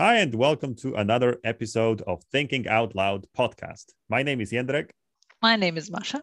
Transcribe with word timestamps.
Hi, 0.00 0.16
and 0.16 0.34
welcome 0.34 0.74
to 0.76 0.94
another 0.94 1.36
episode 1.44 2.00
of 2.06 2.24
Thinking 2.32 2.66
Out 2.66 2.94
Loud 2.94 3.26
podcast. 3.36 3.92
My 4.08 4.22
name 4.22 4.40
is 4.40 4.50
Jendrek. 4.50 4.92
My 5.42 5.56
name 5.56 5.76
is 5.76 5.90
Masha. 5.90 6.22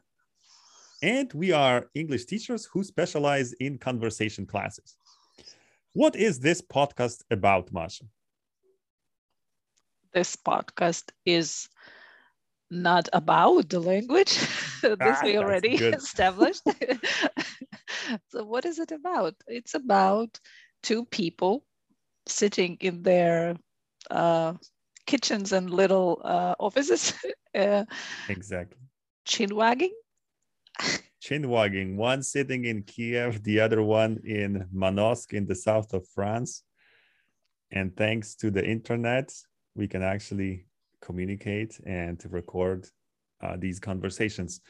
And 1.04 1.32
we 1.32 1.52
are 1.52 1.86
English 1.94 2.26
teachers 2.26 2.66
who 2.66 2.84
specialize 2.84 3.54
in 3.60 3.78
conversation 3.78 4.48
classes. 4.48 4.98
What 5.94 6.16
is 6.16 6.40
this 6.40 6.60
podcast 6.60 7.22
about, 7.30 7.72
Masha? 7.72 8.06
This 10.12 10.36
podcast 10.36 11.12
is 11.24 11.70
not 12.72 13.08
about 13.14 13.70
the 13.70 13.80
language. 13.80 14.40
this 14.82 14.98
Ah, 15.00 15.22
we 15.24 15.38
already 15.38 15.76
established. 16.02 16.64
so, 18.30 18.44
what 18.44 18.66
is 18.66 18.80
it 18.80 18.92
about? 18.92 19.36
It's 19.46 19.76
about 19.76 20.40
two 20.82 21.06
people 21.06 21.64
sitting 22.26 22.78
in 22.80 23.04
their 23.04 23.56
uh, 24.10 24.54
kitchens 25.06 25.54
and 25.54 25.70
little 25.70 26.22
uh, 26.24 26.56
offices, 26.60 27.14
uh, 27.56 27.86
Exactly. 28.30 28.80
chin 29.26 29.56
wagging. 29.56 29.94
Chin 31.20 31.50
wagging, 31.50 31.98
one 31.98 32.22
sitting 32.24 32.66
in 32.66 32.84
Kiev, 32.84 33.44
the 33.44 33.60
other 33.60 33.82
one 33.82 34.20
in 34.24 34.68
Manosque 34.74 35.34
in 35.34 35.46
the 35.48 35.56
south 35.56 35.94
of 35.94 36.08
France. 36.08 36.64
And 37.72 37.96
thanks 37.98 38.36
to 38.36 38.52
the 38.52 38.66
internet, 38.66 39.34
we 39.76 39.88
can 39.88 40.04
actually 40.04 40.68
communicate 41.02 41.80
and 41.86 42.24
record 42.30 42.88
uh, 43.42 43.58
these 43.58 43.80
conversations. 43.80 44.62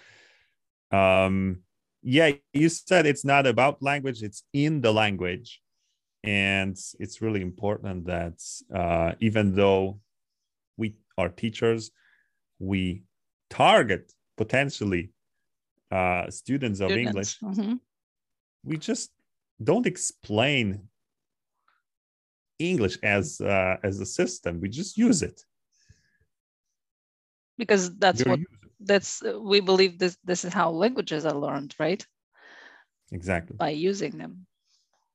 Um, 0.91 1.59
yeah, 2.01 2.31
you 2.53 2.69
said 2.69 3.05
it's 3.05 3.25
not 3.25 3.45
about 3.45 3.83
language, 3.83 4.23
it's 4.23 4.43
in 4.53 4.81
the 4.81 4.93
language. 4.93 5.61
And 6.23 6.77
it's 6.99 7.21
really 7.21 7.41
important 7.41 8.05
that 8.05 8.39
uh, 8.73 9.13
even 9.19 9.55
though 9.55 9.99
we 10.77 10.97
are 11.17 11.29
teachers, 11.29 11.91
we 12.59 13.03
target 13.49 14.13
potentially 14.35 15.11
uh, 15.91 16.29
students 16.29 16.79
of 16.81 16.91
English, 16.91 17.35
Students. 17.37 17.59
Mhm. 17.59 17.79
we 18.63 18.77
just 18.77 19.11
don't 19.63 19.85
explain 19.85 20.89
English 22.59 22.97
as 23.03 23.39
uh, 23.39 23.77
as 23.83 23.99
a 23.99 24.05
system. 24.05 24.59
We 24.59 24.69
just 24.69 24.97
use 24.97 25.21
it. 25.21 25.45
Because 27.57 27.95
that's 27.97 28.25
We're 28.25 28.31
what 28.31 28.39
use- 28.39 28.47
that's 28.79 29.23
uh, 29.23 29.39
we 29.39 29.59
believe 29.61 29.97
this 29.97 30.17
this 30.23 30.45
is 30.45 30.53
how 30.53 30.69
languages 30.71 31.25
are 31.25 31.33
learned, 31.37 31.73
right? 31.79 32.05
exactly 33.11 33.55
By 33.57 33.69
using 33.69 34.17
them. 34.17 34.45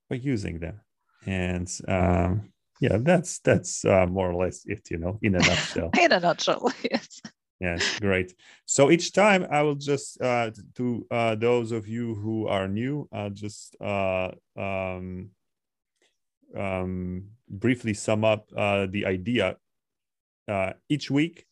by 0.08 0.16
using 0.16 0.58
them, 0.58 0.80
and 1.26 1.68
um, 1.88 2.52
yeah, 2.80 2.98
that's 3.00 3.38
that's 3.40 3.84
uh, 3.84 4.06
more 4.06 4.30
or 4.30 4.44
less 4.44 4.64
it. 4.66 4.90
You 4.90 4.98
know, 4.98 5.18
in 5.22 5.34
a 5.34 5.38
nutshell. 5.38 5.90
In 6.00 6.12
a 6.12 6.20
nutshell, 6.20 6.72
yes. 6.90 7.20
Yes, 7.60 8.00
great. 8.00 8.34
So 8.66 8.90
each 8.90 9.12
time 9.12 9.46
I 9.48 9.62
will 9.62 9.76
just 9.76 10.20
uh, 10.20 10.50
to 10.74 11.06
uh, 11.10 11.34
those 11.36 11.70
of 11.70 11.86
you 11.86 12.16
who 12.16 12.48
are 12.48 12.66
new, 12.66 13.08
I'll 13.12 13.30
just 13.30 13.76
uh, 13.80 14.32
um, 14.56 15.30
um, 16.56 17.28
briefly 17.48 17.94
sum 17.94 18.24
up 18.24 18.48
uh, 18.56 18.86
the 18.90 19.06
idea. 19.06 19.56
Uh, 20.48 20.72
each 20.88 21.08
week, 21.08 21.46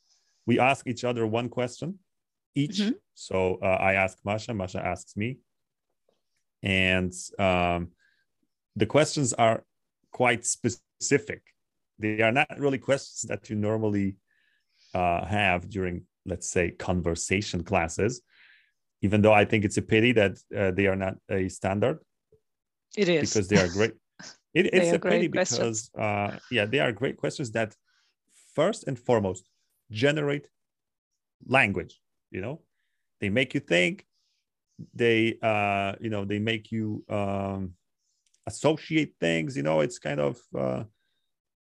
we 0.47 0.59
ask 0.59 0.89
each 0.89 1.05
other 1.05 1.27
one 1.27 1.49
question 1.49 2.01
each. 2.57 2.81
Mhm. 2.81 2.95
So 3.15 3.59
uh, 3.63 3.67
I 3.67 3.95
ask 3.95 4.19
Masha, 4.25 4.53
Masha 4.55 4.85
asks 4.85 5.17
me, 5.17 5.39
and 6.63 7.13
um, 7.39 7.93
the 8.77 8.87
questions 8.87 9.33
are 9.33 9.65
quite 10.13 10.45
specific. 10.47 11.43
They 11.99 12.23
are 12.23 12.33
not 12.33 12.49
really 12.59 12.79
questions 12.79 13.29
that 13.29 13.51
you 13.51 13.57
normally 13.57 14.17
uh, 14.95 15.25
have 15.25 15.69
during, 15.69 16.03
let's 16.27 16.49
say, 16.49 16.71
conversation 16.71 17.63
classes. 17.63 18.23
Even 19.03 19.23
though 19.23 19.33
I 19.33 19.45
think 19.45 19.65
it's 19.65 19.77
a 19.77 19.83
pity 19.83 20.13
that 20.13 20.39
uh, 20.57 20.71
they 20.73 20.87
are 20.87 20.97
not 20.97 21.17
a 21.31 21.49
standard 21.49 21.99
It 22.97 23.09
is. 23.09 23.31
because 23.31 23.49
they 23.49 23.59
are 23.59 23.69
great. 23.69 23.93
It, 24.53 24.67
it's 24.75 24.93
a 24.93 24.99
pity 24.99 25.29
because, 25.29 25.91
uh, 25.97 26.37
yeah, 26.51 26.65
they 26.67 26.81
are 26.81 26.91
great 26.91 27.17
questions 27.17 27.53
that 27.53 27.77
first 28.57 28.89
and 28.89 28.99
foremost 28.99 29.49
generate 29.93 30.49
language. 31.47 32.01
You 32.33 32.41
know, 32.41 32.61
they 33.21 33.29
make 33.29 33.55
you 33.55 33.61
think. 33.61 34.07
They, 34.93 35.39
uh, 35.41 35.95
you 36.01 36.11
know, 36.11 36.25
they 36.25 36.41
make 36.41 36.73
you 36.73 37.05
um, 37.09 37.75
associate 38.47 39.15
things. 39.21 39.57
You 39.57 39.63
know, 39.63 39.81
it's 39.81 39.99
kind 39.99 40.21
of. 40.21 40.39
Uh, 40.57 40.85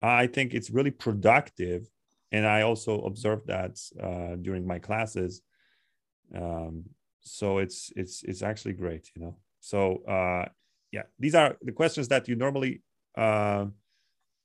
I 0.02 0.28
think 0.28 0.54
it's 0.54 0.72
really 0.72 0.92
productive, 0.92 1.88
and 2.32 2.46
I 2.48 2.64
also 2.64 3.02
observed 3.02 3.48
that 3.48 3.80
uh, 4.02 4.36
during 4.42 4.66
my 4.66 4.80
classes. 4.80 5.42
Um, 6.36 6.86
so 7.20 7.60
it's 7.60 7.92
it's 7.96 8.24
it's 8.24 8.42
actually 8.42 8.74
great, 8.74 9.12
you 9.16 9.22
know. 9.22 9.38
So 9.60 10.04
uh, 10.08 10.46
yeah, 10.92 11.04
these 11.20 11.36
are 11.36 11.58
the 11.62 11.72
questions 11.72 12.08
that 12.08 12.28
you 12.28 12.36
normally 12.36 12.82
uh, 13.16 13.66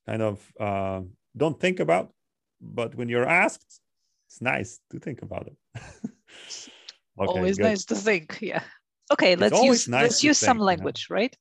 kind 0.07 0.23
of 0.23 0.53
uh, 0.61 1.01
don't 1.37 1.59
think 1.59 1.81
about, 1.81 2.13
but 2.61 2.95
when 2.95 3.09
you're 3.09 3.29
asked, 3.29 3.81
it's 4.27 4.43
nice 4.43 4.81
to 4.91 4.99
think 4.99 5.23
about 5.23 5.47
it. 5.49 5.57
Okay, 7.19 7.39
always 7.39 7.57
good. 7.57 7.65
nice 7.65 7.85
to 7.87 7.95
think. 7.95 8.39
Yeah. 8.43 8.63
Okay, 9.11 9.37
let's 9.37 9.63
use 9.63 9.89
nice 9.89 10.03
let's 10.03 10.25
use 10.25 10.39
some 10.39 10.47
think, 10.47 10.55
you 10.57 10.61
know. 10.61 10.65
language, 10.67 11.07
right? 11.11 11.35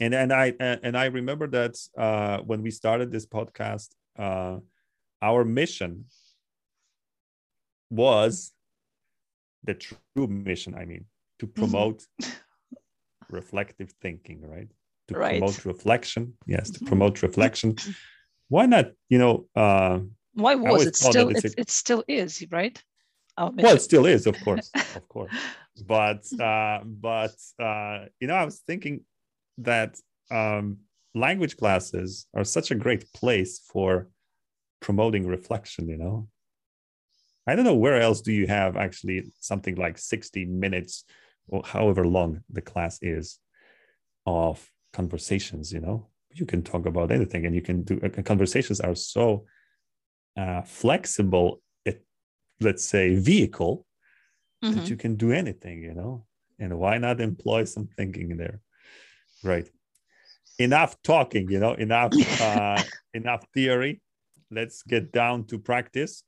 And 0.00 0.14
and 0.14 0.32
I 0.32 0.54
and 0.58 0.96
I 0.96 1.06
remember 1.06 1.46
that 1.48 1.74
uh, 1.96 2.38
when 2.40 2.62
we 2.62 2.70
started 2.70 3.10
this 3.12 3.26
podcast, 3.26 3.88
uh, 4.18 4.58
our 5.22 5.44
mission 5.44 6.04
was 7.90 8.52
the 9.64 9.74
true 9.74 10.02
mission. 10.28 10.74
I 10.74 10.84
mean, 10.84 11.04
to 11.38 11.46
Mm-hmm. 11.46 11.60
promote 11.60 12.06
reflective 13.30 13.92
thinking, 14.00 14.40
right? 14.42 14.68
To 15.08 15.14
Right. 15.14 15.40
promote 15.40 15.64
reflection. 15.64 16.34
Yes, 16.46 16.70
to 16.70 16.80
Mhm. 16.80 16.86
promote 16.88 17.22
reflection. 17.22 17.76
Why 18.48 18.66
not? 18.66 18.86
You 19.08 19.18
know, 19.18 19.46
uh, 19.54 20.00
Why 20.34 20.54
was 20.54 20.86
it 20.86 20.96
still? 20.96 21.28
that 21.28 21.38
it's 21.38 21.44
It, 21.44 21.54
it 21.58 21.70
still 21.70 22.04
is, 22.08 22.44
right? 22.50 22.82
Well, 23.38 23.74
it 23.74 23.80
still 23.82 24.06
is, 24.06 24.26
of 24.26 24.40
course, 24.40 24.72
of 24.94 25.08
course. 25.08 25.32
But 25.86 26.24
uh, 26.40 26.80
but 26.84 27.36
uh, 27.60 28.06
you 28.20 28.26
know, 28.28 28.34
I 28.34 28.44
was 28.44 28.60
thinking 28.60 29.04
that 29.58 29.98
um, 30.30 30.78
language 31.14 31.56
classes 31.56 32.26
are 32.34 32.44
such 32.44 32.70
a 32.70 32.74
great 32.74 33.10
place 33.12 33.58
for 33.72 34.08
promoting 34.80 35.26
reflection. 35.26 35.88
You 35.88 35.98
know, 35.98 36.28
I 37.46 37.54
don't 37.54 37.64
know 37.64 37.74
where 37.74 38.00
else 38.00 38.20
do 38.20 38.32
you 38.32 38.46
have 38.46 38.76
actually 38.76 39.32
something 39.40 39.76
like 39.76 39.98
sixty 39.98 40.44
minutes 40.44 41.04
or 41.48 41.62
however 41.64 42.06
long 42.06 42.40
the 42.50 42.62
class 42.62 42.98
is 43.02 43.38
of 44.26 44.70
conversations. 44.92 45.72
You 45.72 45.80
know, 45.80 46.08
you 46.32 46.46
can 46.46 46.62
talk 46.62 46.86
about 46.86 47.10
anything, 47.10 47.46
and 47.46 47.54
you 47.54 47.62
can 47.62 47.82
do 47.82 48.00
uh, 48.02 48.22
conversations 48.22 48.80
are 48.80 48.94
so 48.94 49.46
uh, 50.36 50.62
flexible. 50.62 51.62
It, 51.84 52.04
let's 52.60 52.84
say 52.84 53.14
vehicle 53.14 53.86
that 54.62 54.86
Mhm. 54.86 54.90
you 54.90 54.96
can 54.96 55.16
do 55.16 55.32
anything, 55.32 55.82
you 55.82 55.94
know, 55.94 56.26
and 56.58 56.78
why 56.78 56.98
not 56.98 57.20
employ 57.20 57.64
some 57.64 57.86
thinking 57.96 58.36
there? 58.36 58.60
Right. 59.42 59.68
Enough 60.58 61.00
talking, 61.02 61.50
you 61.50 61.60
know, 61.60 61.74
enough 61.74 62.12
uh, 62.40 62.82
enough 63.14 63.44
theory. 63.52 64.00
Let's 64.50 64.82
get 64.82 65.12
down 65.12 65.44
to 65.46 65.58
practice. 65.58 66.22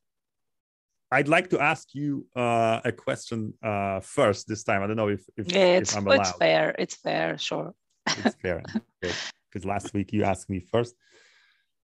I'd 1.10 1.28
like 1.28 1.48
to 1.50 1.60
ask 1.60 1.94
you 1.94 2.26
uh, 2.36 2.80
a 2.84 2.92
question 2.92 3.54
uh, 3.62 4.00
first 4.00 4.46
this 4.46 4.62
time. 4.62 4.82
I 4.82 4.86
don't 4.86 4.96
know 4.96 5.08
if 5.08 5.24
if, 5.36 5.50
Yeah, 5.50 5.76
if 5.76 5.82
it's 5.82 5.96
I'm 5.96 6.06
it's 6.08 6.32
fair. 6.32 6.74
It's 6.78 6.96
fair. 6.96 7.38
Sure. 7.38 7.74
It's 8.06 8.34
fair 8.42 8.62
because 9.00 9.64
last 9.64 9.94
week 9.94 10.12
you 10.12 10.24
asked 10.24 10.50
me 10.50 10.60
first. 10.60 10.94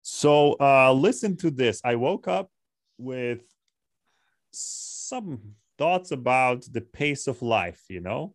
So 0.01 0.55
uh, 0.59 0.91
listen 0.93 1.37
to 1.37 1.51
this. 1.51 1.81
I 1.83 1.95
woke 1.95 2.27
up 2.27 2.49
with 2.97 3.43
some 4.51 5.55
thoughts 5.77 6.11
about 6.11 6.65
the 6.71 6.81
pace 6.81 7.27
of 7.27 7.41
life, 7.41 7.83
you 7.89 8.01
know, 8.01 8.33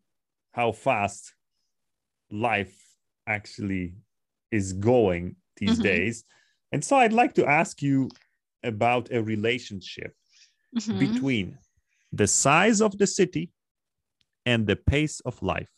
how 0.52 0.72
fast 0.72 1.34
life 2.30 2.85
actually 3.26 3.94
is 4.50 4.72
going 4.72 5.36
these 5.56 5.78
Mhm. 5.78 5.82
days. 5.82 6.24
And 6.72 6.84
so 6.84 6.96
I'd 6.96 7.12
like 7.12 7.34
to 7.34 7.46
ask 7.46 7.82
you 7.82 8.08
about 8.62 9.12
a 9.12 9.22
relationship 9.22 10.14
Mhm. 10.74 10.98
between 10.98 11.58
the 12.12 12.26
size 12.26 12.80
of 12.80 12.98
the 12.98 13.06
city 13.06 13.52
and 14.44 14.66
the 14.66 14.76
pace 14.76 15.20
of 15.20 15.42
life. 15.42 15.70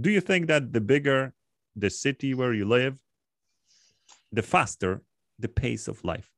Do 0.00 0.10
you 0.10 0.20
think 0.20 0.48
that 0.48 0.72
the 0.72 0.80
bigger 0.80 1.34
the 1.76 1.90
city 1.90 2.34
where 2.34 2.52
you 2.52 2.64
live, 2.64 2.98
the 4.32 4.42
faster 4.42 5.02
the 5.38 5.48
pace 5.48 5.88
of 5.88 6.02
life? 6.04 6.30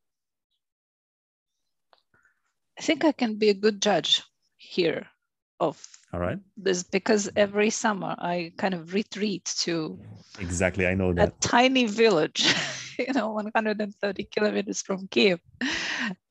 I 2.78 2.82
think 2.82 3.04
I 3.04 3.12
can 3.12 3.38
be 3.38 3.48
a 3.48 3.54
good 3.54 3.80
judge 3.80 4.22
here 4.58 5.08
of 5.60 5.80
All 6.12 6.20
right. 6.20 6.38
this 6.56 6.82
because 6.82 7.30
every 7.36 7.70
summer 7.70 8.14
I 8.18 8.52
kind 8.56 8.74
of 8.74 8.94
retreat 8.94 9.44
to 9.60 9.98
Exactly. 10.38 10.86
I 10.86 10.94
know 10.94 11.14
that 11.14 11.28
a 11.28 11.32
tiny 11.40 11.86
village, 11.86 12.44
you 12.98 13.12
know, 13.14 13.30
130 13.32 14.24
kilometers 14.24 14.82
from 14.82 15.08
Kiev, 15.08 15.40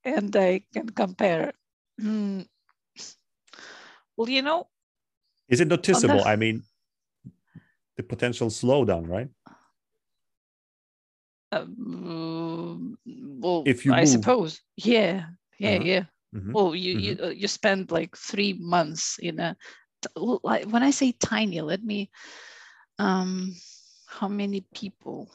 and 0.03 0.35
I 0.35 0.61
can 0.73 0.89
compare. 0.89 1.53
Hmm. 1.99 2.41
Well, 4.15 4.29
you 4.29 4.41
know, 4.43 4.67
Is 5.49 5.59
it 5.59 5.67
noticeable? 5.67 6.19
the- 6.21 6.29
I 6.29 6.35
mean, 6.35 6.63
the 7.97 8.03
potential 8.03 8.49
slowdown, 8.49 9.07
right? 9.09 9.29
um, 11.51 12.97
well, 13.05 13.63
If 13.65 13.85
you 13.85 13.93
I 13.93 14.01
move. 14.01 14.09
suppose, 14.09 14.61
yeah, 14.77 15.27
yeah, 15.57 15.75
Uh-huh. 15.75 15.83
yeah. 15.83 16.03
Mhm. 16.35 16.53
Well, 16.53 16.75
you 16.75 16.93
you 16.93 17.17
uh, 17.23 17.29
you 17.29 17.47
spend 17.47 17.91
like 17.91 18.15
three 18.17 18.53
months 18.53 19.17
in 19.19 19.39
a. 19.39 19.55
t- 20.01 20.09
well, 20.15 20.39
like, 20.43 20.65
When 20.67 20.83
I 20.83 20.91
say 20.91 21.11
tiny, 21.13 21.61
let 21.61 21.83
me. 21.83 22.09
Um, 22.99 23.55
how 24.07 24.27
many 24.27 24.65
people? 24.73 25.29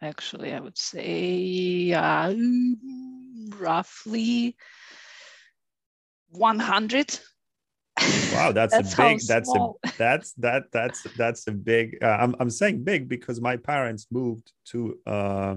Actually, 0.00 0.52
I 0.54 0.60
would 0.60 0.78
say 0.78 1.92
uh, 1.92 2.32
roughly 3.58 4.56
one 6.30 6.58
hundred. 6.60 7.18
Wow, 8.32 8.52
that's, 8.52 8.72
That's 8.76 8.92
a 8.92 8.96
big. 8.96 9.26
That's 9.26 9.48
small. 9.50 9.80
a 9.84 9.90
that's 9.98 10.32
that 10.34 10.64
that's 10.72 11.06
that's 11.16 11.46
a 11.46 11.52
big. 11.52 11.98
Uh, 12.02 12.18
I'm 12.20 12.34
I'm 12.40 12.50
saying 12.50 12.84
big 12.84 13.08
because 13.08 13.40
my 13.40 13.56
parents 13.56 14.06
moved 14.10 14.52
to, 14.66 14.98
uh, 15.06 15.56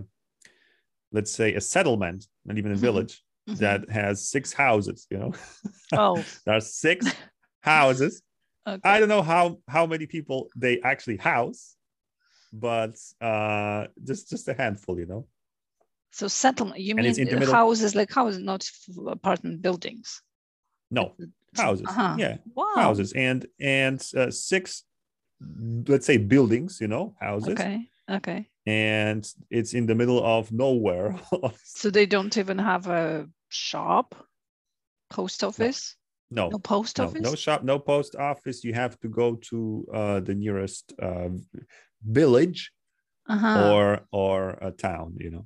let's 1.11 1.31
say, 1.31 1.53
a 1.55 1.61
settlement, 1.61 2.27
not 2.45 2.57
even 2.57 2.71
a 2.71 2.75
Mhm. 2.75 2.79
village 2.79 3.23
Mhm. 3.47 3.57
that 3.59 3.89
has 3.89 4.27
six 4.27 4.53
houses. 4.53 5.07
You 5.09 5.17
know, 5.19 5.33
Oh, 5.93 6.23
there 6.45 6.55
are 6.55 6.61
six 6.61 7.07
houses. 7.61 8.21
okay. 8.67 8.81
I 8.83 8.99
don't 8.99 9.09
know 9.09 9.21
how 9.21 9.59
how 9.67 9.85
many 9.85 10.05
people 10.05 10.49
they 10.55 10.81
actually 10.81 11.17
house, 11.17 11.75
but 12.51 12.95
uh, 13.21 13.87
just 14.03 14.29
just 14.29 14.47
a 14.47 14.53
handful. 14.53 14.99
You 14.99 15.05
know. 15.05 15.27
so 16.11 16.27
settlement. 16.27 16.79
You 16.79 16.95
And 16.97 17.17
mean 17.17 17.45
houses 17.51 17.95
like 17.95 18.11
houses, 18.11 18.41
not 18.41 18.69
apartment 19.07 19.61
buildings. 19.61 20.21
No 20.91 21.15
houses. 21.55 21.87
Uh-huh. 21.89 22.15
Yeah, 22.17 22.37
Wow. 22.53 22.73
houses 22.75 23.13
and 23.13 23.45
and 23.59 23.99
uh, 24.15 24.31
six, 24.31 24.83
let's 25.87 26.05
say 26.05 26.17
buildings. 26.17 26.79
You 26.81 26.87
know, 26.87 27.15
houses. 27.19 27.49
Okay. 27.53 27.89
Okay. 28.09 28.49
And 28.67 29.25
it's 29.49 29.73
in 29.73 29.85
the 29.85 29.95
middle 29.95 30.21
of 30.23 30.51
nowhere. 30.51 31.15
So 31.63 31.89
they 31.89 32.05
don't 32.05 32.37
even 32.37 32.57
have 32.59 32.87
a 32.87 33.27
shop, 33.49 34.13
post 35.09 35.43
office, 35.43 35.95
no, 36.29 36.49
no 36.49 36.59
post 36.59 36.99
office. 36.99 37.21
no 37.21 37.35
shop, 37.35 37.63
no 37.63 37.79
post 37.79 38.15
office. 38.15 38.63
You 38.63 38.73
have 38.73 38.99
to 38.99 39.07
go 39.07 39.35
to 39.49 39.87
uh, 39.93 40.19
the 40.19 40.35
nearest 40.35 40.93
uh, 41.01 41.29
village 42.03 42.71
uh-huh. 43.29 43.71
or 43.73 44.01
or 44.11 44.57
a 44.61 44.71
town. 44.71 45.15
You 45.19 45.31
know, 45.31 45.45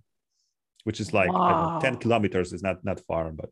which 0.84 1.00
is 1.00 1.14
like 1.14 1.30
don't 1.30 1.74
know, 1.74 1.80
ten 1.82 1.98
kilometers. 1.98 2.54
is 2.54 2.64
not 2.64 2.84
not 2.84 3.00
far, 3.02 3.32
but 3.32 3.50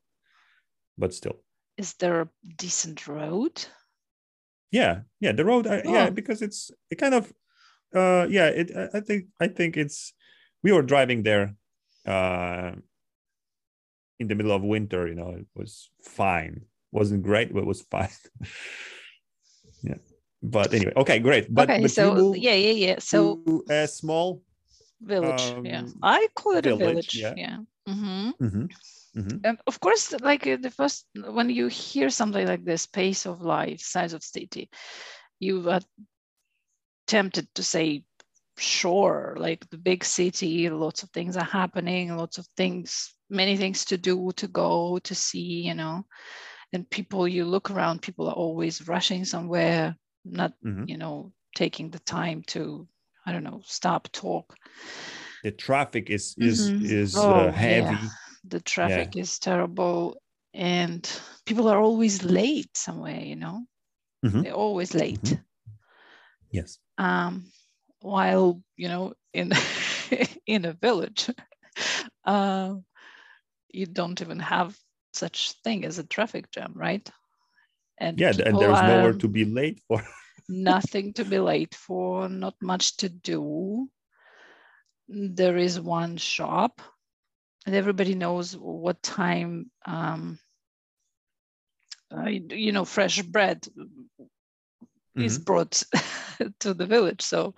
but 0.98 1.14
still, 1.14 1.38
Is 1.78 1.94
there 1.94 2.22
a 2.22 2.30
decent 2.58 3.08
road? 3.08 3.54
yeah, 4.72 5.02
yeah. 5.20 5.32
The 5.34 5.46
road, 5.46 5.68
uh, 5.68 5.82
yeah, 5.86 6.08
Oh. 6.08 6.12
because 6.12 6.42
it's 6.42 6.72
it 6.92 6.98
kind 6.98 7.14
of, 7.14 7.32
uh, 7.94 8.28
yeah. 8.30 8.48
It 8.48 8.72
I 8.94 9.00
think 9.00 9.28
I 9.40 9.48
think 9.48 9.78
it's 9.78 10.14
we 10.64 10.72
were 10.72 10.84
driving 10.84 11.24
there. 11.24 11.56
Uh, 12.06 12.72
in 14.20 14.28
the 14.28 14.36
middle 14.36 14.52
of 14.52 14.62
winter, 14.64 15.08
you 15.08 15.16
know, 15.16 15.30
it 15.30 15.48
was 15.56 15.90
fine. 16.04 16.66
wasn't 16.92 17.24
great, 17.24 17.54
but 17.54 17.62
it 17.62 17.66
was 17.66 17.82
fine. 17.82 18.10
yeah. 19.84 19.96
But 20.42 20.74
anyway, 20.74 20.94
okay, 20.98 21.20
great. 21.20 21.54
But, 21.54 21.70
okay, 21.70 21.82
but 21.82 21.92
so 21.92 22.34
yeah, 22.34 22.54
yeah, 22.54 22.72
yeah. 22.72 22.96
So 23.00 23.42
a 23.70 23.88
small. 23.88 24.42
village, 25.02 25.56
yeah. 25.64 25.80
um, 25.80 25.94
I 26.04 26.28
call 26.36 26.56
it 26.56 26.66
a 26.66 26.76
village, 26.76 27.14
village, 27.14 27.16
yeah. 27.16 27.34
yeah. 27.38 27.58
hmm 27.88 28.32
Mhm, 28.40 28.70
mhm. 29.16 29.40
And 29.44 29.58
of 29.68 29.80
course, 29.80 30.14
like 30.22 30.48
uh, 30.48 30.58
the 30.60 30.72
first 30.72 31.06
when 31.16 31.50
you 31.50 31.68
hear 31.68 32.10
something 32.10 32.48
like 32.48 32.64
this, 32.64 32.86
pace 32.86 33.26
of 33.26 33.42
life, 33.42 33.82
size 33.82 34.14
of 34.14 34.24
city, 34.24 34.70
you 35.40 35.70
are 35.70 35.82
tempted 37.10 37.48
to 37.56 37.64
say, 37.64 38.04
sure, 38.58 39.36
like 39.40 39.68
the 39.70 39.78
big 39.78 40.06
city, 40.06 40.70
lots 40.70 41.04
of 41.04 41.10
things 41.10 41.36
are 41.36 41.44
happening, 41.44 42.16
lots 42.16 42.38
of 42.38 42.48
things, 42.56 43.16
many 43.30 43.58
things 43.58 43.84
to 43.86 43.98
do, 43.98 44.32
to 44.36 44.48
go, 44.48 45.00
to 45.00 45.16
see, 45.16 45.66
you 45.68 45.74
know. 45.74 46.06
And 46.72 46.88
people, 46.90 47.28
you 47.28 47.46
look 47.46 47.72
around, 47.72 48.02
people 48.02 48.28
are 48.30 48.36
always 48.36 48.88
rushing 48.88 49.26
somewhere, 49.26 49.96
not, 50.24 50.54
Mhm. 50.64 50.88
you 50.88 50.98
know, 50.98 51.34
taking 51.56 51.90
the 51.90 52.00
time 52.00 52.44
to, 52.54 52.88
I 53.26 53.32
don't 53.34 53.44
know, 53.44 53.62
stop, 53.66 54.08
talk. 54.12 54.56
The 55.44 55.52
traffic 55.52 56.10
is 56.10 56.36
is 56.38 56.60
Mhm. 56.60 56.92
is 56.92 57.16
Oh, 57.16 57.48
uh, 57.48 57.52
yeah. 57.52 57.52
heavy. 57.52 58.10
The 58.44 58.60
traffic 58.60 59.16
is 59.16 59.40
terrible, 59.40 60.22
and 60.54 61.02
people 61.46 61.68
are 61.70 61.82
always 61.82 62.24
late 62.24 62.78
somewhere, 62.78 63.22
you 63.22 63.36
know, 63.36 63.66
Mhm. 64.24 64.44
they're 64.44 64.54
always 64.54 64.94
late. 64.94 65.24
Mhm. 65.24 65.46
Yes. 66.52 66.80
Um, 67.00 67.52
while 68.02 68.62
you 68.78 68.90
know 68.90 69.14
in 69.34 69.54
in 70.48 70.66
a 70.66 70.74
village. 70.74 71.30
Uh, 72.26 72.76
you 73.70 73.86
don't 73.88 74.22
even 74.22 74.40
have 74.40 74.78
such 75.14 75.54
thing 75.64 75.86
as 75.86 76.00
a 76.00 76.06
traffic 76.06 76.52
jam 76.52 76.74
right? 76.76 77.10
And 78.00 78.22
Yeah, 78.22 78.34
and 78.46 78.60
there's 78.60 78.84
nowhere 78.84 79.14
to 79.14 79.28
be 79.28 79.46
late 79.46 79.82
for. 79.88 80.04
nothing 80.50 81.14
to 81.14 81.26
be 81.26 81.40
late 81.40 81.76
for 81.76 82.30
not 82.30 82.56
much 82.62 82.98
to 82.98 83.10
do. 83.10 83.90
There 85.10 85.58
is 85.58 85.80
one 85.80 86.18
shop 86.18 86.82
and 87.66 87.76
everybody 87.76 88.16
knows 88.16 88.58
what 88.58 89.02
time 89.04 89.72
um, 89.86 90.40
uh, 92.16 92.30
you 92.30 92.72
know 92.72 92.86
fresh 92.86 93.22
bread 93.24 93.68
is 95.18 95.38
Mhm, 95.38 95.40
brought 95.40 95.84
to 96.60 96.74
the 96.74 96.86
village 96.86 97.22
so 97.22 97.54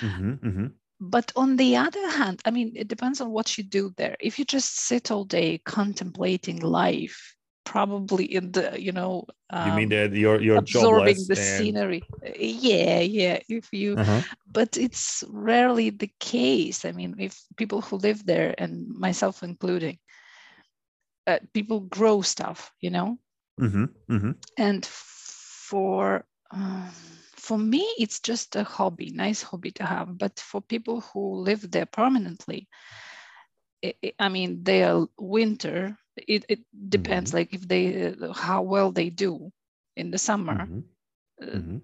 mhm, 0.00 0.38
mhm. 0.42 0.74
But 1.00 1.32
on 1.36 1.56
the 1.56 1.76
other 1.76 2.08
hand, 2.10 2.40
I 2.44 2.50
mean, 2.50 2.72
it 2.76 2.88
depends 2.88 3.20
on 3.20 3.30
what 3.30 3.56
you 3.58 3.64
do 3.64 3.92
there. 3.96 4.16
If 4.20 4.38
you 4.38 4.44
just 4.44 4.76
sit 4.76 5.10
all 5.10 5.24
day 5.24 5.58
contemplating 5.58 6.60
life, 6.60 7.36
probably 7.64 8.24
in 8.24 8.52
the, 8.52 8.80
you 8.80 8.92
know, 8.92 9.26
You 9.62 9.72
mean 9.72 9.88
um, 9.88 9.90
that 9.90 10.12
you're 10.12 10.40
you're 10.40 10.56
absorbing 10.56 11.26
the 11.26 11.36
and 11.36 11.36
scenery. 11.36 12.10
Yeah, 12.22 13.00
yeah. 13.00 13.40
If 13.48 13.72
you, 13.72 13.98
Uh-huh. 13.98 14.22
but 14.46 14.76
it's 14.76 15.24
rarely 15.28 15.90
the 15.90 16.10
case. 16.20 16.84
I 16.84 16.92
mean, 16.92 17.16
if 17.18 17.40
people 17.56 17.80
who 17.82 17.96
live 17.96 18.24
there, 18.26 18.54
and 18.58 18.88
myself 18.88 19.42
including, 19.42 19.98
uh, 21.26 21.38
people 21.52 21.80
grow 21.80 22.20
stuff, 22.22 22.72
you 22.80 22.90
know, 22.90 23.18
Mhm, 23.58 23.94
mhm. 24.08 24.34
and 24.58 24.84
for 24.86 26.24
um, 26.52 26.90
for 27.36 27.58
me 27.58 27.80
it's 27.98 28.20
just 28.20 28.56
a 28.56 28.64
hobby 28.64 29.10
nice 29.14 29.42
hobby 29.42 29.70
to 29.70 29.84
have 29.84 30.18
but 30.18 30.38
for 30.38 30.60
people 30.60 31.00
who 31.00 31.36
live 31.40 31.70
there 31.70 31.86
permanently 31.86 32.68
i 33.84 33.94
i 34.04 34.12
I 34.24 34.28
mean 34.28 34.50
their 34.64 34.92
winter 35.18 35.96
it, 36.34 36.44
it 36.48 36.60
depends 36.96 37.32
like 37.34 37.52
if 37.54 37.62
they 37.72 37.84
uh, 38.08 38.32
how 38.32 38.62
well 38.62 38.90
they 38.92 39.10
do 39.10 39.32
in 39.96 40.10
the 40.10 40.18
summer 40.28 40.58
Mhm, 40.58 40.84
uh, 41.42 41.60
mhm. 41.60 41.82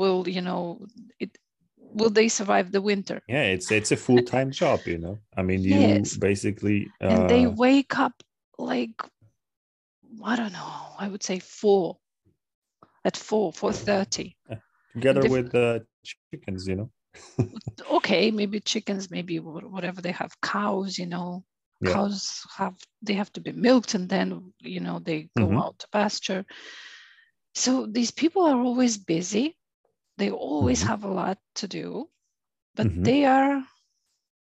will 0.00 0.28
you 0.28 0.42
know 0.42 0.86
it 1.20 1.38
will 1.98 2.10
they 2.10 2.28
survive 2.28 2.70
the 2.72 2.82
winter 2.90 3.20
Yeah, 3.28 3.44
it's 3.44 3.70
it's 3.70 3.92
a 3.92 3.96
full 3.96 4.22
time 4.22 4.50
job, 4.50 4.88
you 4.88 4.98
know. 4.98 5.18
I 5.36 5.42
mean, 5.42 5.64
you 5.64 6.06
Yes. 6.06 6.16
basically 6.18 6.92
and 7.08 7.28
they 7.28 7.46
uh, 7.46 7.48
wake 7.48 7.98
up 7.98 8.22
like 8.58 9.02
i 10.24 10.36
don't 10.36 10.52
know 10.52 10.72
i 10.98 11.08
would 11.08 11.22
say 11.22 11.38
four 11.38 11.98
at 13.04 13.16
four 13.16 13.52
four 13.52 13.72
thirty 13.72 14.36
together 14.94 15.20
diff- 15.22 15.32
with 15.32 15.50
the 15.52 15.86
chickens, 16.04 16.66
you 16.68 16.76
know. 16.76 16.90
okay, 17.90 18.30
maybe 18.30 18.60
chickens, 18.60 19.10
maybe 19.10 19.38
whatever 19.38 20.00
they 20.00 20.12
have, 20.12 20.40
cows, 20.40 20.98
you 20.98 21.06
know, 21.06 21.44
Yeah. 21.80 21.92
cows 21.92 22.42
have 22.56 22.76
they 23.02 23.14
have 23.14 23.32
to 23.32 23.40
be 23.40 23.52
milked 23.52 23.94
and 23.94 24.08
then 24.08 24.52
you 24.60 24.80
know 24.80 24.98
they 24.98 25.28
go 25.36 25.44
Mhm. 25.44 25.58
out 25.58 25.78
to 25.78 25.88
pasture. 25.88 26.44
So 27.54 27.86
these 27.86 28.10
people 28.10 28.42
are 28.42 28.60
always 28.60 28.96
busy. 28.98 29.56
They 30.18 30.30
always 30.30 30.82
Mhm. 30.82 30.88
have 30.88 31.04
a 31.04 31.08
lot 31.08 31.38
to 31.56 31.68
do, 31.68 32.10
but 32.74 32.86
Mhm. 32.86 33.04
they 33.04 33.24
are, 33.24 33.64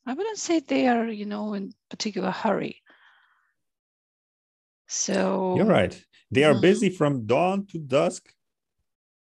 I 0.05 0.13
wouldn't 0.13 0.37
say 0.39 0.59
they 0.59 0.87
are, 0.87 1.07
you 1.07 1.25
know, 1.25 1.53
in 1.53 1.73
particular 1.89 2.31
hurry. 2.31 2.81
So 4.87 5.55
You're 5.55 5.65
right. 5.65 6.05
They 6.31 6.43
are 6.43 6.53
Mhm. 6.53 6.61
busy 6.61 6.89
from 6.89 7.25
dawn 7.25 7.65
to 7.67 7.79
dusk, 7.79 8.33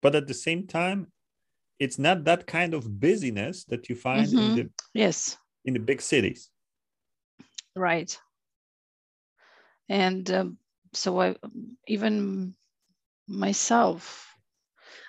but 0.02 0.14
at 0.14 0.26
the 0.26 0.34
same 0.34 0.66
time, 0.66 1.06
it's 1.78 1.98
not 1.98 2.24
that 2.24 2.46
kind 2.46 2.74
of 2.74 3.00
busyness 3.00 3.64
that 3.64 3.88
you 3.88 3.96
find 3.96 4.26
Mhm. 4.26 4.38
in 4.38 4.54
the 4.56 4.70
Yes, 4.94 5.38
in 5.64 5.74
the 5.74 5.80
big 5.80 6.00
cities. 6.02 6.50
right. 7.74 8.18
And 9.88 10.30
um, 10.30 10.58
so 10.92 11.20
I 11.20 11.36
even 11.86 12.54
myself 13.28 14.32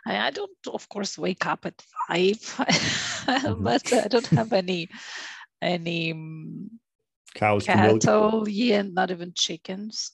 I, 0.06 0.28
I 0.28 0.30
don't, 0.32 0.52
of 0.68 0.88
course, 0.90 1.18
wake 1.18 1.46
up 1.46 1.66
at 1.66 1.82
5 2.08 2.38
mm-hmm. 2.38 3.64
but 3.64 3.94
I 3.94 4.08
don't 4.08 4.28
have 4.28 4.54
any 4.54 4.90
any 5.62 6.14
mm, 6.14 6.68
cows, 7.34 7.66
cattle, 7.66 8.48
yeah, 8.50 8.82
not 8.82 9.12
even 9.12 9.34
chickens. 9.36 10.12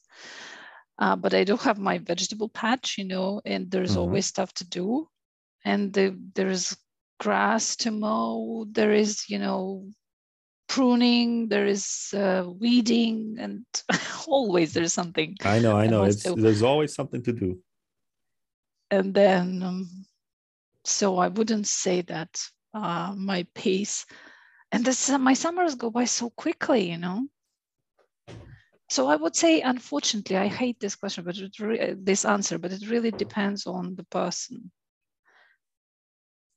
Uh, 0.99 1.15
but 1.15 1.33
I 1.33 1.45
do 1.45 1.55
have 1.55 1.79
my 1.79 1.97
vegetable 1.97 2.49
patch, 2.49 2.97
you 2.97 3.05
know, 3.05 3.41
and 3.45 3.71
there's 3.71 3.91
mm-hmm. 3.91 3.99
always 3.99 4.25
stuff 4.25 4.53
to 4.55 4.67
do. 4.67 5.07
And 5.63 5.93
the, 5.93 6.17
there's 6.35 6.75
grass 7.19 7.77
to 7.77 7.91
mow, 7.91 8.65
there 8.69 8.93
is, 8.93 9.29
you 9.29 9.39
know, 9.39 9.87
pruning, 10.67 11.47
there 11.47 11.65
is 11.65 12.13
uh, 12.13 12.45
weeding, 12.47 13.37
and 13.39 13.65
always 14.27 14.73
there's 14.73 14.93
something. 14.93 15.37
I 15.43 15.59
know, 15.59 15.77
I 15.77 15.87
know. 15.87 16.03
It's, 16.03 16.23
there's 16.23 16.63
always 16.63 16.93
something 16.93 17.23
to 17.23 17.31
do. 17.31 17.59
And 18.91 19.13
then, 19.13 19.63
um, 19.63 20.05
so 20.83 21.17
I 21.17 21.29
wouldn't 21.29 21.67
say 21.67 22.01
that 22.01 22.41
uh, 22.73 23.13
my 23.15 23.45
pace, 23.55 24.05
and 24.71 24.83
this, 24.83 25.09
my 25.09 25.33
summers 25.33 25.75
go 25.75 25.89
by 25.89 26.05
so 26.05 26.29
quickly, 26.29 26.91
you 26.91 26.97
know. 26.97 27.25
So 28.89 29.07
I 29.07 29.15
would 29.15 29.35
say, 29.35 29.61
unfortunately, 29.61 30.35
I 30.35 30.47
hate 30.47 30.79
this 30.79 30.95
question, 30.95 31.23
but 31.23 31.37
re- 31.59 31.95
this 31.97 32.25
answer, 32.25 32.57
but 32.57 32.71
it 32.71 32.89
really 32.89 33.11
depends 33.11 33.67
on 33.67 33.95
the 33.95 34.03
person. 34.05 34.71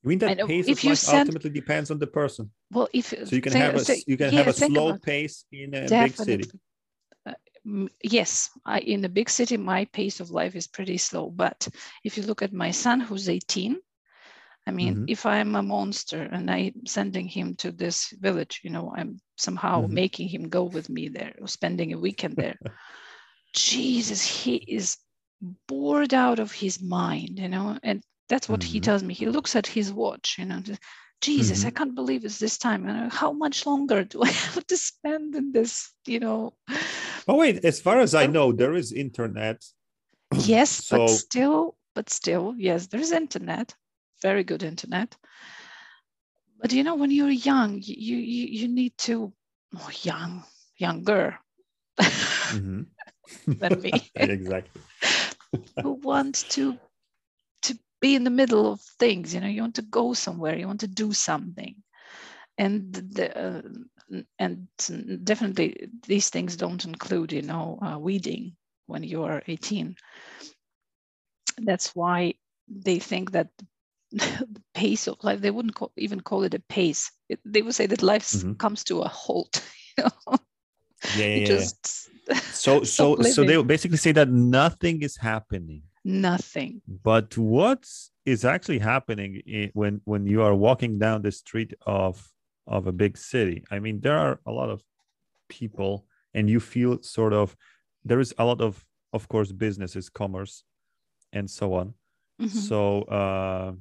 You 0.03 0.09
mean 0.09 0.19
that 0.19 0.39
pace 0.47 0.67
if 0.67 0.83
life 0.83 0.97
send, 0.97 1.29
ultimately 1.29 1.51
depends 1.51 1.91
on 1.91 1.99
the 1.99 2.07
person? 2.07 2.51
Well, 2.71 2.89
if 2.91 3.07
so, 3.07 3.35
you 3.35 3.41
can 3.41 3.53
think, 3.53 3.63
have 3.63 3.89
a 3.89 3.95
you 4.07 4.17
can 4.17 4.33
yeah, 4.33 4.39
have 4.39 4.47
a 4.47 4.53
slow 4.53 4.97
pace 4.97 5.45
in 5.51 5.73
a 5.75 5.87
definitely. 5.87 6.37
big 6.37 6.45
city. 6.45 6.59
Uh, 7.25 7.87
yes, 8.03 8.49
I, 8.65 8.79
in 8.79 9.05
a 9.05 9.09
big 9.09 9.29
city, 9.29 9.55
my 9.55 9.85
pace 9.85 10.19
of 10.19 10.31
life 10.31 10.55
is 10.55 10.67
pretty 10.67 10.97
slow. 10.97 11.29
But 11.29 11.67
if 12.03 12.17
you 12.17 12.23
look 12.23 12.41
at 12.41 12.51
my 12.51 12.71
son, 12.71 12.99
who's 12.99 13.29
18, 13.29 13.77
I 14.65 14.71
mean, 14.71 14.95
mm-hmm. 14.95 15.05
if 15.07 15.25
I'm 15.25 15.55
a 15.55 15.63
monster 15.63 16.21
and 16.21 16.49
I'm 16.49 16.85
sending 16.85 17.27
him 17.27 17.55
to 17.57 17.71
this 17.71 18.09
village, 18.19 18.61
you 18.63 18.71
know, 18.71 18.93
I'm 18.95 19.19
somehow 19.43 19.81
mm-hmm. 19.81 19.93
making 19.93 20.27
him 20.29 20.49
go 20.49 20.63
with 20.63 20.89
me 20.89 21.07
there 21.07 21.33
or 21.41 21.47
spending 21.47 21.93
a 21.93 21.99
weekend 21.99 22.35
there. 22.35 22.57
Jesus, 23.53 24.25
he 24.25 24.55
is 24.55 24.97
bored 25.67 26.13
out 26.13 26.39
of 26.39 26.51
his 26.51 26.81
mind, 26.81 27.39
you 27.39 27.49
know, 27.49 27.77
and 27.83 28.01
that's 28.29 28.49
what 28.49 28.61
mm-hmm. 28.61 28.71
he 28.71 28.79
tells 28.79 29.03
me. 29.03 29.13
He 29.13 29.27
looks 29.27 29.55
at 29.55 29.67
his 29.67 29.91
watch, 29.93 30.37
you 30.39 30.45
know, 30.45 30.61
Jesus, 31.21 31.59
mm-hmm. 31.59 31.67
I 31.67 31.71
can't 31.71 31.95
believe 31.95 32.25
it's 32.25 32.39
this 32.39 32.57
time. 32.57 32.87
And 32.87 33.11
how 33.11 33.31
much 33.31 33.65
longer 33.65 34.03
do 34.03 34.23
I 34.23 34.29
have 34.53 34.65
to 34.67 34.77
spend 34.77 35.35
in 35.35 35.51
this, 35.51 35.91
you 36.07 36.19
know? 36.19 36.53
Oh 37.27 37.37
wait, 37.37 37.63
as 37.63 37.79
far 37.79 37.99
as 37.99 38.15
I 38.15 38.25
know, 38.25 38.51
there 38.51 38.73
is 38.73 38.91
internet. 38.91 39.63
Yes, 40.35 40.71
so... 40.71 40.97
but 40.97 41.09
still, 41.09 41.75
but 41.93 42.09
still, 42.09 42.55
yes, 42.57 42.87
there 42.87 42.99
is 42.99 43.11
internet 43.11 43.75
very 44.23 44.43
good 44.43 44.63
internet. 44.63 45.15
But 46.63 46.71
you 46.71 46.85
know, 46.85 46.95
when 46.95 47.11
you're 47.11 47.29
young, 47.29 47.81
you 47.83 48.15
you, 48.15 48.47
you 48.47 48.67
need 48.69 48.97
to 48.99 49.33
oh, 49.75 49.89
young, 50.01 50.45
younger 50.77 51.37
mm-hmm. 51.99 52.83
than 53.47 53.81
me. 53.81 53.91
exactly. 54.15 54.81
who 55.81 55.91
want 55.95 56.45
to 56.51 56.77
to 57.63 57.77
be 57.99 58.15
in 58.15 58.23
the 58.23 58.29
middle 58.29 58.71
of 58.71 58.79
things, 58.97 59.33
you 59.33 59.41
know, 59.41 59.47
you 59.47 59.59
want 59.59 59.75
to 59.75 59.81
go 59.81 60.13
somewhere, 60.13 60.55
you 60.57 60.65
want 60.65 60.79
to 60.79 60.87
do 60.87 61.11
something. 61.11 61.75
And 62.57 62.93
the, 62.93 63.27
uh, 63.37 63.61
and 64.39 64.67
definitely 65.25 65.89
these 66.07 66.29
things 66.29 66.55
don't 66.55 66.85
include, 66.85 67.33
you 67.33 67.41
know, 67.41 67.77
uh, 67.81 67.99
weeding 67.99 68.55
when 68.85 69.03
you 69.03 69.23
are 69.23 69.43
18. 69.47 69.95
That's 71.57 71.93
why 71.93 72.35
they 72.69 72.99
think 72.99 73.31
that 73.31 73.49
pace 74.73 75.07
of 75.07 75.23
life 75.23 75.41
they 75.41 75.51
wouldn't 75.51 75.75
call, 75.75 75.91
even 75.97 76.19
call 76.19 76.43
it 76.43 76.53
a 76.53 76.59
pace 76.59 77.11
it, 77.29 77.39
they 77.45 77.61
would 77.61 77.75
say 77.75 77.85
that 77.85 78.03
life 78.03 78.29
mm-hmm. 78.29 78.53
comes 78.53 78.83
to 78.83 79.01
a 79.01 79.07
halt 79.07 79.63
you 79.97 80.03
know? 80.03 80.37
yeah, 81.17 81.35
yeah, 81.35 81.45
just 81.45 82.09
yeah. 82.27 82.35
so 82.35 82.83
so 82.97 83.11
living. 83.11 83.31
so 83.31 83.43
they 83.43 83.61
basically 83.63 83.97
say 83.97 84.11
that 84.11 84.29
nothing 84.29 85.01
is 85.01 85.17
happening 85.17 85.81
nothing 86.05 86.81
but 87.03 87.37
what 87.37 87.87
is 88.25 88.45
actually 88.45 88.79
happening 88.79 89.41
when 89.73 90.01
when 90.05 90.25
you 90.25 90.41
are 90.41 90.55
walking 90.55 90.99
down 90.99 91.21
the 91.21 91.31
street 91.31 91.73
of 91.85 92.29
of 92.67 92.87
a 92.87 92.91
big 92.91 93.17
city 93.17 93.63
i 93.71 93.79
mean 93.79 93.99
there 94.01 94.17
are 94.17 94.39
a 94.45 94.51
lot 94.51 94.69
of 94.69 94.81
people 95.49 96.05
and 96.33 96.49
you 96.49 96.59
feel 96.59 97.01
sort 97.01 97.33
of 97.33 97.55
there 98.03 98.19
is 98.19 98.33
a 98.37 98.45
lot 98.45 98.61
of 98.61 98.85
of 99.13 99.27
course 99.27 99.51
businesses 99.51 100.09
commerce 100.09 100.63
and 101.31 101.49
so 101.49 101.73
on 101.73 101.93
mm-hmm. 102.41 102.47
so 102.47 103.01
uh 103.03 103.71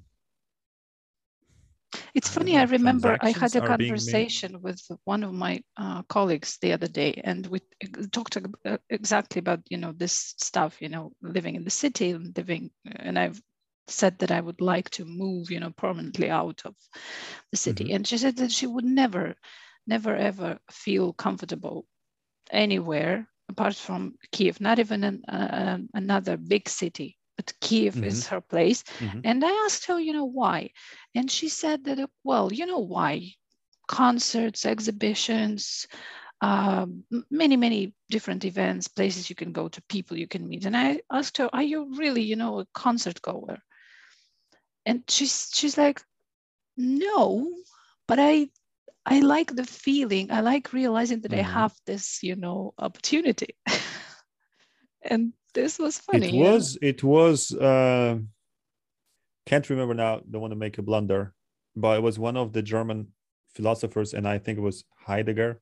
it's 2.14 2.28
funny, 2.28 2.56
I 2.56 2.64
remember 2.64 3.18
I 3.20 3.30
had 3.30 3.54
a 3.56 3.66
conversation 3.66 4.60
with 4.60 4.80
one 5.04 5.22
of 5.22 5.32
my 5.32 5.62
uh, 5.76 6.02
colleagues 6.04 6.58
the 6.60 6.72
other 6.72 6.88
day, 6.88 7.20
and 7.24 7.46
we 7.46 7.60
talked 8.10 8.36
uh, 8.36 8.78
exactly 8.90 9.40
about, 9.40 9.60
you 9.68 9.78
know, 9.78 9.92
this 9.92 10.34
stuff, 10.38 10.80
you 10.80 10.88
know, 10.88 11.12
living 11.22 11.54
in 11.54 11.64
the 11.64 11.70
city 11.70 12.10
and 12.10 12.36
living, 12.36 12.70
and 12.96 13.18
I've 13.18 13.40
said 13.88 14.18
that 14.18 14.30
I 14.30 14.40
would 14.40 14.60
like 14.60 14.90
to 14.90 15.04
move, 15.04 15.50
you 15.50 15.60
know, 15.60 15.70
permanently 15.70 16.30
out 16.30 16.62
of 16.64 16.74
the 17.50 17.56
city. 17.56 17.84
Mm-hmm. 17.84 17.96
And 17.96 18.06
she 18.06 18.18
said 18.18 18.36
that 18.36 18.52
she 18.52 18.66
would 18.66 18.84
never, 18.84 19.34
never 19.86 20.14
ever 20.14 20.58
feel 20.70 21.12
comfortable 21.12 21.84
anywhere 22.50 23.28
apart 23.48 23.74
from 23.74 24.14
Kiev, 24.30 24.60
not 24.60 24.78
even 24.78 25.04
an, 25.04 25.24
uh, 25.28 25.78
another 25.94 26.36
big 26.36 26.68
city 26.68 27.18
but 27.42 27.60
Kiev 27.60 27.94
mm-hmm. 27.94 28.04
is 28.04 28.26
her 28.28 28.40
place. 28.40 28.84
Mm-hmm. 28.98 29.20
And 29.24 29.44
I 29.44 29.50
asked 29.64 29.86
her, 29.86 29.98
you 29.98 30.12
know, 30.12 30.24
why? 30.24 30.70
And 31.14 31.30
she 31.30 31.48
said 31.48 31.84
that, 31.84 32.08
well, 32.24 32.52
you 32.52 32.66
know 32.66 32.78
why? 32.78 33.32
Concerts, 33.88 34.64
exhibitions, 34.64 35.86
um, 36.40 37.04
many, 37.30 37.56
many 37.56 37.94
different 38.10 38.44
events, 38.44 38.88
places 38.88 39.28
you 39.28 39.36
can 39.36 39.52
go 39.52 39.68
to, 39.68 39.82
people 39.88 40.16
you 40.16 40.28
can 40.28 40.48
meet. 40.48 40.64
And 40.64 40.76
I 40.76 41.00
asked 41.10 41.38
her, 41.38 41.50
are 41.52 41.62
you 41.62 41.94
really, 41.96 42.22
you 42.22 42.36
know, 42.36 42.60
a 42.60 42.66
concert 42.74 43.20
goer? 43.22 43.58
And 44.86 45.02
she's 45.08 45.50
she's 45.52 45.78
like, 45.78 46.00
no, 46.76 47.48
but 48.08 48.18
I 48.18 48.48
I 49.06 49.20
like 49.20 49.54
the 49.54 49.64
feeling. 49.64 50.30
I 50.30 50.40
like 50.40 50.72
realizing 50.72 51.20
that 51.20 51.30
mm-hmm. 51.30 51.46
I 51.46 51.60
have 51.60 51.74
this, 51.86 52.22
you 52.22 52.34
know, 52.34 52.74
opportunity. 52.78 53.54
and 55.04 55.32
this 55.54 55.78
was 55.78 55.98
funny. 55.98 56.28
It 56.28 56.42
was. 56.42 56.78
It 56.80 57.02
was. 57.02 57.54
Uh, 57.54 58.18
can't 59.46 59.68
remember 59.68 59.94
now. 59.94 60.20
Don't 60.30 60.40
want 60.40 60.52
to 60.52 60.56
make 60.56 60.78
a 60.78 60.82
blunder, 60.82 61.34
but 61.76 61.98
it 61.98 62.02
was 62.02 62.18
one 62.18 62.36
of 62.36 62.52
the 62.52 62.62
German 62.62 63.08
philosophers, 63.54 64.14
and 64.14 64.26
I 64.26 64.38
think 64.38 64.58
it 64.58 64.62
was 64.62 64.84
Heidegger, 64.96 65.60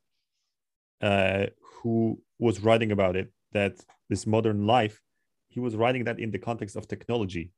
uh, 1.01 1.47
who 1.83 2.21
was 2.39 2.61
writing 2.61 2.93
about 2.93 3.17
it. 3.17 3.33
That 3.53 3.81
this 4.09 4.27
modern 4.27 4.67
life, 4.67 5.01
he 5.49 5.61
was 5.61 5.75
writing 5.75 6.05
that 6.05 6.21
in 6.21 6.31
the 6.31 6.39
context 6.39 6.77
of 6.77 6.87
technology, 6.87 7.51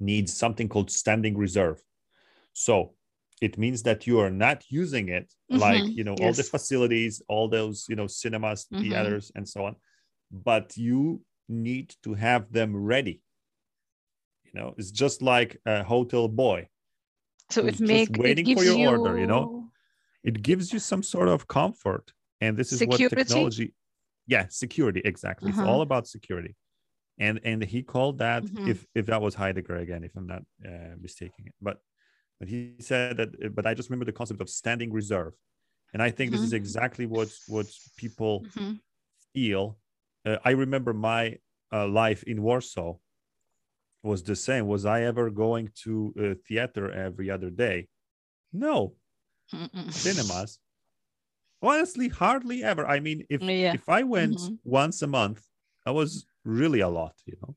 needs 0.00 0.32
something 0.32 0.68
called 0.68 0.90
standing 0.90 1.36
reserve. 1.36 1.82
So 2.52 2.94
it 3.40 3.58
means 3.58 3.82
that 3.82 4.06
you 4.06 4.20
are 4.20 4.30
not 4.30 4.64
using 4.70 5.08
it 5.08 5.32
mm-hmm. 5.50 5.60
like 5.60 5.84
you 5.84 6.04
know 6.04 6.14
yes. 6.18 6.26
all 6.26 6.32
the 6.32 6.42
facilities 6.42 7.22
all 7.28 7.48
those 7.48 7.86
you 7.88 7.96
know 7.96 8.06
cinemas 8.06 8.66
mm-hmm. 8.72 8.82
theaters 8.82 9.30
and 9.34 9.46
so 9.48 9.64
on 9.64 9.76
but 10.30 10.76
you 10.76 11.20
need 11.48 11.94
to 12.02 12.14
have 12.14 12.52
them 12.52 12.76
ready 12.76 13.22
you 14.44 14.60
know 14.60 14.74
it's 14.76 14.90
just 14.90 15.22
like 15.22 15.60
a 15.66 15.82
hotel 15.82 16.28
boy 16.28 16.68
so 17.50 17.64
it 17.64 17.78
makes 17.80 18.18
waiting 18.18 18.48
it 18.48 18.58
for 18.58 18.64
your 18.64 18.76
you... 18.76 18.88
order 18.88 19.18
you 19.18 19.26
know 19.26 19.68
it 20.24 20.42
gives 20.42 20.72
you 20.72 20.78
some 20.78 21.02
sort 21.02 21.28
of 21.28 21.46
comfort 21.46 22.12
and 22.40 22.56
this 22.56 22.72
is 22.72 22.80
security? 22.80 23.04
what 23.04 23.26
technology 23.26 23.74
yeah 24.26 24.46
security 24.48 25.00
exactly 25.04 25.50
uh-huh. 25.50 25.62
it's 25.62 25.68
all 25.68 25.82
about 25.82 26.06
security 26.06 26.56
and 27.18 27.40
and 27.44 27.62
he 27.62 27.82
called 27.82 28.18
that 28.18 28.42
mm-hmm. 28.44 28.68
if 28.68 28.86
if 28.94 29.06
that 29.06 29.22
was 29.22 29.34
heidegger 29.34 29.76
again 29.76 30.02
if 30.04 30.14
i'm 30.16 30.26
not 30.26 30.42
uh, 30.66 30.94
mistaking 31.00 31.46
it 31.46 31.54
but 31.60 31.78
but 32.38 32.48
he 32.48 32.74
said 32.80 33.16
that 33.16 33.54
but 33.54 33.66
i 33.66 33.74
just 33.74 33.88
remember 33.88 34.04
the 34.04 34.12
concept 34.12 34.40
of 34.40 34.50
standing 34.50 34.92
reserve 34.92 35.32
and 35.94 36.02
i 36.02 36.10
think 36.10 36.30
mm-hmm. 36.30 36.36
this 36.36 36.46
is 36.46 36.52
mm-hmm. 36.52 36.56
exactly 36.56 37.06
what 37.06 37.28
what 37.46 37.66
people 37.96 38.44
mm-hmm. 38.44 38.72
feel 39.32 39.78
uh, 40.26 40.36
I 40.44 40.50
remember 40.50 40.92
my 40.92 41.38
uh, 41.72 41.86
life 41.86 42.22
in 42.24 42.42
Warsaw 42.42 42.96
was 44.02 44.22
the 44.22 44.36
same. 44.36 44.66
Was 44.66 44.84
I 44.84 45.02
ever 45.02 45.30
going 45.30 45.70
to 45.84 46.14
a 46.18 46.34
theater 46.34 46.90
every 46.90 47.30
other 47.30 47.50
day? 47.50 47.88
No. 48.52 48.94
Mm-mm. 49.54 49.92
Cinemas. 49.92 50.58
Honestly, 51.62 52.08
hardly 52.08 52.62
ever. 52.62 52.86
I 52.86 53.00
mean, 53.00 53.24
if 53.30 53.40
yeah. 53.42 53.72
if 53.74 53.88
I 53.88 54.02
went 54.02 54.36
mm-hmm. 54.36 54.54
once 54.64 55.02
a 55.02 55.06
month, 55.06 55.42
I 55.86 55.90
was 55.92 56.26
really 56.44 56.80
a 56.80 56.88
lot, 56.88 57.14
you 57.24 57.36
know. 57.40 57.56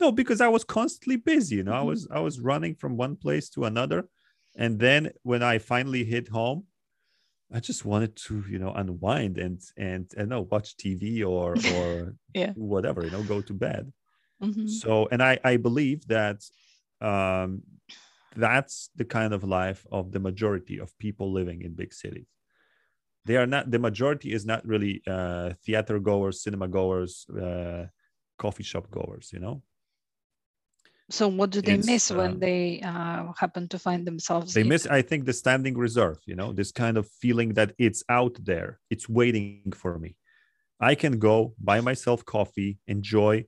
No, 0.00 0.12
because 0.12 0.40
I 0.40 0.48
was 0.48 0.64
constantly 0.64 1.16
busy, 1.16 1.56
you 1.56 1.64
know. 1.64 1.72
Mm-hmm. 1.72 1.80
I 1.80 1.90
was 1.90 2.08
I 2.12 2.20
was 2.20 2.40
running 2.40 2.74
from 2.74 2.96
one 2.96 3.16
place 3.16 3.48
to 3.50 3.64
another. 3.64 4.08
And 4.56 4.80
then 4.80 5.12
when 5.22 5.42
I 5.42 5.58
finally 5.58 6.04
hit 6.04 6.28
home, 6.28 6.64
I 7.52 7.60
just 7.60 7.84
wanted 7.84 8.14
to, 8.26 8.44
you 8.48 8.58
know, 8.58 8.72
unwind 8.72 9.38
and 9.38 9.60
and 9.76 10.06
and 10.16 10.28
know 10.30 10.46
watch 10.50 10.76
TV 10.76 11.24
or 11.24 11.56
or 11.76 12.14
yeah. 12.34 12.52
whatever, 12.54 13.04
you 13.04 13.10
know, 13.10 13.22
go 13.22 13.40
to 13.40 13.54
bed. 13.54 13.92
Mm-hmm. 14.42 14.68
So, 14.68 15.08
and 15.10 15.22
I 15.22 15.38
I 15.42 15.56
believe 15.56 16.06
that 16.08 16.44
um, 17.00 17.62
that's 18.36 18.90
the 18.96 19.04
kind 19.04 19.32
of 19.32 19.44
life 19.44 19.86
of 19.90 20.12
the 20.12 20.20
majority 20.20 20.78
of 20.78 20.96
people 20.98 21.32
living 21.32 21.62
in 21.62 21.74
big 21.74 21.92
cities 21.92 22.26
they 23.28 23.36
are 23.36 23.46
not 23.46 23.70
the 23.70 23.78
majority 23.78 24.32
is 24.32 24.44
not 24.46 24.66
really 24.66 25.02
uh, 25.06 25.52
theater 25.64 25.98
goers 26.00 26.42
cinema 26.42 26.66
goers 26.66 27.26
uh, 27.30 27.84
coffee 28.38 28.62
shop 28.62 28.90
goers 28.90 29.30
you 29.32 29.38
know 29.38 29.62
so 31.10 31.28
what 31.28 31.50
do 31.50 31.60
they 31.62 31.74
It's, 31.74 31.86
miss 31.86 32.10
when 32.10 32.32
um, 32.32 32.38
they 32.38 32.80
uh, 32.82 33.32
happen 33.36 33.66
to 33.68 33.78
find 33.78 34.06
themselves 34.06 34.54
they 34.54 34.62
in- 34.62 34.68
miss 34.68 34.86
i 34.86 35.02
think 35.02 35.24
the 35.24 35.32
standing 35.32 35.76
reserve 35.76 36.18
you 36.26 36.34
know 36.34 36.52
this 36.52 36.70
kind 36.72 36.96
of 36.96 37.08
feeling 37.22 37.54
that 37.54 37.72
it's 37.78 38.02
out 38.08 38.36
there 38.44 38.78
it's 38.90 39.08
waiting 39.08 39.72
for 39.74 39.98
me. 39.98 40.16
I 40.80 40.94
can 40.94 41.18
go 41.18 41.54
buy 41.58 41.80
myself 41.80 42.24
coffee 42.24 42.78
enjoy 42.86 43.46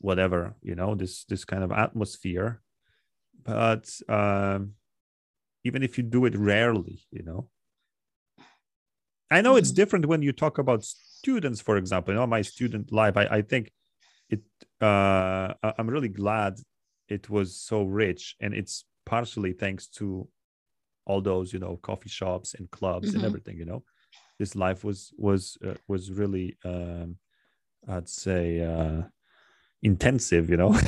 whatever 0.00 0.54
you 0.62 0.74
know 0.74 0.94
this 0.94 1.24
this 1.30 1.44
kind 1.44 1.62
of 1.62 1.70
atmosphere. 1.72 2.62
But 3.44 3.86
um 4.08 4.74
even 5.68 5.82
if 5.82 5.98
you 5.98 6.04
do 6.16 6.24
it 6.28 6.34
rarely 6.36 6.98
you 7.16 7.22
know. 7.22 7.48
I 9.30 9.40
know 9.42 9.54
it's 9.56 9.70
Mhm. 9.70 9.76
different 9.80 10.06
when 10.06 10.22
you 10.22 10.32
talk 10.32 10.58
about 10.58 10.82
students 10.84 11.60
for 11.60 11.76
example 11.76 12.12
you 12.14 12.18
know 12.20 12.26
my 12.26 12.42
student 12.42 12.90
life 12.92 13.16
i, 13.22 13.24
I 13.38 13.42
think 13.42 13.64
it 14.34 14.40
uh 14.80 15.54
i'm 15.78 15.88
really 15.88 16.08
glad 16.08 16.58
it 17.08 17.28
was 17.28 17.56
so 17.56 17.82
rich 17.84 18.36
and 18.40 18.54
it's 18.54 18.84
partially 19.04 19.52
thanks 19.52 19.86
to 19.88 20.28
all 21.06 21.20
those 21.20 21.52
you 21.52 21.58
know 21.58 21.76
coffee 21.82 22.08
shops 22.08 22.54
and 22.54 22.70
clubs 22.70 23.14
and 23.14 23.22
Mhm. 23.22 23.26
everything 23.26 23.56
you 23.58 23.64
know. 23.64 23.82
This 24.38 24.54
life 24.54 24.84
was 24.84 25.12
was 25.18 25.58
uh, 25.66 25.74
was 25.88 26.10
really 26.12 26.56
um 26.64 27.16
i'd 27.88 28.08
say 28.08 28.60
uh 28.60 29.02
intensive 29.82 30.48
you 30.50 30.56
know. 30.56 30.72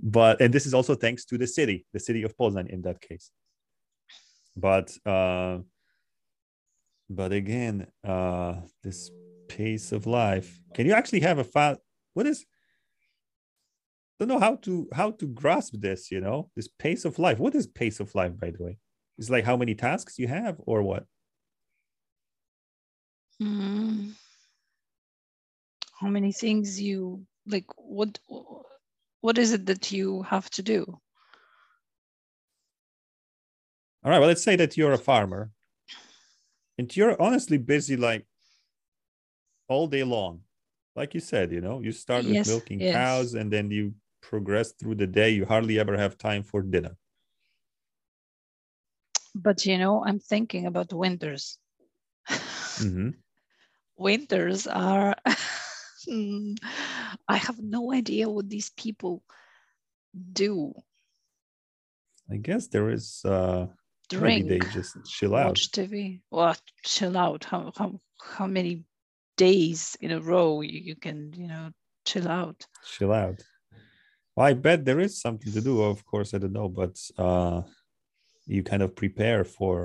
But 0.00 0.40
and 0.40 0.54
this 0.54 0.66
is 0.66 0.74
also 0.74 0.94
thanks 0.94 1.24
to 1.24 1.38
the 1.38 1.46
city 1.46 1.86
the 1.92 2.00
city 2.00 2.22
of 2.22 2.36
poznan 2.36 2.68
in 2.68 2.82
that 2.82 3.00
case. 3.00 3.32
But 4.56 4.96
uh 5.06 5.58
but 7.10 7.32
again 7.32 7.86
uh 8.04 8.54
this 8.84 9.10
pace 9.48 9.92
of 9.92 10.06
life 10.06 10.60
can 10.74 10.86
you 10.86 10.92
actually 10.92 11.20
have 11.20 11.38
a 11.38 11.44
fast 11.44 11.80
what 12.18 12.26
is 12.26 12.44
don't 14.18 14.28
know 14.28 14.40
how 14.40 14.56
to 14.56 14.88
how 14.92 15.12
to 15.12 15.26
grasp 15.28 15.74
this 15.78 16.10
you 16.10 16.20
know? 16.20 16.50
This 16.56 16.66
pace 16.66 17.04
of 17.04 17.20
life. 17.20 17.38
What 17.38 17.54
is 17.54 17.68
pace 17.68 18.00
of 18.00 18.12
life 18.16 18.32
by 18.36 18.50
the 18.50 18.64
way? 18.64 18.78
It's 19.18 19.30
like 19.30 19.44
how 19.44 19.56
many 19.56 19.76
tasks 19.76 20.18
you 20.18 20.26
have 20.26 20.56
or 20.58 20.82
what? 20.82 21.04
Mm. 23.40 24.14
how 26.00 26.08
many 26.08 26.32
things 26.32 26.80
you 26.80 27.24
like 27.46 27.66
what 27.76 28.18
what 29.20 29.38
is 29.38 29.52
it 29.52 29.66
that 29.66 29.92
you 29.92 30.22
have 30.22 30.50
to 30.50 30.62
do? 30.62 30.82
All 34.02 34.10
right 34.10 34.18
well 34.18 34.26
let's 34.26 34.42
say 34.42 34.56
that 34.56 34.76
you're 34.76 34.98
a 34.98 35.06
farmer 35.10 35.52
and 36.78 36.96
you're 36.96 37.20
honestly 37.22 37.58
busy 37.58 37.96
like 37.96 38.26
all 39.68 39.86
day 39.86 40.02
long 40.02 40.40
like 40.98 41.14
you 41.14 41.20
said 41.20 41.52
you 41.52 41.60
know 41.60 41.80
you 41.80 41.92
start 41.92 42.24
with 42.24 42.34
Yes, 42.34 42.48
milking 42.48 42.80
yes. 42.80 42.94
cows 42.94 43.34
and 43.34 43.52
then 43.52 43.70
you 43.70 43.94
progress 44.20 44.72
through 44.72 44.96
the 44.96 45.06
day. 45.06 45.30
You 45.30 45.46
hardly 45.46 45.78
ever 45.78 45.96
have 45.96 46.18
time 46.18 46.42
for 46.42 46.60
dinner. 46.60 46.96
But 49.34 49.64
you 49.66 49.78
know 49.78 50.04
i'm 50.04 50.18
thinking 50.18 50.66
about 50.66 50.92
winters. 50.92 51.58
Mhm. 52.28 53.14
winters 53.96 54.66
are 54.66 55.14
Hmm, 56.08 56.54
i 57.28 57.36
have 57.36 57.58
no 57.60 57.92
idea 57.92 58.28
what 58.30 58.48
these 58.48 58.70
people 58.70 59.22
do. 60.32 60.72
I 62.30 62.36
guess 62.36 62.68
there 62.68 62.88
is 62.90 63.22
uh 63.24 63.66
drink 64.08 64.46
maybe 64.46 64.58
they 64.60 64.64
just 64.78 64.96
chill 65.06 65.34
out. 65.34 65.48
watch 65.48 65.70
tv 65.70 66.20
well 66.30 66.56
chill 66.84 67.16
out. 67.16 67.44
How, 67.44 67.72
how 67.76 68.00
how 68.36 68.46
many 68.46 68.84
days 69.46 69.96
in 70.04 70.10
a 70.12 70.20
row 70.32 70.60
you, 70.70 70.78
you 70.90 70.96
can 70.96 71.32
you 71.42 71.48
know 71.52 71.70
chill 72.08 72.28
out. 72.28 72.58
Chill 72.94 73.12
out. 73.24 73.38
Well, 74.34 74.46
i 74.50 74.52
bet 74.66 74.84
there 74.84 75.00
is 75.06 75.20
something 75.20 75.52
to 75.52 75.60
do 75.70 75.74
of 75.92 75.98
course 76.10 76.28
i 76.34 76.38
don't 76.38 76.52
know 76.60 76.68
but 76.82 76.94
uh 77.26 77.58
you 78.54 78.62
kind 78.70 78.82
of 78.84 78.90
prepare 79.02 79.42
for 79.56 79.76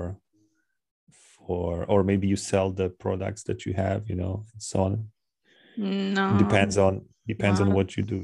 for 1.46 1.84
or 1.92 2.02
maybe 2.10 2.26
you 2.32 2.36
sell 2.36 2.68
the 2.70 2.88
products 3.04 3.42
that 3.48 3.66
you 3.66 3.72
have 3.84 4.00
you 4.10 4.16
know 4.22 4.34
and 4.52 4.62
so 4.62 4.78
on. 4.88 4.92
No 5.76 6.38
depends 6.38 6.76
on 6.86 6.92
depends 7.26 7.60
on 7.60 7.68
what 7.76 7.88
you 7.96 8.02
do. 8.14 8.18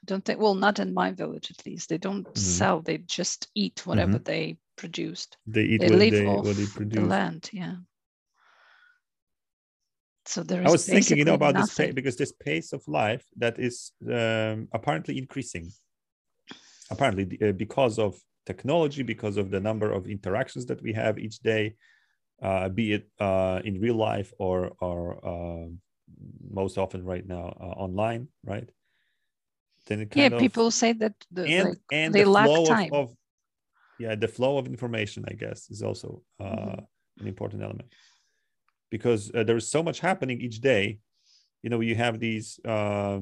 I 0.00 0.04
don't 0.10 0.24
think 0.24 0.40
well 0.40 0.54
not 0.66 0.78
in 0.78 0.94
my 0.94 1.10
village 1.22 1.50
at 1.50 1.66
least. 1.66 1.88
They 1.88 1.98
don't 1.98 2.26
Mhm. 2.26 2.38
sell 2.38 2.76
they 2.80 2.98
just 3.18 3.40
eat 3.54 3.76
whatever 3.88 4.18
they 4.18 4.56
produced. 4.76 5.36
They 5.54 5.64
eat 5.72 5.80
they 5.80 5.90
what 5.90 5.98
they 5.98 6.26
off 6.26 6.44
what 6.46 6.56
they 6.56 6.64
the 6.64 6.78
produce. 6.78 7.10
land 7.16 7.50
yeah 7.52 7.76
so 10.26 10.42
there 10.42 10.60
is 10.60 10.66
i 10.68 10.70
was 10.70 10.86
thinking 10.86 11.18
you 11.18 11.24
know 11.24 11.34
about 11.34 11.54
this 11.54 11.74
pace 11.74 11.94
because 11.94 12.16
this 12.16 12.32
pace 12.32 12.72
of 12.72 12.82
life 12.86 13.24
that 13.36 13.58
is 13.58 13.92
um, 14.12 14.68
apparently 14.72 15.18
increasing. 15.18 15.70
Apparently 16.90 17.38
uh, 17.40 17.52
because 17.52 17.98
of 17.98 18.18
technology 18.46 19.02
because 19.02 19.36
of 19.36 19.50
the 19.50 19.60
number 19.60 19.92
of 19.92 20.06
interactions 20.08 20.66
that 20.66 20.82
we 20.82 20.92
have 20.92 21.18
each 21.18 21.38
day 21.38 21.74
uh, 22.42 22.68
be 22.68 22.92
it 22.94 23.08
uh, 23.20 23.60
in 23.64 23.80
real 23.80 23.94
life 23.94 24.32
or 24.38 24.72
or 24.80 24.98
uh, 25.24 25.66
most 26.50 26.78
often 26.78 27.04
right 27.04 27.26
now 27.26 27.54
uh, 27.60 27.74
online 27.86 28.28
right? 28.44 28.68
Then 29.86 30.00
it 30.00 30.10
yeah 30.10 30.28
kind 30.30 30.34
of 30.34 30.40
people 30.40 30.70
say 30.70 30.92
that 30.94 31.14
the, 31.30 31.42
and 31.46 31.68
like, 31.68 31.78
and 31.92 32.14
they 32.14 32.24
the 32.24 32.30
lack 32.30 32.46
flow 32.46 32.64
time. 32.64 32.92
of, 32.92 33.10
of 33.10 33.16
yeah 33.98 34.14
the 34.14 34.28
flow 34.28 34.58
of 34.58 34.66
information 34.66 35.24
i 35.28 35.34
guess 35.34 35.70
is 35.70 35.82
also 35.82 36.22
uh, 36.40 36.46
Mhm. 36.46 36.86
an 37.20 37.26
important 37.26 37.62
element 37.62 37.88
because 38.90 39.30
uh, 39.34 39.44
there's 39.44 39.68
so 39.68 39.82
much 39.82 40.00
happening 40.00 40.40
each 40.40 40.60
day 40.60 40.98
you 41.62 41.70
know 41.70 41.80
you 41.80 41.94
have 41.94 42.18
these 42.18 42.58
uh, 42.64 43.18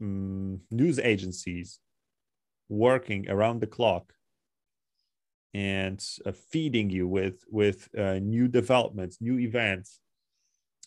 news 0.00 0.98
agencies 0.98 1.80
working 2.68 3.28
around 3.30 3.60
the 3.60 3.66
clock 3.66 4.12
and 5.54 6.04
uh, 6.26 6.32
feeding 6.32 6.90
you 6.90 7.08
with 7.08 7.44
with 7.50 7.88
uh, 7.96 8.18
new 8.18 8.48
developments 8.48 9.18
new 9.20 9.38
events. 9.38 10.00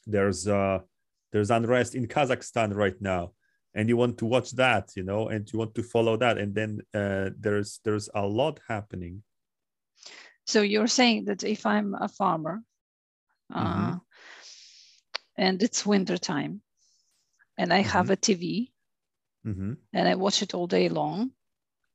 There's 0.06 0.48
uh 0.48 0.80
there's 1.32 1.52
unrest 1.52 1.96
in 1.96 2.08
kazakhstan 2.08 2.76
right 2.76 3.00
now 3.02 3.32
and 3.74 3.88
you 3.88 3.98
want 3.98 4.18
to 4.18 4.26
watch 4.26 4.52
that 4.52 4.92
you 4.96 5.04
know 5.04 5.30
and 5.30 5.52
you 5.52 5.58
want 5.60 5.74
to 5.76 5.84
follow 5.84 6.18
that 6.18 6.38
and 6.38 6.54
then 6.54 6.82
uh, 6.94 7.30
there's 7.40 7.80
there's 7.84 8.10
a 8.14 8.26
lot 8.26 8.60
happening. 8.68 9.24
So 10.46 10.62
you're 10.62 10.88
saying 10.88 11.26
that 11.26 11.44
if 11.44 11.66
i'm 11.66 11.94
a 11.94 12.08
farmer 12.08 12.62
uh, 13.54 13.96
Mhm. 13.96 14.02
and 15.38 15.62
it's 15.64 15.86
winter 15.86 16.18
time 16.18 16.62
and 17.58 17.74
i 17.74 17.82
have 17.82 18.10
a 18.10 18.16
tv 18.18 18.72
hmm 19.44 19.74
and 19.94 20.08
i 20.08 20.16
watch 20.16 20.42
it 20.42 20.54
all 20.54 20.68
day 20.68 20.90
long. 20.90 21.32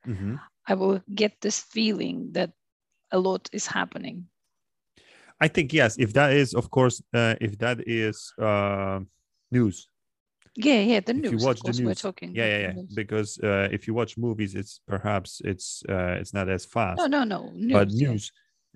Hmm 0.04 0.36
i 0.68 0.74
will 0.74 1.00
get 1.14 1.40
this 1.40 1.60
feeling 1.60 2.32
that 2.32 2.50
a 3.12 3.18
lot 3.18 3.48
is 3.52 3.66
happening. 3.66 4.26
I 5.40 5.48
think 5.48 5.72
yes 5.72 5.96
if 5.98 6.12
that 6.14 6.32
is 6.32 6.54
of 6.54 6.70
course 6.70 7.02
uh, 7.14 7.34
if 7.40 7.58
that 7.58 7.78
is 7.86 8.32
uh, 8.40 9.00
news. 9.50 9.88
Yeah 10.56 10.80
yeah 10.80 11.00
the 11.00 11.12
if 11.12 11.22
news 11.22 11.32
you 11.32 11.38
watch 11.46 11.60
the 11.60 11.64
course 11.66 11.78
we're 11.78 11.88
news. 11.88 12.02
talking 12.02 12.30
yeah 12.34 12.46
yeah 12.46 12.58
yeah 12.66 12.72
news. 12.72 12.90
because 12.94 13.38
uh, 13.42 13.68
if 13.70 13.86
you 13.86 13.94
watch 13.94 14.16
movies 14.16 14.54
it's 14.54 14.80
perhaps 14.86 15.40
it's 15.44 15.82
uh, 15.88 16.16
it's 16.20 16.32
not 16.32 16.48
as 16.48 16.64
fast. 16.64 16.98
no 17.00 17.06
no 17.06 17.24
no 17.24 17.52
news, 17.54 17.72
but 17.72 17.88
news 17.92 18.32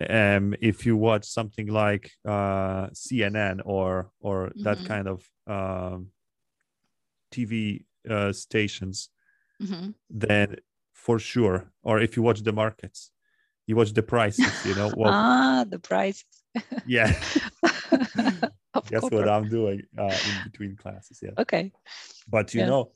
um 0.09 0.55
if 0.61 0.87
you 0.87 0.97
watch 0.97 1.25
something 1.27 1.67
like 1.67 2.11
uh 2.25 2.87
cnn 2.89 3.61
or 3.65 4.11
or 4.21 4.51
that 4.63 4.79
Mhm. 4.79 4.85
kind 4.85 5.09
of 5.09 5.29
um 5.47 6.07
tv 7.33 7.85
uh 8.09 8.33
stations 8.33 9.11
Mhm. 9.63 9.95
then 10.09 10.57
for 10.93 11.19
sure 11.19 11.71
or 11.83 12.01
if 12.01 12.17
you 12.17 12.23
watch 12.23 12.43
the 12.43 12.53
markets 12.53 13.11
you 13.67 13.77
watch 13.77 13.93
the 13.93 14.03
prices 14.03 14.65
you 14.65 14.75
know 14.75 14.89
well 14.97 15.13
ah 15.13 15.65
the 15.69 15.79
price 15.79 16.25
yeah 16.87 17.13
that's 18.91 19.11
what 19.11 19.29
i'm 19.29 19.49
doing 19.49 19.83
uh 19.99 20.19
in 20.25 20.41
between 20.41 20.77
classes 20.77 21.21
yeah 21.23 21.31
okay 21.39 21.71
but 22.29 22.55
you 22.55 22.61
Yeah. 22.61 22.67
know 22.67 22.93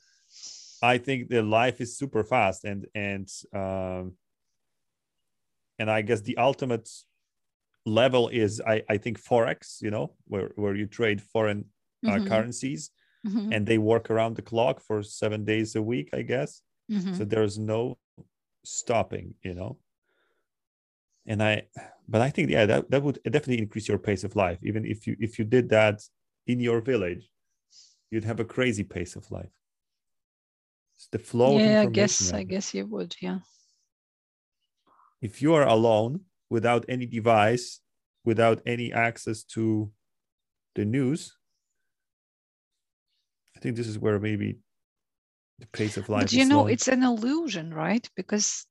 i 0.82 0.98
think 0.98 1.28
the 1.28 1.42
life 1.42 1.80
is 1.80 1.96
super 1.98 2.24
fast 2.24 2.64
and 2.64 2.86
and 2.94 3.28
um 3.52 4.16
and 5.78 5.90
i 5.90 6.00
guess 6.02 6.20
the 6.22 6.36
ultimate 6.36 6.88
level 7.86 8.28
is 8.28 8.60
i 8.66 8.82
i 8.88 8.96
think 8.96 9.20
forex 9.20 9.82
you 9.82 9.90
know 9.90 10.06
where 10.26 10.48
where 10.56 10.74
you 10.74 10.86
trade 10.86 11.20
foreign 11.20 11.64
uh, 12.06 12.18
Mhm. 12.18 12.26
currencies 12.26 12.90
Mhm. 13.26 13.54
and 13.54 13.66
they 13.66 13.78
work 13.78 14.10
around 14.10 14.36
the 14.36 14.42
clock 14.50 14.76
for 14.80 15.02
seven 15.02 15.44
days 15.44 15.76
a 15.76 15.82
week 15.82 16.08
i 16.12 16.22
guess 16.22 16.62
Mhm. 16.90 17.16
so 17.16 17.24
there's 17.24 17.58
no 17.58 17.98
stopping 18.64 19.34
you 19.42 19.54
know 19.54 19.78
and 21.26 21.42
i 21.42 21.54
but 22.08 22.20
i 22.20 22.30
think 22.30 22.50
yeah 22.50 22.66
that, 22.66 22.90
that 22.90 23.02
would 23.02 23.18
definitely 23.24 23.58
increase 23.66 23.88
your 23.88 23.98
pace 23.98 24.24
of 24.24 24.36
life 24.36 24.58
even 24.62 24.84
if 24.84 25.06
you 25.06 25.16
if 25.26 25.38
you 25.38 25.44
did 25.56 25.68
that 25.68 25.96
in 26.46 26.60
your 26.60 26.80
village 26.80 27.24
you'd 28.10 28.24
have 28.30 28.40
a 28.40 28.44
crazy 28.56 28.84
pace 28.84 29.16
of 29.16 29.30
life 29.30 29.52
It's 30.96 31.08
the 31.08 31.18
flow. 31.18 31.58
yeah, 31.58 31.80
I 31.82 31.86
guess. 31.98 32.32
I 32.32 32.44
guess 32.44 32.66
you 32.76 32.84
would. 32.86 33.12
Yeah. 33.26 33.40
If 35.24 35.40
you 35.40 35.54
are 35.54 35.66
alone 35.66 36.20
without 36.50 36.84
any 36.86 37.06
device, 37.06 37.80
without 38.26 38.60
any 38.66 38.92
access 38.92 39.42
to 39.54 39.90
the 40.74 40.84
news, 40.84 41.34
I 43.56 43.60
think 43.60 43.76
this 43.76 43.88
is 43.88 43.98
where 43.98 44.20
maybe 44.20 44.58
the 45.60 45.66
pace 45.68 45.96
of 45.96 46.10
life. 46.10 46.24
But 46.24 46.34
you 46.34 46.44
know, 46.44 46.66
it's 46.66 46.88
an 46.88 47.02
illusion, 47.02 47.72
right? 47.72 48.06
Because 48.14 48.66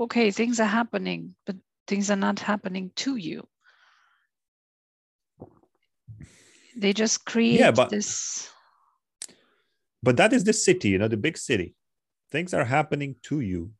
okay, 0.00 0.32
things 0.32 0.58
are 0.58 0.72
happening, 0.80 1.36
but 1.46 1.54
things 1.86 2.10
are 2.10 2.16
not 2.16 2.40
happening 2.40 2.90
to 2.96 3.14
you. 3.14 3.46
They 6.76 6.92
just 6.92 7.24
create 7.24 7.60
yeah, 7.60 7.70
but- 7.70 7.90
this. 7.90 8.50
but 10.02 10.16
that 10.16 10.32
is 10.32 10.42
the 10.42 10.52
city, 10.52 10.88
you 10.88 10.98
know, 10.98 11.06
the 11.06 11.16
big 11.16 11.38
city. 11.38 11.76
Things 12.28 12.52
are 12.52 12.64
happening 12.64 13.14
to 13.30 13.38
you. 13.38 13.70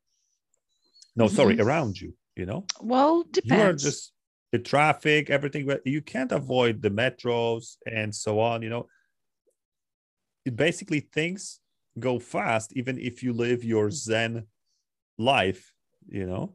No, 1.18 1.26
sorry, 1.28 1.56
Mhm. 1.56 1.64
around 1.66 2.00
you. 2.00 2.14
You 2.36 2.46
know, 2.46 2.66
Well, 2.80 3.24
depends. 3.24 3.44
you 3.52 3.60
are 3.60 3.74
just 3.74 4.12
the 4.52 4.60
traffic, 4.60 5.28
everything. 5.28 5.66
But 5.66 5.84
you 5.84 6.00
can't 6.00 6.30
avoid 6.32 6.80
the 6.80 6.90
metros 6.90 7.76
and 7.84 8.14
so 8.14 8.38
on. 8.38 8.62
You 8.62 8.70
know, 8.70 8.86
it 10.44 10.54
basically 10.54 11.00
things 11.00 11.60
go 11.98 12.20
fast, 12.20 12.72
even 12.76 12.96
if 12.98 13.22
you 13.24 13.32
live 13.32 13.64
your 13.64 13.90
Zen 13.90 14.46
life. 15.18 15.74
You 16.08 16.26
know, 16.26 16.54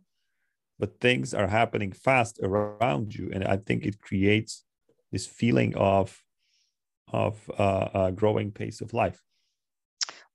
but 0.79 0.99
things 0.99 1.33
are 1.33 1.47
happening 1.47 1.91
fast 1.91 2.39
around 2.41 3.13
you, 3.13 3.29
and 3.33 3.43
I 3.43 3.57
think 3.57 3.85
it 3.85 4.01
creates 4.01 4.63
this 5.11 5.27
feeling 5.27 5.75
of 5.75 6.23
of 7.11 7.51
uh, 7.59 7.89
a 7.93 8.11
growing 8.11 8.51
pace 8.51 8.79
of 8.81 8.93
life. 8.93 9.21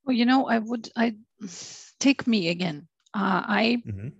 Well, 0.04 0.14
you 0.14 0.26
know, 0.26 0.46
I 0.46 0.58
would. 0.58 0.90
I 0.94 1.16
take 1.98 2.26
me 2.26 2.48
again. 2.48 2.88
Uh, 3.14 3.42
I 3.46 3.82
Mhm. 3.84 4.12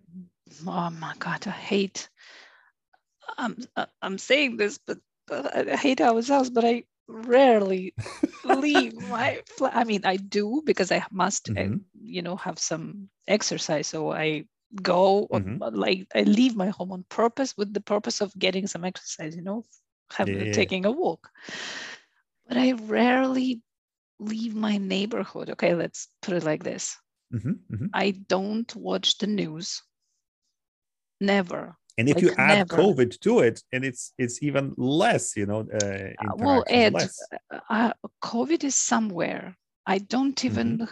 oh 0.66 0.90
my 0.90 1.14
god 1.18 1.46
i 1.46 1.50
hate 1.50 2.08
i'm 3.38 3.56
uh, 3.76 3.86
i'm 4.02 4.18
saying 4.18 4.56
this 4.56 4.78
but, 4.78 4.98
but 5.26 5.68
i 5.68 5.76
hate 5.76 6.00
ourselves 6.00 6.50
but 6.50 6.64
i 6.64 6.82
rarely 7.08 7.94
leave 8.44 8.94
my 8.94 9.38
flat 9.46 9.74
i 9.76 9.84
mean 9.84 10.02
i 10.04 10.16
do 10.16 10.62
because 10.64 10.90
i 10.92 11.02
must 11.10 11.50
uh, 11.56 11.64
Mhm. 11.64 11.84
you 12.00 12.22
know 12.22 12.36
have 12.36 12.58
some 12.58 13.08
exercise 13.26 13.86
so 13.86 14.12
i 14.12 14.44
go 14.82 15.26
on, 15.32 15.42
Mhm. 15.46 15.60
uh, 15.60 15.70
like 15.72 16.06
i 16.14 16.22
leave 16.22 16.56
my 16.56 16.68
home 16.68 16.92
on 16.92 17.04
purpose 17.08 17.56
with 17.56 17.72
the 17.72 17.80
purpose 17.80 18.20
of 18.20 18.36
getting 18.38 18.66
some 18.66 18.84
exercise 18.84 19.34
you 19.36 19.42
know 19.42 19.64
have, 20.12 20.30
yeah. 20.34 20.44
taking 20.52 20.84
a 20.86 20.90
walk 20.90 21.28
but 22.48 22.56
i 22.56 22.72
rarely 22.72 23.60
leave 24.18 24.54
my 24.54 24.76
neighborhood 24.78 25.50
okay 25.50 25.74
let's 25.74 26.08
put 26.22 26.34
it 26.34 26.44
like 26.44 26.62
this 26.64 26.96
Mhm, 27.32 27.58
mhm. 27.70 27.90
I 27.92 28.10
don't 28.12 28.74
watch 28.76 29.18
the 29.18 29.26
news. 29.26 29.82
Never. 31.20 31.76
And 31.98 32.08
if 32.08 32.22
you 32.22 32.30
add 32.38 32.58
never. 32.58 32.76
COVID 32.76 33.18
to 33.20 33.40
it, 33.40 33.62
and 33.72 33.84
it's 33.84 34.12
it's 34.18 34.42
even 34.42 34.72
less, 34.76 35.36
you 35.36 35.46
know, 35.46 35.60
uh, 35.72 36.10
Uh, 36.20 36.36
well, 36.36 36.64
Ed, 36.68 36.94
uh, 37.68 37.92
COVID 38.22 38.64
is 38.64 38.74
somewhere. 38.74 39.56
I 39.86 39.98
don't 39.98 40.36
Mm-hmm. 40.44 40.46
even. 40.46 40.88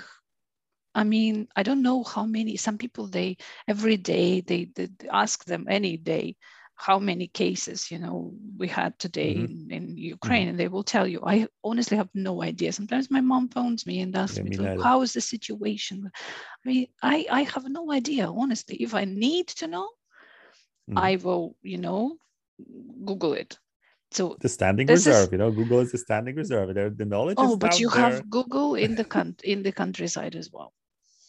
I 0.95 1.05
mean, 1.05 1.49
I 1.55 1.63
don't 1.63 1.83
know 1.83 2.03
how 2.03 2.25
many. 2.25 2.57
Some 2.57 2.79
people 2.79 3.07
they 3.07 3.37
every 3.69 3.97
day 3.97 4.41
they, 4.41 4.65
they 4.75 4.89
ask 5.13 5.45
them 5.45 5.67
any 5.69 5.97
day 5.97 6.37
how 6.77 6.99
many 6.99 7.27
cases 7.29 7.91
you 7.91 7.99
know 7.99 8.33
we 8.59 8.69
had 8.69 8.99
today 8.99 9.35
Mhm. 9.35 9.71
in, 9.71 9.73
in 9.73 9.97
Ukraine, 9.97 10.49
and 10.49 10.59
they 10.61 10.69
will 10.69 10.85
tell 10.85 11.07
you. 11.07 11.21
I 11.25 11.49
honestly 11.65 11.97
have 11.97 12.11
no 12.15 12.43
idea. 12.43 12.73
Sometimes 12.73 13.11
my 13.11 13.21
mom 13.21 13.49
phones 13.49 13.87
me 13.87 14.01
and 14.01 14.15
asks 14.17 14.39
Yeah, 14.39 14.45
me, 14.45 14.57
"How 14.83 15.03
is 15.03 15.13
the 15.13 15.21
situation?" 15.21 16.11
I 16.65 16.69
mean, 16.69 16.87
I 17.03 17.27
I 17.31 17.43
have 17.43 17.67
no 17.69 17.93
idea. 17.93 18.25
Honestly, 18.31 18.77
if 18.77 18.95
I 18.95 19.05
need 19.05 19.49
to 19.61 19.67
know, 19.67 19.89
Mhm. 20.91 20.99
I 21.09 21.17
will, 21.17 21.57
you 21.63 21.79
know, 21.79 22.19
Google 23.05 23.35
it. 23.35 23.59
So 24.13 24.37
the 24.41 24.49
standing 24.49 24.87
this 24.87 25.01
is- 25.01 25.07
reserve, 25.07 25.33
you 25.33 25.39
know, 25.39 25.51
Google 25.51 25.81
is 25.81 25.93
the 25.93 25.99
standing 25.99 26.37
reserve. 26.37 26.75
There, 26.75 26.91
the 26.91 27.05
knowledge 27.05 27.37
Oh, 27.39 27.57
but 27.57 27.81
you 27.81 27.89
there. 27.91 28.01
have 28.03 28.31
Google 28.31 28.75
in 28.77 28.95
the 28.95 29.05
coun- 29.15 29.37
in 29.45 29.63
the 29.63 29.73
countryside 29.73 30.37
as 30.37 30.51
well. 30.53 30.73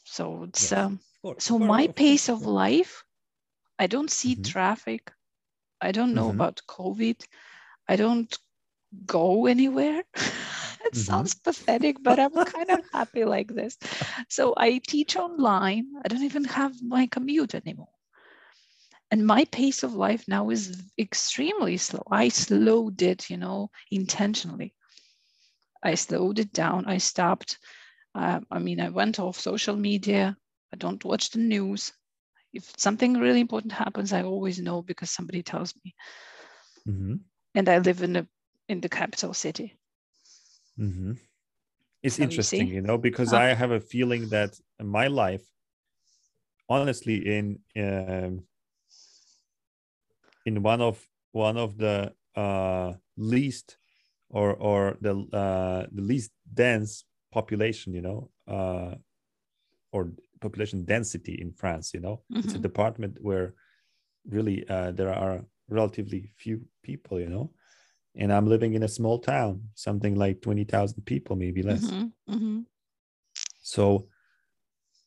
So 0.05 0.43
it's 0.43 0.71
Yes, 0.71 0.73
um, 0.73 0.99
course, 1.21 1.43
so 1.43 1.57
course, 1.57 1.67
my 1.67 1.85
course, 1.87 1.95
pace 1.95 2.29
of 2.29 2.41
life, 2.45 3.03
I 3.79 3.87
don't 3.87 4.11
see 4.11 4.35
Mhm. 4.35 4.43
traffic. 4.43 5.11
I 5.81 5.91
don't 5.91 6.13
know 6.13 6.29
Mhm. 6.29 6.29
about 6.29 6.61
COVID. 6.67 7.25
I 7.87 7.95
don't 7.95 8.37
go 9.05 9.45
anywhere. 9.47 10.03
it 10.85 10.95
Mhm. 10.95 10.95
sounds 10.95 11.35
pathetic, 11.35 11.97
but 12.01 12.19
I'm 12.19 12.33
kind 12.45 12.69
of 12.71 12.81
happy 12.93 13.25
like 13.25 13.47
this. 13.53 13.77
So 14.29 14.53
I 14.57 14.79
teach 14.79 15.15
online. 15.17 15.87
I 16.03 16.07
don't 16.09 16.23
even 16.23 16.45
have 16.45 16.81
my 16.83 17.07
commute 17.07 17.55
anymore. 17.55 17.89
And 19.11 19.25
my 19.25 19.45
pace 19.45 19.83
of 19.83 19.93
life 19.95 20.27
now 20.27 20.49
is 20.49 20.81
extremely 20.97 21.77
slow. 21.77 22.03
I 22.11 22.29
slowed 22.29 23.01
it, 23.01 23.29
you 23.29 23.37
know, 23.37 23.71
intentionally. 23.91 24.75
I 25.83 25.95
slowed 25.95 26.39
it 26.39 26.53
down. 26.53 26.85
I 26.85 26.97
stopped. 26.97 27.57
Uh, 28.15 28.41
I 28.51 28.59
mean, 28.59 28.79
I 28.79 28.89
went 28.89 29.19
off 29.19 29.39
social 29.39 29.75
media. 29.75 30.37
I 30.73 30.77
don't 30.77 31.03
watch 31.03 31.31
the 31.31 31.39
news. 31.39 31.93
If 32.53 32.73
something 32.77 33.13
really 33.15 33.41
important 33.41 33.73
happens, 33.73 34.13
I 34.13 34.23
always 34.23 34.59
know 34.59 34.81
because 34.81 35.11
somebody 35.11 35.43
tells 35.43 35.73
me. 35.83 35.95
Mhm. 36.85 37.19
And 37.55 37.67
I 37.69 37.79
live 37.79 38.01
in 38.03 38.13
the 38.13 38.27
in 38.69 38.81
the 38.81 38.89
capital 38.89 39.33
city. 39.33 39.77
hmm 40.77 41.13
It's 42.03 42.15
So 42.15 42.23
interesting, 42.23 42.67
see? 42.67 42.75
you 42.75 42.81
know, 42.81 42.97
because 42.97 43.33
Ah. 43.33 43.39
I 43.39 43.53
have 43.53 43.71
a 43.71 43.79
feeling 43.79 44.29
that 44.29 44.59
my 44.79 45.07
life, 45.07 45.45
honestly, 46.69 47.17
in 47.37 47.59
um, 47.75 48.43
in 50.45 50.63
one 50.63 50.81
of 50.81 51.07
one 51.31 51.57
of 51.57 51.77
the 51.77 52.13
uh, 52.35 52.93
least 53.17 53.77
or 54.29 54.53
or 54.55 54.97
the 55.01 55.13
uh, 55.33 55.87
the 55.91 56.01
least 56.01 56.31
dense 56.53 57.05
population, 57.31 57.93
you 57.93 58.01
know, 58.01 58.29
uh, 58.47 58.95
or 59.91 60.11
population 60.41 60.85
density 60.85 61.39
in 61.41 61.51
France, 61.51 61.93
you 61.93 61.99
know, 61.99 62.21
it's 62.43 62.55
a 62.55 62.59
Mhm. 62.59 62.61
department 62.61 63.17
where 63.21 63.53
really 64.29 64.67
uh, 64.69 64.91
there 64.91 65.13
are 65.13 65.45
relatively 65.69 66.31
few 66.37 66.61
people, 66.83 67.19
you 67.19 67.29
know, 67.29 67.51
and 68.15 68.31
I'm 68.33 68.47
living 68.47 68.73
in 68.73 68.83
a 68.83 68.87
small 68.87 69.19
town, 69.19 69.69
something 69.75 70.15
like 70.15 70.41
twenty 70.41 70.63
thousand 70.65 71.03
people, 71.05 71.35
maybe 71.35 71.63
less. 71.63 71.83
Mhm, 71.91 72.13
mhm. 72.27 72.65
So, 73.61 74.07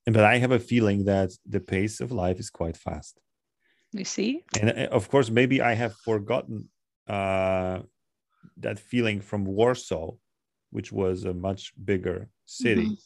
but 0.06 0.24
I 0.24 0.38
have 0.38 0.50
a 0.52 0.58
feeling 0.58 1.04
that 1.04 1.30
the 1.46 1.60
pace 1.60 2.00
of 2.00 2.12
life 2.12 2.38
is 2.38 2.50
quite 2.50 2.76
fast. 2.76 3.20
You 3.92 4.04
see? 4.04 4.44
And 4.60 4.70
uh, 4.70 4.88
of 4.90 5.08
course, 5.08 5.30
maybe 5.30 5.60
I 5.60 5.74
have 5.74 5.94
forgotten 5.94 6.68
uh, 7.08 7.80
that 8.58 8.78
feeling 8.78 9.20
from 9.20 9.44
Warsaw, 9.44 10.12
which 10.70 10.92
was 10.92 11.24
a 11.24 11.34
much 11.34 11.72
bigger 11.84 12.28
city. 12.46 12.96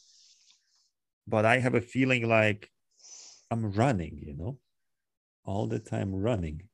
But 1.27 1.45
I 1.45 1.59
have 1.59 1.75
a 1.75 1.81
feeling 1.81 2.27
like 2.27 2.71
I'm 3.51 3.71
running, 3.71 4.17
you 4.17 4.33
know, 4.33 4.59
all 5.43 5.67
the 5.67 5.79
time 5.79 6.13
running. 6.15 6.69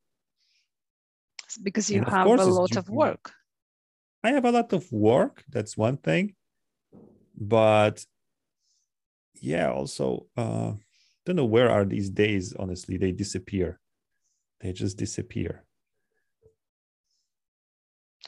It's 1.44 1.58
because 1.58 1.90
you 1.90 1.98
And 1.98 2.06
have 2.06 2.26
a 2.26 2.44
lot 2.44 2.76
of 2.76 2.88
work. 2.88 3.32
I 4.24 4.30
have 4.30 4.44
a 4.44 4.52
lot 4.52 4.72
of 4.72 4.90
work. 4.92 5.44
That's 5.48 5.76
one 5.76 5.96
thing. 5.96 6.34
But 7.36 8.04
yeah, 9.40 9.70
also, 9.70 10.26
uh, 10.36 10.74
don't 11.24 11.36
know 11.36 11.44
where 11.44 11.70
are 11.70 11.84
these 11.84 12.10
days, 12.10 12.54
honestly. 12.54 12.96
They 12.96 13.12
disappear. 13.12 13.80
They 14.60 14.72
just 14.72 14.96
disappear. 14.96 15.64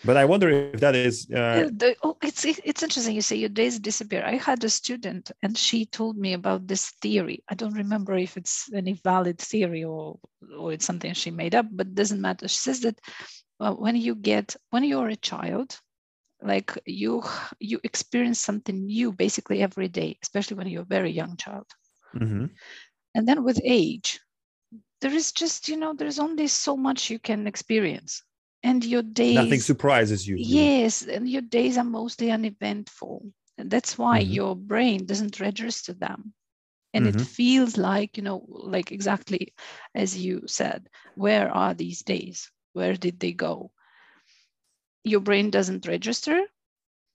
But 0.05 0.17
I 0.19 0.27
wonder 0.27 0.51
if 0.51 0.65
that 0.65 0.79
is 0.81 1.13
uh, 1.33 1.65
the- 1.81 1.97
oh, 2.03 2.17
it's 2.23 2.45
it's 2.45 2.83
interesting. 2.83 3.15
You 3.15 3.23
say 3.23 3.37
your 3.37 3.49
days 3.49 3.79
disappear. 3.79 4.23
I 4.25 4.37
had 4.37 4.63
a 4.65 4.69
student, 4.69 5.31
and 5.43 5.57
she 5.57 5.85
told 5.87 6.17
me 6.17 6.33
about 6.35 6.67
this 6.67 6.91
theory. 7.03 7.43
I 7.49 7.55
don't 7.55 7.75
remember 7.75 8.15
if 8.17 8.37
it's 8.37 8.71
any 8.75 8.93
valid 8.95 9.39
theory 9.39 9.85
or 9.85 10.19
or 10.59 10.73
it's 10.73 10.87
something 10.87 11.13
she 11.15 11.31
made 11.31 11.55
up, 11.55 11.67
but 11.71 11.89
it 11.89 11.95
doesn't 11.95 12.21
matter. 12.21 12.49
She 12.49 12.59
says 12.59 12.81
that 12.81 12.99
uh, 13.61 13.73
when 13.75 13.97
you 13.97 14.15
get 14.15 14.57
when 14.71 14.85
you're 14.85 15.09
a 15.09 15.17
child, 15.31 15.81
like 16.43 16.71
you 16.87 17.23
you 17.61 17.81
experience 17.85 18.39
something 18.41 18.87
new 18.87 19.13
basically 19.13 19.63
every 19.63 19.89
day, 19.89 20.19
especially 20.23 20.57
when 20.57 20.69
you're 20.69 20.83
a 20.89 20.97
very 20.99 21.11
young 21.11 21.37
child. 21.37 21.67
mhm, 22.15 22.49
And 23.15 23.27
then 23.29 23.43
with 23.45 23.61
age, 23.65 24.21
there 25.01 25.13
is 25.15 25.33
just 25.33 25.69
you 25.69 25.77
know 25.77 25.95
there's 25.95 26.19
only 26.19 26.47
so 26.49 26.77
much 26.77 27.11
you 27.11 27.19
can 27.19 27.47
experience, 27.47 28.23
and 28.65 28.85
your 28.85 29.03
days 29.05 29.73
nothing 29.77 29.79
surprises 29.85 30.49
you. 30.49 30.69
Yes, 30.69 31.03
and 31.07 31.29
your 31.29 31.43
days 31.43 31.79
are 31.79 31.85
mostly 31.85 32.31
uneventful. 32.33 33.33
And 33.59 33.71
that's 33.71 33.99
why 33.99 34.19
Mhm. 34.19 34.39
your 34.39 34.57
brain 34.57 35.07
doesn't 35.07 35.41
register 35.41 35.95
them. 35.95 36.35
And 36.95 37.07
it 37.07 37.21
Mhm. 37.21 37.23
feels 37.23 37.77
like, 37.79 38.17
you 38.19 38.25
know, 38.25 38.45
like 38.49 38.93
exactly 38.93 39.55
as 39.95 40.17
you 40.19 40.43
said, 40.47 40.89
where 41.15 41.51
are 41.51 41.75
these 41.75 42.03
days? 42.03 42.51
Where 42.73 42.95
did 42.97 43.21
they 43.21 43.33
go? 43.33 43.73
Your 45.05 45.21
brain 45.21 45.51
doesn't 45.51 45.87
register. 45.87 46.41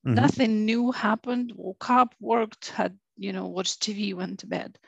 Mhm. 0.03 0.15
Nothing 0.15 0.65
new 0.65 0.91
happened, 0.91 1.53
woke 1.55 1.89
up, 1.89 2.15
worked, 2.19 2.69
had 2.69 2.99
you 3.17 3.33
know 3.33 3.47
watched 3.47 3.81
tv 3.81 4.13
went 4.13 4.39
to 4.39 4.47
bed 4.47 4.79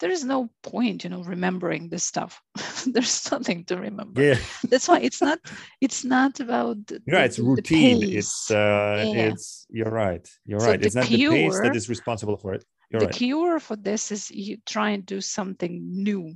there 0.00 0.10
is 0.10 0.24
no 0.24 0.48
point 0.62 1.04
you 1.04 1.10
know 1.10 1.22
remembering 1.22 1.88
this 1.88 2.04
stuff 2.04 2.40
there's 2.86 3.30
nothing 3.32 3.64
to 3.64 3.76
remember 3.76 4.20
Yeah. 4.22 4.36
that's 4.70 4.88
why 4.88 5.00
it's 5.00 5.20
not 5.20 5.38
it's 5.80 6.04
not 6.04 6.40
about 6.40 6.86
the, 6.86 7.02
Yeah, 7.06 7.24
it's 7.24 7.36
the 7.36 7.42
routine. 7.44 8.02
pace. 8.02 8.14
It's 8.14 8.50
uh 8.50 9.06
Yeah. 9.14 9.28
it's 9.30 9.66
you're 9.70 9.90
right. 9.90 10.26
You're 10.46 10.60
So 10.60 10.70
right. 10.70 10.82
It's 10.82 10.94
the 10.94 11.00
not 11.00 11.08
the 11.10 11.18
pace 11.18 11.60
that 11.60 11.76
is 11.76 11.88
responsible 11.88 12.36
for 12.36 12.54
it. 12.54 12.64
You're 12.90 13.00
the 13.00 13.06
right. 13.06 13.14
cure 13.14 13.60
for 13.60 13.76
this 13.76 14.12
is 14.12 14.30
you 14.30 14.58
try 14.64 14.90
and 14.90 15.04
do 15.04 15.20
something 15.20 15.80
new 16.08 16.34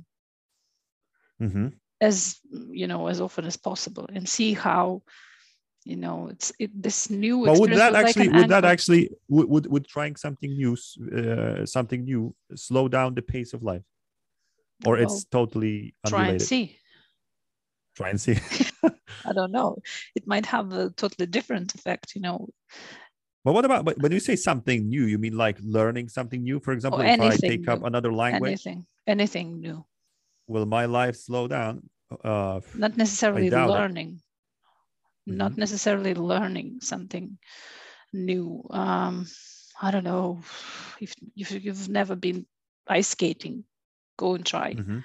hmm 1.39 1.67
as 2.01 2.37
you 2.51 2.87
know 2.87 3.07
as 3.07 3.21
often 3.21 3.45
as 3.45 3.57
possible 3.57 4.05
and 4.13 4.27
see 4.27 4.53
how 4.53 5.01
you 5.85 5.95
know 5.95 6.27
it's 6.29 6.51
it, 6.59 6.71
this 6.81 7.09
new 7.09 7.45
But 7.45 7.59
would 7.59 7.71
that 7.71 7.93
like 7.93 8.05
actually 8.05 8.27
an 8.27 8.35
would 8.35 8.49
that 8.49 8.65
actually 8.65 9.09
would, 9.27 9.49
would 9.49 9.65
would 9.67 9.87
trying 9.87 10.15
something 10.15 10.51
new 10.51 10.77
uh, 11.15 11.65
something 11.65 12.03
new 12.03 12.35
slow 12.55 12.87
down 12.87 13.15
the 13.15 13.21
pace 13.21 13.53
of 13.53 13.63
life? 13.63 13.83
Or 14.85 14.95
Well, 14.95 15.03
it's 15.03 15.25
totally 15.25 15.95
try 16.07 16.29
and 16.29 16.41
see 16.41 16.77
Try 17.95 18.09
and 18.09 18.19
see. 18.19 18.37
i 19.25 19.31
don't 19.31 19.51
know 19.51 19.77
it 20.15 20.27
might 20.27 20.45
have 20.45 20.73
a 20.73 20.89
totally 20.91 21.25
different 21.25 21.73
effect 21.75 22.15
you 22.15 22.21
know 22.21 22.49
But 23.43 23.53
what 23.53 23.65
about 23.65 23.83
but 23.83 23.99
when 23.99 24.11
you 24.15 24.23
say 24.23 24.39
something 24.39 24.87
new, 24.87 25.03
you 25.03 25.19
mean 25.19 25.35
like 25.35 25.59
learning 25.59 26.07
something 26.07 26.41
new? 26.43 26.63
For 26.63 26.71
example, 26.71 27.03
if 27.03 27.19
I 27.19 27.35
take 27.35 27.67
up 27.67 27.83
another 27.83 28.11
language, 28.15 28.63
anything 28.63 28.87
anything 29.03 29.59
new 29.59 29.83
will 30.47 30.65
my 30.65 30.85
life 30.87 31.19
slow 31.19 31.51
down? 31.51 31.89
Uh, 32.23 32.61
not 32.75 32.95
necessarily 32.95 33.49
doubt 33.49 33.91
it. 33.91 34.22
Not 35.25 35.57
Mhm. 35.57 35.57
necessarily 35.57 36.13
learning 36.13 36.79
something 36.81 37.37
new 38.13 38.65
um 38.71 39.25
i 39.81 39.91
don't 39.91 40.03
know 40.03 40.39
if, 40.99 41.13
if 41.35 41.51
you've 41.51 41.89
never 41.89 42.15
been 42.15 42.45
ice 42.87 43.09
skating 43.09 43.63
go 44.17 44.35
and 44.35 44.45
try 44.45 44.79
mhm, 44.79 45.03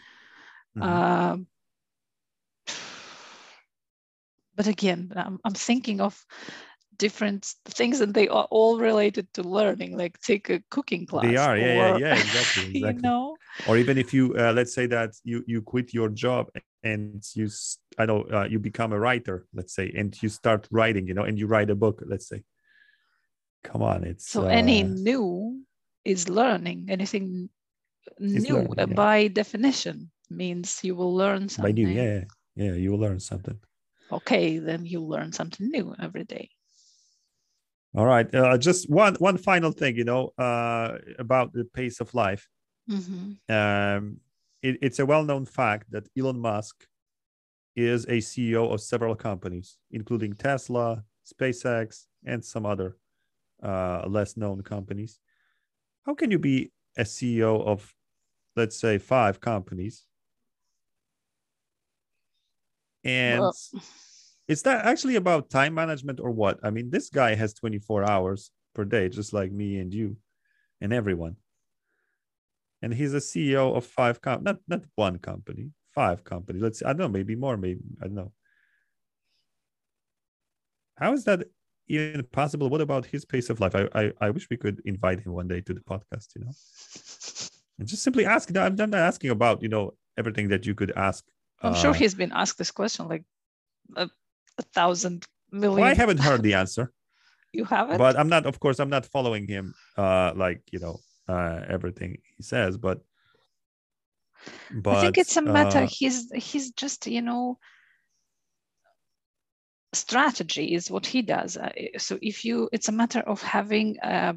mhm. 0.75 0.99
Um, 0.99 1.47
but 4.55 4.67
again, 4.67 5.13
I'm, 5.17 5.39
I'm 5.45 5.55
thinking 5.55 6.01
of 6.01 6.25
different 6.99 7.55
things 7.67 8.01
and 8.01 8.13
they 8.13 8.29
are 8.29 8.47
all 8.51 8.79
related 8.79 9.33
to 9.35 9.43
learning, 9.43 9.97
like 9.97 10.21
take 10.21 10.51
a 10.51 10.63
cooking 10.71 11.07
class. 11.07 11.25
They 11.25 11.37
are, 11.37 11.57
yeah, 11.57 11.75
yeah, 11.75 11.95
or, 11.95 11.99
yeah, 11.99 12.15
exactly, 12.15 12.79
you 12.81 12.93
know, 12.95 13.37
or 13.67 13.77
even 13.77 13.99
if 13.99 14.13
you 14.13 14.35
uh, 14.39 14.53
let's 14.53 14.73
say 14.75 14.87
that 14.87 15.15
you 15.25 15.43
you 15.47 15.63
quit 15.63 15.93
your 15.93 16.09
job 16.09 16.49
and 16.85 17.25
you 17.35 17.49
i 17.99 18.07
know 18.07 18.23
uh, 18.33 18.45
you 18.45 18.59
become 18.61 18.93
a 18.93 18.99
writer 18.99 19.47
let's 19.53 19.75
say 19.75 19.93
and 19.97 20.17
you 20.23 20.29
start 20.29 20.69
writing 20.71 21.09
you 21.09 21.15
know 21.15 21.25
and 21.25 21.37
you 21.37 21.49
write 21.49 21.71
a 21.71 21.75
book 21.75 22.01
let's 22.07 22.29
say 22.29 22.41
come 23.65 23.83
on 23.83 24.05
it's 24.05 24.31
so 24.31 24.45
any 24.45 24.85
uh, 24.85 24.87
new 24.87 25.59
is 26.05 26.29
learning. 26.29 26.87
Anything 26.89 27.51
new 28.19 28.55
learning, 28.55 28.73
uh, 28.79 28.87
yeah. 28.87 28.95
by 28.95 29.29
definition 29.29 30.11
means 30.31 30.81
you 30.83 30.95
will 30.95 31.15
learn 31.15 31.49
something 31.49 31.75
by 31.75 31.83
new 31.83 31.89
yeah 31.89 32.25
yeah 32.57 32.73
you 32.73 32.93
will 32.93 32.99
learn 32.99 33.21
something 33.21 33.59
Okay, 34.11 34.57
then 34.59 34.87
you 34.87 35.05
learn 35.05 35.33
something 35.33 35.69
new 35.69 35.95
every 36.01 36.25
day. 36.25 36.49
All 37.99 38.07
right 38.07 38.33
uh, 38.35 38.57
just 38.57 38.89
one 38.89 39.15
one 39.29 39.37
final 39.37 39.73
thing 39.73 39.97
you 39.97 40.05
know 40.05 40.23
uh 40.39 40.89
about 41.19 41.53
the 41.53 41.65
pace 41.79 41.99
of 42.05 42.09
life. 42.15 42.49
Mhm. 42.89 43.37
um 43.59 44.03
it, 44.63 44.75
it's 44.87 44.99
a 44.99 45.07
well-known 45.13 45.45
fact 45.47 45.85
that 45.95 46.05
elon 46.19 46.39
musk 46.51 46.77
is 47.77 48.01
a 48.17 48.19
ceo 48.29 48.63
of 48.73 48.81
several 48.93 49.15
companies 49.29 49.69
including 49.99 50.33
tesla 50.45 50.89
spacex 51.33 52.07
and 52.25 52.45
some 52.53 52.65
other 52.73 52.97
uh, 53.63 54.01
less 54.17 54.37
known 54.37 54.63
companies. 54.63 55.19
How 56.07 56.15
can 56.15 56.31
you 56.31 56.39
be 56.39 56.57
a 56.97 57.03
ceo 57.03 57.53
of 57.73 57.81
let's 58.59 58.77
say 58.85 58.99
five 58.99 59.35
companies? 59.41 60.07
And 63.05 63.41
Well- 63.41 63.57
is 64.49 64.63
that 64.63 64.87
actually 64.87 65.17
about 65.17 65.51
time 65.51 65.75
management 65.75 66.19
or 66.21 66.31
what? 66.31 66.59
I 66.63 66.71
mean 66.71 66.91
this 66.91 67.11
guy 67.11 67.35
has 67.35 67.53
24 67.55 68.09
hours 68.11 68.51
per 68.75 68.85
day 68.85 69.09
just 69.09 69.33
like 69.33 69.53
me 69.53 69.79
and 69.79 69.93
you 69.93 70.17
and 70.81 70.93
everyone. 70.93 71.37
And 72.81 72.95
he's 72.95 73.13
a 73.13 73.19
ceo 73.19 73.77
of 73.77 73.85
five 73.85 74.21
com- 74.23 74.43
not 74.43 74.59
not 74.67 74.83
one 74.95 75.19
company 75.19 75.71
five 75.95 76.23
companies 76.23 76.63
let's 76.63 76.83
i 76.83 76.89
don't 76.89 76.99
know 76.99 77.09
maybe 77.09 77.35
more 77.35 77.57
maybe 77.57 77.81
i 78.01 78.05
don't 78.05 78.15
know. 78.15 78.33
How 80.97 81.13
is 81.13 81.25
that 81.25 81.45
even 81.87 82.25
possible? 82.25 82.69
What 82.69 82.81
about 82.81 83.07
his 83.07 83.25
pace 83.25 83.51
of 83.51 83.61
life? 83.61 83.75
I 83.75 83.89
i, 83.95 84.13
I 84.21 84.31
wish 84.31 84.49
we 84.51 84.57
could 84.57 84.81
invite 84.85 85.21
him 85.21 85.33
one 85.33 85.49
day 85.49 85.61
to 85.61 85.75
the 85.75 85.81
podcast 85.81 86.35
you 86.35 86.45
know? 86.45 86.53
And 87.79 87.87
just 87.87 88.03
simply 88.03 88.25
ask 88.25 88.51
no, 88.51 88.63
i'm 88.63 88.77
not 88.77 88.95
asking 88.95 89.31
about 89.31 89.63
you 89.63 89.69
know 89.69 89.95
everything 90.17 90.49
that 90.49 90.67
you 90.67 90.75
could 90.75 90.93
ask 90.97 91.25
I'm 91.61 91.75
sure 91.75 91.91
uh, 91.91 91.95
he's 91.95 92.15
been 92.15 92.33
asked 92.33 92.59
this 92.59 92.71
question 92.71 93.09
like 93.09 93.25
a, 93.97 94.09
a 94.59 94.63
thousand 94.63 95.25
million. 95.51 95.81
well, 95.81 95.91
i 95.91 95.95
haven't 95.95 96.19
heard 96.21 96.43
the 96.43 96.55
answer 96.55 96.93
You 97.53 97.65
haven't? 97.65 97.99
but 97.99 98.19
i'm 98.19 98.29
not 98.29 98.45
of 98.47 98.61
course 98.61 98.79
i'm 98.79 98.91
not 98.91 99.07
following 99.07 99.47
him 99.49 99.75
uh 99.97 100.33
like 100.37 100.61
you 100.71 100.79
know 100.79 101.01
uh 101.29 101.61
everything 101.69 102.19
he 102.37 102.43
says 102.43 102.77
but 102.77 103.01
but 104.71 104.97
I 104.97 105.01
think 105.01 105.19
it's 105.19 105.37
a 105.37 105.43
matter. 105.43 105.81
uh, 105.81 105.89
he's 105.91 106.31
he's 106.33 106.71
just 106.71 107.07
you 107.07 107.23
know 107.23 107.59
strategy 109.93 110.75
is 110.75 110.91
what 110.91 111.07
he 111.07 111.23
does. 111.23 111.57
Uh, 111.57 111.71
so 111.97 112.19
if 112.21 112.45
you, 112.45 112.69
it's 112.73 112.89
a 112.89 112.93
matter 112.93 113.21
of 113.21 113.43
having 113.43 113.97
a 114.03 114.37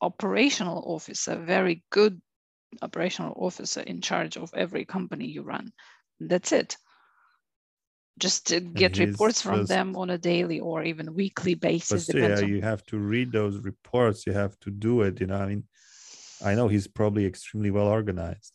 operational 0.00 0.82
officer, 0.86 1.36
very 1.36 1.82
good 1.90 2.20
operational 2.82 3.34
officer 3.36 3.80
in 3.80 4.00
charge 4.00 4.36
of 4.36 4.50
every 4.54 4.84
company 4.84 5.26
you 5.26 5.42
run. 5.42 5.72
That's 6.20 6.52
it. 6.52 6.76
Just 8.18 8.46
to 8.48 8.60
get 8.60 8.96
he's 8.96 9.08
reports 9.08 9.42
from 9.42 9.66
them 9.66 9.96
on 9.96 10.10
a 10.10 10.18
daily 10.18 10.60
or 10.60 10.84
even 10.84 11.14
weekly 11.14 11.54
basis. 11.54 12.08
yeah, 12.14 12.38
on 12.40 12.48
you 12.48 12.60
have 12.60 12.84
to 12.86 12.98
read 12.98 13.32
those 13.32 13.58
reports 13.58 14.26
you 14.26 14.32
have 14.32 14.58
to 14.60 14.70
do 14.70 15.02
it 15.02 15.20
you 15.20 15.26
know 15.26 15.36
i 15.36 15.46
mean 15.46 15.64
i 16.44 16.54
know 16.54 16.68
he's 16.68 16.86
probably 16.86 17.26
extremely 17.26 17.70
well 17.70 17.86
organized 17.86 18.52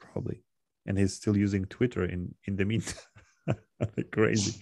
probably 0.00 0.42
and 0.86 0.98
he's 0.98 1.14
still 1.14 1.36
using 1.36 1.64
twitter 1.66 2.04
in 2.04 2.34
in 2.46 2.56
the 2.56 2.64
meantime. 2.64 2.96
Crazy. 4.12 4.60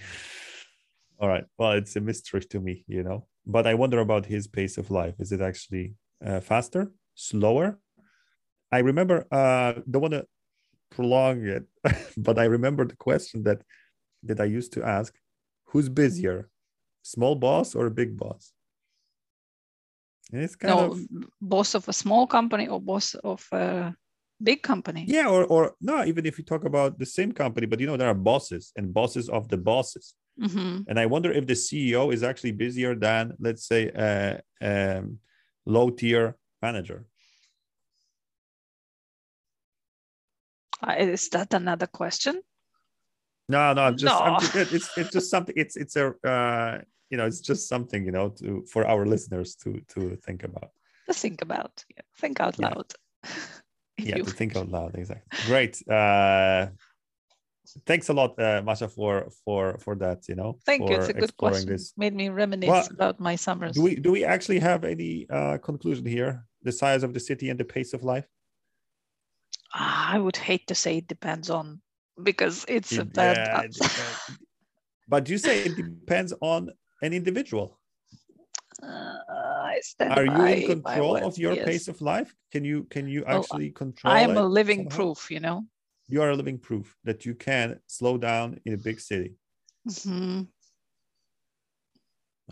All 1.19 1.29
right 1.29 1.45
well 1.59 1.73
it's 1.73 1.97
a 1.97 2.01
mystery 2.01 2.41
to 2.41 2.61
me 2.61 2.85
you 2.87 3.03
know 3.03 3.27
but 3.47 3.67
i 3.67 3.75
wonder 3.75 3.99
about 4.01 4.27
his 4.27 4.47
pace 4.47 4.77
of 4.79 4.91
life. 4.91 5.15
Is 5.19 5.33
it 5.33 5.41
actually 5.41 5.95
uh, 6.25 6.41
faster 6.41 6.93
slower? 7.15 7.79
I 8.71 8.81
remember 8.81 9.27
uh 9.33 9.73
don't 9.91 10.03
want 10.03 10.15
to 10.15 10.27
prolong 10.91 11.47
it 11.47 11.65
but 12.17 12.39
i 12.39 12.45
remember 12.45 12.85
the 12.85 12.97
question 12.97 13.43
that 13.43 13.61
that 14.23 14.41
i 14.41 14.45
used 14.45 14.73
to 14.73 14.83
ask 14.83 15.15
who's 15.71 15.89
busier 15.89 16.49
small 17.03 17.35
boss 17.35 17.75
or 17.75 17.87
a 17.87 17.91
big 17.91 18.17
boss 18.17 18.53
and 20.33 20.43
it's 20.43 20.57
kind 20.57 20.77
no 20.77 20.85
of 20.93 20.99
boss 21.41 21.75
of 21.75 21.89
a 21.89 21.93
small 21.93 22.27
company 22.27 22.69
or 22.69 22.81
boss 22.81 23.15
of 23.15 23.47
a 23.53 23.95
big 24.43 24.63
company. 24.63 25.05
yeah 25.09 25.27
or 25.29 25.45
or 25.47 25.75
no 25.81 26.05
even 26.05 26.25
if 26.27 26.39
you 26.39 26.45
talk 26.45 26.65
about 26.65 26.99
the 26.99 27.07
same 27.07 27.33
company 27.33 27.67
but 27.67 27.81
you 27.81 27.87
know 27.87 27.97
there 27.97 28.09
are 28.09 28.15
bosses 28.15 28.73
and 28.77 28.93
bosses 28.95 29.29
of 29.29 29.49
the 29.49 29.57
bosses 29.57 30.15
Mhm. 30.39 30.85
and 30.89 30.97
i 31.01 31.07
wonder 31.07 31.31
if 31.33 31.45
the 31.47 31.55
ceo 31.65 32.13
is 32.15 32.23
actually 32.23 32.53
busier 32.53 32.95
than 32.95 33.33
let's 33.41 33.67
say 33.67 33.83
a 34.09 34.41
um, 34.71 35.19
low 35.67 35.91
tier 35.91 36.37
manager 36.63 37.07
Uh, 40.81 40.95
Is 40.99 41.29
that 41.31 41.55
another 41.55 41.89
question? 41.89 42.41
No 43.49 43.73
no 43.73 43.83
i'm 43.83 43.97
just, 43.97 44.15
I'm 44.15 44.33
No. 44.35 44.39
just 44.41 44.55
it- 44.57 44.73
it's 44.77 44.89
it's 44.99 45.11
just 45.13 45.31
something 45.31 45.55
it's 45.57 45.77
it's 45.77 45.97
a 45.97 46.07
uh, 46.27 46.79
you 47.11 47.17
know 47.19 47.27
it's 47.27 47.41
just 47.41 47.69
something 47.69 48.05
you 48.05 48.13
know 48.13 48.29
to 48.41 48.65
for 48.73 48.87
our 48.87 49.07
listeners 49.07 49.55
to 49.63 49.81
to 49.95 50.17
think 50.27 50.45
about 50.45 50.71
To 51.09 51.15
think 51.15 51.41
about. 51.43 51.85
Yeah. 51.97 52.03
Think 52.21 52.41
out 52.41 52.57
Yeah. 52.59 52.69
loud. 52.69 52.89
Yeah 54.09 54.23
to 54.25 54.31
think 54.41 54.55
out 54.57 54.69
loud 54.71 54.95
exactly 54.95 55.31
great 55.47 55.75
uh 55.89 56.67
thanks 57.89 58.09
a 58.11 58.13
lot 58.13 58.39
uh 58.39 58.63
masha 58.69 58.89
for 58.89 59.15
for 59.45 59.79
for 59.85 59.95
that 60.05 60.29
you 60.29 60.37
know 60.37 60.51
Thank 60.67 60.89
you. 60.91 60.97
It's 60.97 61.09
a 61.09 61.13
good 61.23 61.37
question. 61.37 61.69
this 61.73 61.93
Made 61.97 62.15
me 62.15 62.29
reminisce 62.29 62.69
Well, 62.71 62.89
about 62.99 63.19
my 63.21 63.37
summers. 63.37 63.75
do 63.77 63.83
we 63.83 63.93
do 64.05 64.11
we 64.13 64.23
actually 64.35 64.61
have 64.61 64.85
any 64.95 65.27
uh 65.31 65.57
conclusion 65.69 66.07
here 66.07 66.33
the 66.63 66.73
size 66.73 67.03
of 67.07 67.11
the 67.17 67.21
city 67.21 67.47
and 67.51 67.59
the 67.59 67.65
pace 67.75 67.93
of 67.97 68.03
life 68.15 68.29
Ah, 69.75 70.15
I 70.15 70.19
would 70.19 70.37
hate 70.37 70.67
to 70.69 70.75
say 70.75 70.99
it 70.99 71.09
depends 71.09 71.51
on 71.51 71.81
because 72.23 72.65
it's 72.69 72.99
a 72.99 73.05
bad. 73.05 73.39
yeah, 73.47 73.63
it 73.65 73.77
but 75.09 75.29
you 75.29 75.39
say 75.39 75.63
it 75.63 75.77
depends 75.77 76.33
on 76.41 76.71
an 77.03 77.13
individual 77.13 77.79
Uh, 78.83 79.19
I 79.65 79.81
stand 79.83 80.17
are 80.17 80.27
you 80.27 80.47
in 80.47 80.63
control 80.63 81.23
of 81.25 81.39
your 81.39 81.57
yes. 81.57 81.57
pace 81.57 81.89
of 81.89 82.01
life 82.01 82.35
can 82.53 82.65
you 82.65 82.85
can 82.85 83.09
you 83.09 83.25
Well, 83.29 83.47
actually 83.47 83.71
control 83.71 84.19
I 84.19 84.21
am 84.21 84.37
a 84.37 84.45
living 84.47 84.87
somehow? 84.87 84.89
proof, 84.89 85.31
you 85.31 85.41
know. 85.41 85.67
you 86.09 86.23
are 86.23 86.31
a 86.31 86.37
living 86.37 86.59
proof 86.59 86.97
that 87.05 87.25
you 87.27 87.35
can 87.35 87.81
slow 87.87 88.19
down 88.19 88.61
in 88.65 88.73
a 88.75 88.79
big 88.79 89.01
city 89.01 89.37
Mhm. 89.87 90.49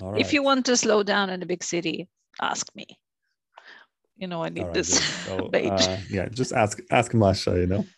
all 0.01 0.13
right 0.13 0.15
If 0.15 0.33
you 0.33 0.43
want 0.43 0.67
to 0.67 0.77
slow 0.77 1.03
down 1.03 1.31
in 1.31 1.43
a 1.43 1.47
big 1.47 1.63
city, 1.63 2.09
ask 2.41 2.75
me. 2.75 2.87
You 4.17 4.27
know, 4.29 4.43
I 4.43 4.49
need 4.51 4.73
right, 4.73 4.75
this. 4.75 4.99
So, 5.25 5.53
page. 5.53 5.89
uh, 5.89 5.99
yeah, 6.09 6.29
just 6.29 6.53
ask 6.53 6.81
ask 6.91 7.15
Masha, 7.15 7.59
you 7.59 7.67
know, 7.67 7.89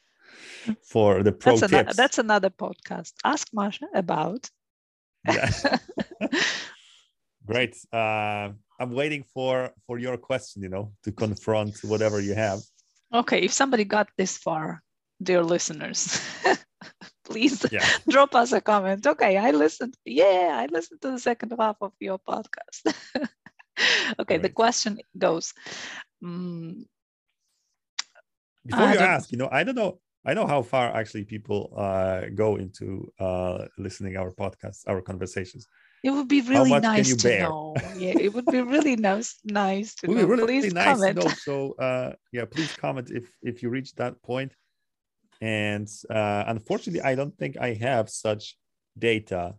for 0.82 1.22
the 1.22 1.32
pro 1.32 1.56
that's, 1.56 1.72
tips. 1.72 1.96
that's 1.96 2.18
another 2.18 2.50
podcast. 2.50 3.12
Ask 3.24 3.48
Masha 3.52 3.86
about. 3.94 4.48
Yeah. 5.26 5.50
Great. 7.46 7.76
Uh, 7.92 8.50
I'm 8.80 8.92
waiting 8.92 9.24
for 9.34 9.70
for 9.86 9.98
your 9.98 10.16
question, 10.16 10.62
you 10.62 10.68
know, 10.68 10.92
to 11.04 11.12
confront 11.12 11.78
whatever 11.84 12.20
you 12.20 12.34
have. 12.34 12.60
okay, 13.12 13.40
if 13.40 13.52
somebody 13.52 13.84
got 13.84 14.08
this 14.18 14.36
far, 14.36 14.82
dear 15.22 15.42
listeners, 15.42 16.20
please 17.24 17.64
Yeah. 17.72 17.84
drop 18.08 18.34
us 18.34 18.52
a 18.52 18.60
comment. 18.60 19.06
Okay, 19.06 19.36
I 19.38 19.50
listened. 19.52 19.94
Yeah, 20.04 20.60
I 20.62 20.66
listened 20.70 21.00
to 21.02 21.10
the 21.12 21.18
second 21.18 21.52
half 21.58 21.76
of 21.80 21.92
your 22.00 22.18
podcast. 22.18 22.84
okay, 24.20 24.38
the 24.38 24.50
question 24.52 24.98
goes. 25.16 25.54
mm, 26.22 26.84
Before 28.64 28.84
I 28.86 28.92
you 28.94 28.98
ask, 29.00 29.32
you 29.32 29.38
know, 29.38 29.48
I 29.50 29.64
don't 29.64 29.74
know. 29.76 29.98
I 30.28 30.34
know 30.34 30.46
how 30.46 30.60
far 30.60 30.94
actually 30.94 31.24
people 31.24 31.72
uh, 31.74 32.26
go 32.34 32.56
into 32.56 33.10
uh, 33.18 33.64
listening 33.78 34.16
our 34.18 34.30
podcasts, 34.30 34.82
our 34.86 35.00
conversations. 35.00 35.66
it 36.04 36.10
would 36.10 36.28
be 36.28 36.42
really 36.42 36.70
nice 36.80 37.08
you 37.08 37.16
to 37.16 37.28
bear? 37.28 37.42
know. 37.48 37.74
Yeah, 37.96 38.14
it 38.26 38.30
would 38.34 38.44
be 38.44 38.60
really 38.74 38.94
nice, 38.96 39.30
nice 39.44 39.94
to 39.96 40.06
know. 40.06 40.26
really, 40.28 40.44
please 40.46 40.64
really 40.64 40.74
nice 40.74 40.98
comment. 41.00 41.16
know. 41.16 41.28
So 41.48 41.54
uh, 41.86 42.12
yeah, 42.36 42.44
please 42.44 42.70
comment 42.84 43.06
if 43.10 43.24
if 43.50 43.62
you 43.62 43.70
reach 43.70 43.90
that 43.96 44.14
point. 44.22 44.52
And 45.40 45.88
uh, 46.10 46.44
unfortunately, 46.54 47.00
I 47.10 47.14
don't 47.14 47.34
think 47.40 47.52
I 47.68 47.70
have 47.88 48.06
such 48.10 48.44
data 48.98 49.54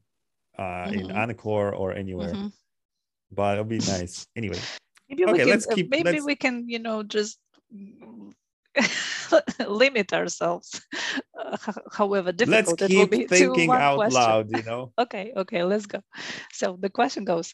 uh, 0.64 0.88
in 0.98 1.06
Mhm. 1.08 1.16
Anchor 1.24 1.68
or 1.82 1.90
anywhere, 2.04 2.36
Mhm. 2.36 2.52
but 3.32 3.50
it'll 3.54 3.74
be 3.78 3.82
nice 3.96 4.16
anyway. 4.36 4.62
Maybe 5.10 5.24
Okay, 5.24 5.34
we 5.34 5.40
can, 5.40 5.50
let's 5.50 5.68
uh, 5.68 5.76
keep- 5.76 5.90
maybe 5.90 6.12
let's- 6.12 6.26
we 6.30 6.36
can, 6.36 6.56
you 6.74 6.80
know, 6.86 6.98
just 7.16 7.40
limit 9.68 10.14
ourselves. 10.14 10.82
Uh, 11.38 11.58
ho- 11.58 11.82
however 11.92 12.32
Let's 12.46 12.74
difficult 12.74 12.82
it 12.82 12.96
will 12.96 13.08
keep 13.08 13.12
be 13.12 13.28
thinking 13.28 13.72
out 13.72 13.96
question. 13.96 14.14
loud. 14.14 14.52
You 14.52 14.64
know. 14.64 14.94
Okay, 15.00 15.32
okay, 15.36 15.64
let's 15.64 15.86
go. 15.86 16.02
So 16.52 16.78
the 16.80 16.90
question 16.90 17.24
goes 17.24 17.54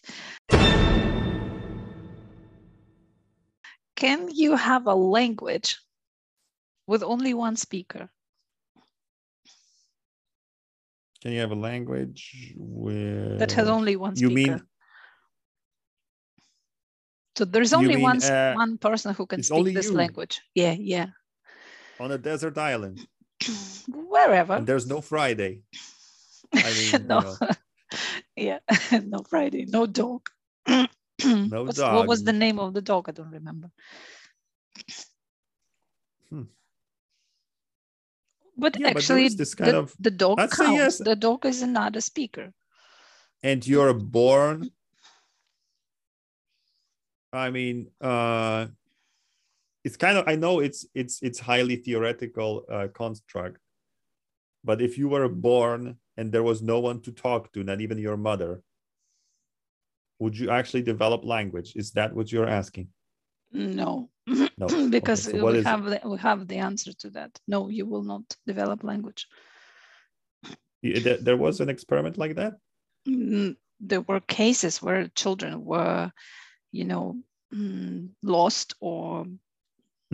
Can 3.95 4.29
you 4.33 4.55
have 4.55 4.87
a 4.87 4.95
language 4.95 5.77
with 6.87 7.03
only 7.03 7.33
one 7.33 7.55
speaker? 7.55 8.09
Can 11.21 11.31
you 11.33 11.39
have 11.39 11.51
a 11.51 11.55
language 11.55 12.53
with 12.57 13.39
That 13.39 13.51
has 13.53 13.67
only 13.69 13.95
one 13.95 14.15
You 14.15 14.29
speaker. 14.29 14.51
mean 14.57 14.61
so 17.37 17.45
there's 17.45 17.73
only 17.73 17.95
mean, 17.95 18.03
one 18.03 18.21
uh, 18.21 18.53
one 18.53 18.77
person 18.77 19.13
who 19.13 19.25
can 19.25 19.43
speak 19.43 19.73
this 19.73 19.87
you? 19.87 19.93
language. 19.93 20.41
Yeah, 20.53 20.75
yeah. 20.77 21.07
On 21.99 22.11
a 22.11 22.17
desert 22.17 22.57
island 22.57 23.07
Wherever. 23.89 24.53
and 24.55 24.67
there's 24.67 24.87
no 24.87 25.01
Friday? 25.01 25.61
I 26.53 26.73
mean, 26.73 26.91
you 26.93 26.99
no. 27.07 27.19
know. 27.21 27.35
yeah, 28.35 28.59
no 29.03 29.19
Friday, 29.29 29.65
no 29.67 29.85
dog. 29.85 30.29
No 31.23 31.63
What's- 31.63 31.79
What 31.79 32.07
was 32.07 32.23
the 32.23 32.33
name 32.33 32.59
of 32.59 32.73
the 32.73 32.81
dog? 32.81 33.07
I 33.07 33.11
don't 33.13 33.31
remember. 33.31 33.71
Hmm. 36.29 36.43
But 38.57 38.77
Yeah, 38.79 38.89
actually, 38.89 39.25
is 39.25 39.37
this 39.37 39.55
kind 39.55 39.71
the, 39.71 39.77
of- 39.79 39.95
the 39.99 40.11
dog 40.11 40.37
counts. 40.37 40.59
yes. 40.59 40.97
The 40.99 41.15
dog 41.15 41.45
is 41.45 41.61
another 41.61 42.01
speaker. 42.01 42.51
and 43.43 43.65
you're 43.67 43.93
born 43.93 44.69
i 47.33 47.49
mean 47.51 47.91
uh 48.01 48.65
it's 49.85 49.95
kind 49.95 50.17
of 50.17 50.23
i 50.27 50.35
know 50.35 50.59
it's 50.59 50.85
it's 50.93 51.21
it's 51.21 51.39
highly 51.39 51.75
theoretical 51.77 52.65
uh, 52.71 52.87
construct 52.93 53.59
but 54.63 54.81
if 54.81 54.97
you 54.97 55.07
were 55.07 55.29
born 55.29 55.95
and 56.17 56.31
there 56.31 56.43
was 56.43 56.61
no 56.61 56.79
one 56.79 56.99
to 57.01 57.11
talk 57.11 57.53
to 57.53 57.63
not 57.63 57.79
even 57.79 57.97
your 57.97 58.17
mother 58.17 58.61
would 60.19 60.37
you 60.37 60.49
actually 60.49 60.81
develop 60.81 61.23
language 61.23 61.73
is 61.75 61.91
that 61.91 62.13
what 62.13 62.31
you're 62.31 62.49
asking 62.61 62.87
No, 63.51 64.09
No. 64.57 64.67
Okay, 64.67 64.89
because 64.89 65.23
so 65.23 65.45
we 65.45 65.59
it? 65.59 65.65
have 65.65 65.83
the, 65.85 65.99
we 66.11 66.17
have 66.17 66.47
the 66.47 66.57
answer 66.69 66.91
to 67.01 67.09
that. 67.11 67.31
No, 67.47 67.69
you 67.69 67.85
will 67.91 68.03
not 68.03 68.23
develop 68.47 68.83
language. 68.83 69.27
There- 70.83 71.21
there 71.27 71.37
was 71.45 71.61
an 71.61 71.69
experiment 71.69 72.17
like 72.17 72.35
that 72.35 72.53
Mm, 73.07 73.55
There 73.79 74.01
were 74.01 74.19
cases 74.19 74.81
where 74.81 75.07
children 75.15 75.63
were, 75.63 76.11
you 76.71 76.85
know, 76.85 77.21
mm, 77.53 78.09
lost 78.23 78.73
or 78.79 79.25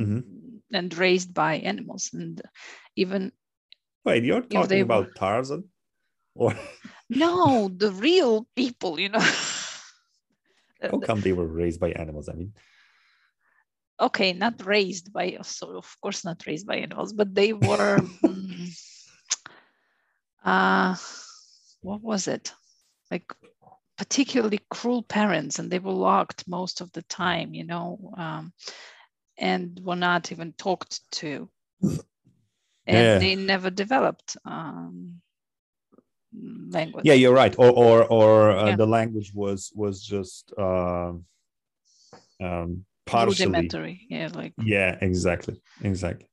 Mhm. 0.02 0.62
and 0.74 0.98
raised 0.98 1.34
by 1.34 1.56
animals, 1.56 2.10
and 2.14 2.42
even 2.96 3.32
wait 4.06 4.24
you're 4.24 4.42
talking 4.42 4.78
were- 4.80 4.90
about 4.90 5.16
tarzan 5.16 5.70
or 6.36 6.54
no, 7.10 7.70
the 7.70 7.92
real 7.92 8.48
people, 8.56 9.00
you 9.00 9.10
know. 9.10 9.20
How 10.82 10.98
come 11.00 11.22
they 11.22 11.34
were 11.34 11.46
raised 11.46 11.80
by 11.80 11.92
animals 11.92 12.28
i 12.30 12.34
mean 12.34 12.54
okay, 14.02 14.34
not 14.34 14.66
raised 14.66 15.14
by, 15.14 15.38
so 15.44 15.78
of 15.78 15.96
course 16.02 16.26
not 16.26 16.46
raised 16.48 16.66
by 16.66 16.78
animals, 16.78 17.14
but 17.14 17.34
they 17.36 17.54
were, 17.54 18.02
mm, 18.26 18.74
uh, 20.44 20.96
what 21.82 22.02
was 22.02 22.28
it? 22.28 22.52
Like 23.12 23.32
particularly 23.98 24.60
cruel 24.72 25.04
parents, 25.04 25.60
and 25.60 25.70
they 25.70 25.80
were 25.80 25.92
locked 25.94 26.48
most 26.48 26.82
of 26.82 26.92
the 26.94 27.04
time, 27.04 27.54
you 27.54 27.64
know, 27.64 28.14
um, 28.18 28.54
and 29.42 29.80
were 29.84 29.96
not 29.98 30.32
even 30.32 30.54
talked 30.54 31.02
to. 31.20 31.50
And 31.82 32.00
Yeah. 32.88 33.18
they 33.20 33.36
never 33.36 33.70
developed 33.70 34.38
um, 34.46 35.22
language. 36.70 37.06
yeah 37.06 37.14
you're 37.22 37.34
right 37.34 37.56
or 37.60 37.70
or 37.72 38.06
or 38.06 38.52
uh, 38.52 38.68
Yeah. 38.70 38.76
the 38.78 38.86
language 38.88 39.32
was 39.34 39.72
was 39.76 40.02
just 40.02 40.54
um 40.58 41.26
um 42.40 42.86
partially 43.06 43.46
rudimentary. 43.48 44.08
Yeah, 44.10 44.30
like 44.34 44.54
yeah 44.64 44.98
exactly 45.02 45.62
exactly 45.82 46.28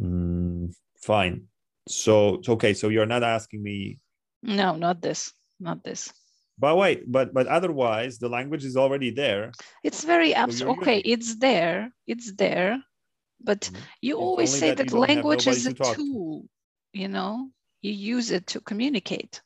Mm, 0.00 0.74
fine 1.00 1.48
so- 1.88 2.40
okay 2.48 2.74
so 2.74 2.88
you're 2.88 3.06
not 3.14 3.22
asking 3.22 3.62
me 3.62 3.98
no, 4.42 4.76
not 4.76 5.00
this, 5.02 5.32
not 5.58 5.82
this. 5.82 6.12
But 6.58 6.76
wait 6.76 7.10
but 7.10 7.32
but 7.32 7.46
otherwise 7.46 8.18
the 8.18 8.28
language 8.28 8.64
is 8.64 8.76
already 8.76 9.10
there 9.10 9.52
It's 9.84 10.04
very 10.04 10.34
abstract. 10.34 10.78
Okay, 10.82 10.98
using 10.98 11.12
it's 11.14 11.30
there, 11.36 11.92
it's 12.06 12.32
there, 12.34 12.82
but 13.40 13.60
Mhm. 13.70 13.82
you 14.02 14.14
It's 14.14 14.24
always 14.26 14.50
say 14.50 14.68
that 14.70 14.78
that, 14.78 14.84
you 14.86 14.90
don't 14.90 15.08
have 15.08 15.16
language 15.16 15.46
is 15.46 15.66
a 15.66 15.70
to 15.70 15.74
talk 15.74 15.96
to. 15.96 16.02
tool. 16.02 16.44
You 16.92 17.08
know, 17.08 17.50
you 17.82 17.92
use 17.92 18.30
it 18.30 18.46
to 18.52 18.60
communicate. 18.60 19.42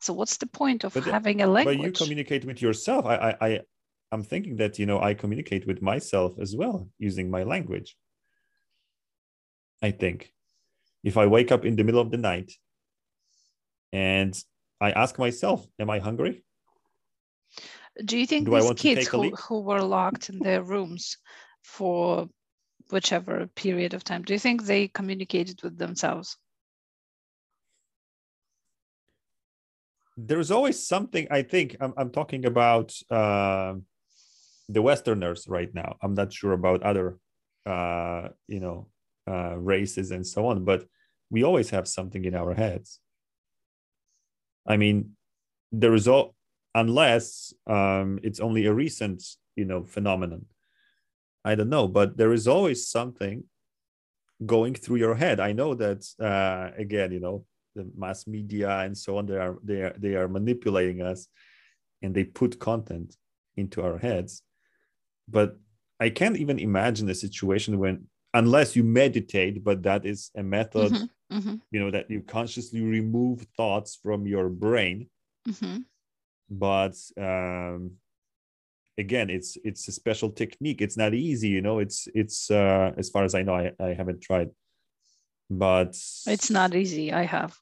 So 0.00 0.12
what's 0.14 0.36
the 0.38 0.46
point 0.46 0.84
of 0.84 0.94
But 0.94 1.04
having 1.04 1.42
a 1.42 1.46
but 1.46 1.54
language? 1.58 1.84
you 1.84 1.92
communicate 1.92 2.44
with 2.44 2.62
yourself 2.62 3.02
I, 3.06 3.16
I 3.28 3.30
i 3.48 3.60
i'm 4.12 4.22
thinking 4.22 4.56
that 4.56 4.78
you 4.78 4.86
know 4.86 5.00
i 5.08 5.12
communicate 5.14 5.66
with 5.66 5.82
myself 5.82 6.38
as 6.44 6.50
well 6.60 6.88
using 6.98 7.26
my 7.30 7.42
language 7.42 7.96
i 9.82 9.90
think 9.90 10.32
if 11.10 11.16
i 11.22 11.26
wake 11.26 11.50
up 11.54 11.64
in 11.68 11.74
the 11.76 11.84
middle 11.84 12.00
of 12.00 12.10
the 12.10 12.16
night 12.32 12.50
and 13.92 14.32
i 14.80 14.90
ask 14.92 15.18
myself 15.18 15.66
am 15.78 15.90
i 15.90 15.98
hungry 15.98 16.34
Do 18.04 18.16
you 18.18 18.26
think 18.26 18.46
Do 18.46 18.52
these 18.52 18.72
kids 18.74 19.08
who, 19.08 19.30
who 19.30 19.60
were 19.60 19.82
locked 19.82 20.28
in 20.30 20.38
their 20.38 20.62
rooms 20.62 21.18
for 21.62 22.28
whichever 22.90 23.46
period 23.54 23.92
of 23.94 24.04
time, 24.04 24.22
do 24.22 24.32
you 24.32 24.38
think 24.38 24.64
they 24.64 24.88
communicated 24.88 25.62
with 25.62 25.76
themselves? 25.78 26.36
there's 30.20 30.50
always 30.50 30.84
something 30.84 31.28
i 31.30 31.42
think 31.42 31.76
i'm, 31.80 31.94
I'm 31.96 32.10
talking 32.10 32.44
about 32.44 32.92
uh, 33.08 33.74
the 34.68 34.82
westerners 34.82 35.46
right 35.48 35.74
now. 35.74 35.96
I'm 36.02 36.14
not 36.14 36.32
sure 36.32 36.52
about 36.52 36.82
other 36.82 37.18
uh, 37.66 38.28
you 38.46 38.60
know 38.60 38.88
uh, 39.26 39.56
races 39.56 40.10
and 40.10 40.26
so 40.26 40.46
on 40.46 40.64
but 40.64 40.84
we 41.30 41.44
always 41.44 41.70
have 41.70 41.86
something 41.86 42.24
in 42.24 42.34
our 42.34 42.54
heads. 42.54 43.00
I 44.66 44.76
mean 44.76 45.16
the 45.72 45.90
result 45.90 46.34
unless 46.82 47.52
um, 47.76 48.18
it's 48.26 48.40
only 48.46 48.62
a 48.66 48.74
recent 48.84 49.18
you 49.60 49.64
know 49.70 49.80
phenomenon. 49.94 50.42
I 51.50 51.54
don't 51.56 51.70
know 51.76 51.86
but 51.98 52.08
there 52.20 52.32
is 52.38 52.46
always 52.48 52.80
something 52.98 53.36
going 54.44 54.74
through 54.74 54.96
your 55.04 55.16
head. 55.16 55.40
I 55.40 55.52
know 55.52 55.74
that 55.74 56.00
uh, 56.30 56.70
again 56.84 57.12
you 57.12 57.20
know 57.20 57.44
the 57.76 57.84
mass 57.96 58.26
media 58.26 58.70
and 58.84 58.96
so 58.96 59.18
on 59.18 59.26
they 59.26 59.36
are 59.44 59.56
they 59.68 59.80
are 59.86 59.94
they 60.04 60.14
are 60.20 60.28
manipulating 60.28 61.00
us 61.02 61.20
and 62.02 62.14
they 62.14 62.24
put 62.24 62.58
content 62.58 63.16
into 63.56 63.82
our 63.86 63.98
heads. 63.98 64.42
But 65.28 65.50
i 66.06 66.08
can't 66.20 66.36
even 66.44 66.58
imagine 66.70 67.06
a 67.10 67.14
situation 67.26 67.72
when 67.82 67.96
unless 68.42 68.76
you 68.76 68.84
meditate 69.00 69.56
but 69.68 69.78
that 69.88 70.02
is 70.12 70.30
a 70.36 70.44
method 70.56 70.92
Mhm, 70.92 71.08
mhm, 71.38 71.56
you 71.72 71.78
know 71.80 71.90
that 71.96 72.06
you 72.14 72.20
consciously 72.36 72.80
remove 72.98 73.38
thoughts 73.56 73.90
from 74.04 74.20
your 74.34 74.48
brain 74.64 74.96
mhm. 75.52 75.84
But 76.50 76.94
um 77.20 77.92
again 78.98 79.30
it's 79.30 79.56
it's 79.64 79.86
a 79.88 79.92
special 79.92 80.30
technique 80.30 80.80
it's 80.80 80.96
not 80.96 81.14
easy 81.14 81.48
you 81.48 81.60
know 81.60 81.78
it's 81.78 82.08
it's 82.14 82.50
uh 82.50 82.90
as 82.96 83.10
far 83.10 83.22
as 83.24 83.34
i 83.34 83.42
know 83.42 83.54
i, 83.54 83.70
I 83.80 83.92
haven't 83.94 84.20
tried 84.22 84.50
but 85.50 85.96
It's 86.26 86.50
not 86.50 86.74
easy. 86.74 87.10
I 87.12 87.22
have. 87.24 87.56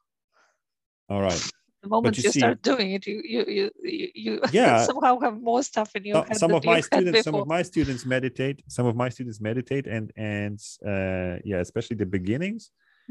all 1.09 1.21
right 1.23 1.43
The 1.83 1.89
moment 1.89 2.17
you 2.19 2.25
you, 2.25 2.33
see- 2.33 2.41
start 2.41 2.63
doing 2.63 2.89
it, 2.97 3.07
you 3.07 3.19
you 3.25 3.45
you 3.59 3.71
you, 3.83 4.09
you 4.25 4.33
Yeah. 4.53 4.85
somehow 4.91 5.21
have 5.21 5.37
more 5.41 5.63
stuff 5.63 5.91
in 5.95 6.03
your 6.05 6.17
So- 6.17 6.27
head. 6.29 6.37
some 6.45 6.53
of 6.59 6.65
my 6.65 6.81
students 6.91 7.23
some 7.23 7.37
of 7.43 7.47
my 7.47 7.63
students 7.63 8.03
meditate 8.05 8.57
some 8.77 8.87
of 8.91 8.95
my 9.03 9.09
students 9.15 9.39
meditate 9.41 9.87
and 9.97 10.07
and 10.17 10.59
uh 10.93 11.35
yeah 11.51 11.61
especially 11.67 11.97
the 12.03 12.11
beginnings 12.19 12.63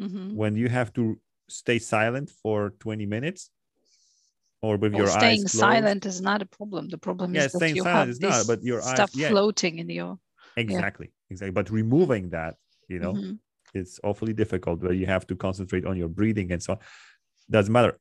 Mhm. 0.06 0.34
when 0.42 0.54
you 0.62 0.68
have 0.78 0.90
to 1.00 1.04
stay 1.48 1.80
silent 1.80 2.28
for 2.42 2.58
20 2.80 3.06
minutes 3.06 3.42
or 4.62 4.78
with 4.78 4.94
Well, 4.94 5.02
your 5.04 5.12
staying 5.12 5.42
eyes 5.44 5.52
closed. 5.52 5.60
silent 5.60 6.06
is 6.06 6.22
not 6.22 6.42
a 6.42 6.46
problem. 6.46 6.90
The 6.90 6.98
problem 6.98 7.36
Yeah, 7.36 7.46
is 7.46 7.52
that 7.54 7.60
staying 7.60 7.76
you 7.76 7.84
silent 7.84 8.00
have 8.00 8.10
is 8.10 8.20
not, 8.22 8.48
but 8.48 8.64
your 8.64 8.82
eyes- 8.82 8.96
stuff 8.96 9.12
yeah. 9.16 9.30
floating 9.30 9.80
in 9.80 9.90
your. 9.90 10.18
exactly 10.58 11.10
exactly 11.30 11.52
but 11.52 11.70
removing 11.82 12.30
that 12.30 12.54
you 12.88 13.00
know 13.04 13.14
Mhm. 13.14 13.40
it's 13.74 14.00
awfully 14.08 14.34
difficult 14.44 14.78
where 14.84 14.94
you 15.02 15.06
have 15.16 15.26
to 15.28 15.36
concentrate 15.36 15.86
on 15.90 15.96
your 16.02 16.08
breathing 16.18 16.50
and 16.54 16.62
so 16.64 16.74
on 16.74 16.80
doesn't 17.56 17.74
matter 17.78 17.94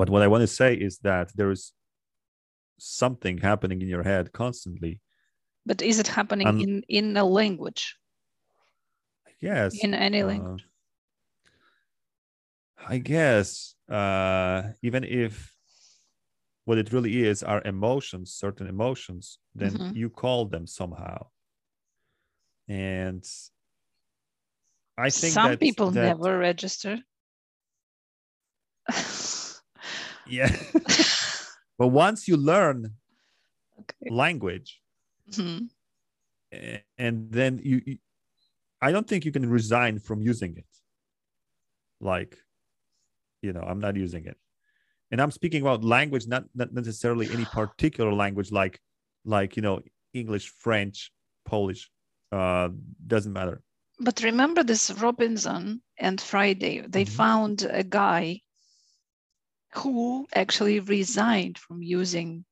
but 0.00 0.08
what 0.12 0.22
i 0.22 0.28
want 0.32 0.42
to 0.48 0.52
say 0.60 0.70
is 0.88 0.94
that 1.08 1.26
there 1.38 1.50
is 1.56 1.62
something 2.78 3.36
happening 3.38 3.78
in 3.82 3.88
your 3.94 4.04
head 4.10 4.24
constantly 4.42 4.92
But 5.66 5.82
is 5.90 5.98
it 6.02 6.08
happening 6.18 6.48
in 6.64 6.72
in 6.98 7.06
a 7.16 7.24
language? 7.40 7.82
yes 9.48 9.70
In 9.84 9.94
any 9.94 10.20
uh, 10.22 10.26
language? 10.30 10.64
i 12.94 12.98
guess 12.98 13.74
uh 13.92 14.62
even 14.82 15.04
if 15.04 15.54
what 16.64 16.78
it 16.78 16.92
really 16.92 17.14
is 17.30 17.42
are 17.42 17.60
emotions 17.64 18.32
certain 18.44 18.66
emotions 18.66 19.38
then 19.54 19.72
Mhm. 19.74 19.94
you 20.00 20.08
call 20.10 20.46
them 20.46 20.66
somehow 20.66 21.18
and 22.68 23.24
i 24.96 25.10
think 25.10 25.32
Some 25.34 25.50
that, 25.50 25.60
people 25.60 25.90
that- 25.90 26.08
never 26.08 26.38
register. 26.38 26.94
yeah 30.26 30.50
but 31.78 31.88
once 31.88 32.28
you 32.28 32.36
learn 32.36 32.78
okay. 33.80 34.08
language 34.10 34.80
Mhm. 35.30 35.68
and 36.98 37.30
then 37.38 37.60
you 37.62 37.76
i 38.80 38.90
don't 38.92 39.08
think 39.08 39.24
you 39.24 39.32
can 39.32 39.48
resign 39.48 39.98
from 39.98 40.20
using 40.22 40.56
it 40.56 40.66
like 42.00 42.36
you 43.42 43.52
know 43.52 43.62
i'm 43.62 43.80
not 43.80 43.96
using 43.96 44.26
it 44.26 44.36
and 45.10 45.20
i'm 45.20 45.30
speaking 45.30 45.62
about 45.62 45.84
language 45.84 46.26
not 46.26 46.44
not 46.54 46.72
necessarily 46.72 47.30
any 47.32 47.44
particular 47.46 48.12
language 48.12 48.52
like 48.52 48.80
like 49.24 49.56
you 49.56 49.62
know 49.62 49.80
english 50.14 50.48
french 50.48 51.12
polish 51.44 51.90
uh 52.32 52.68
doesn't 53.06 53.32
matter 53.32 53.62
But 54.00 54.22
remember 54.22 54.62
this 54.64 54.90
Robinson 54.90 55.82
and 55.98 56.20
Friday, 56.20 56.80
they 56.80 57.04
Mhm. 57.04 57.06
found 57.06 57.62
a 57.62 57.82
guy 57.84 58.42
who 59.74 60.26
actually 60.34 60.80
resigned 60.80 61.58
from 61.58 61.82
using 61.82 62.44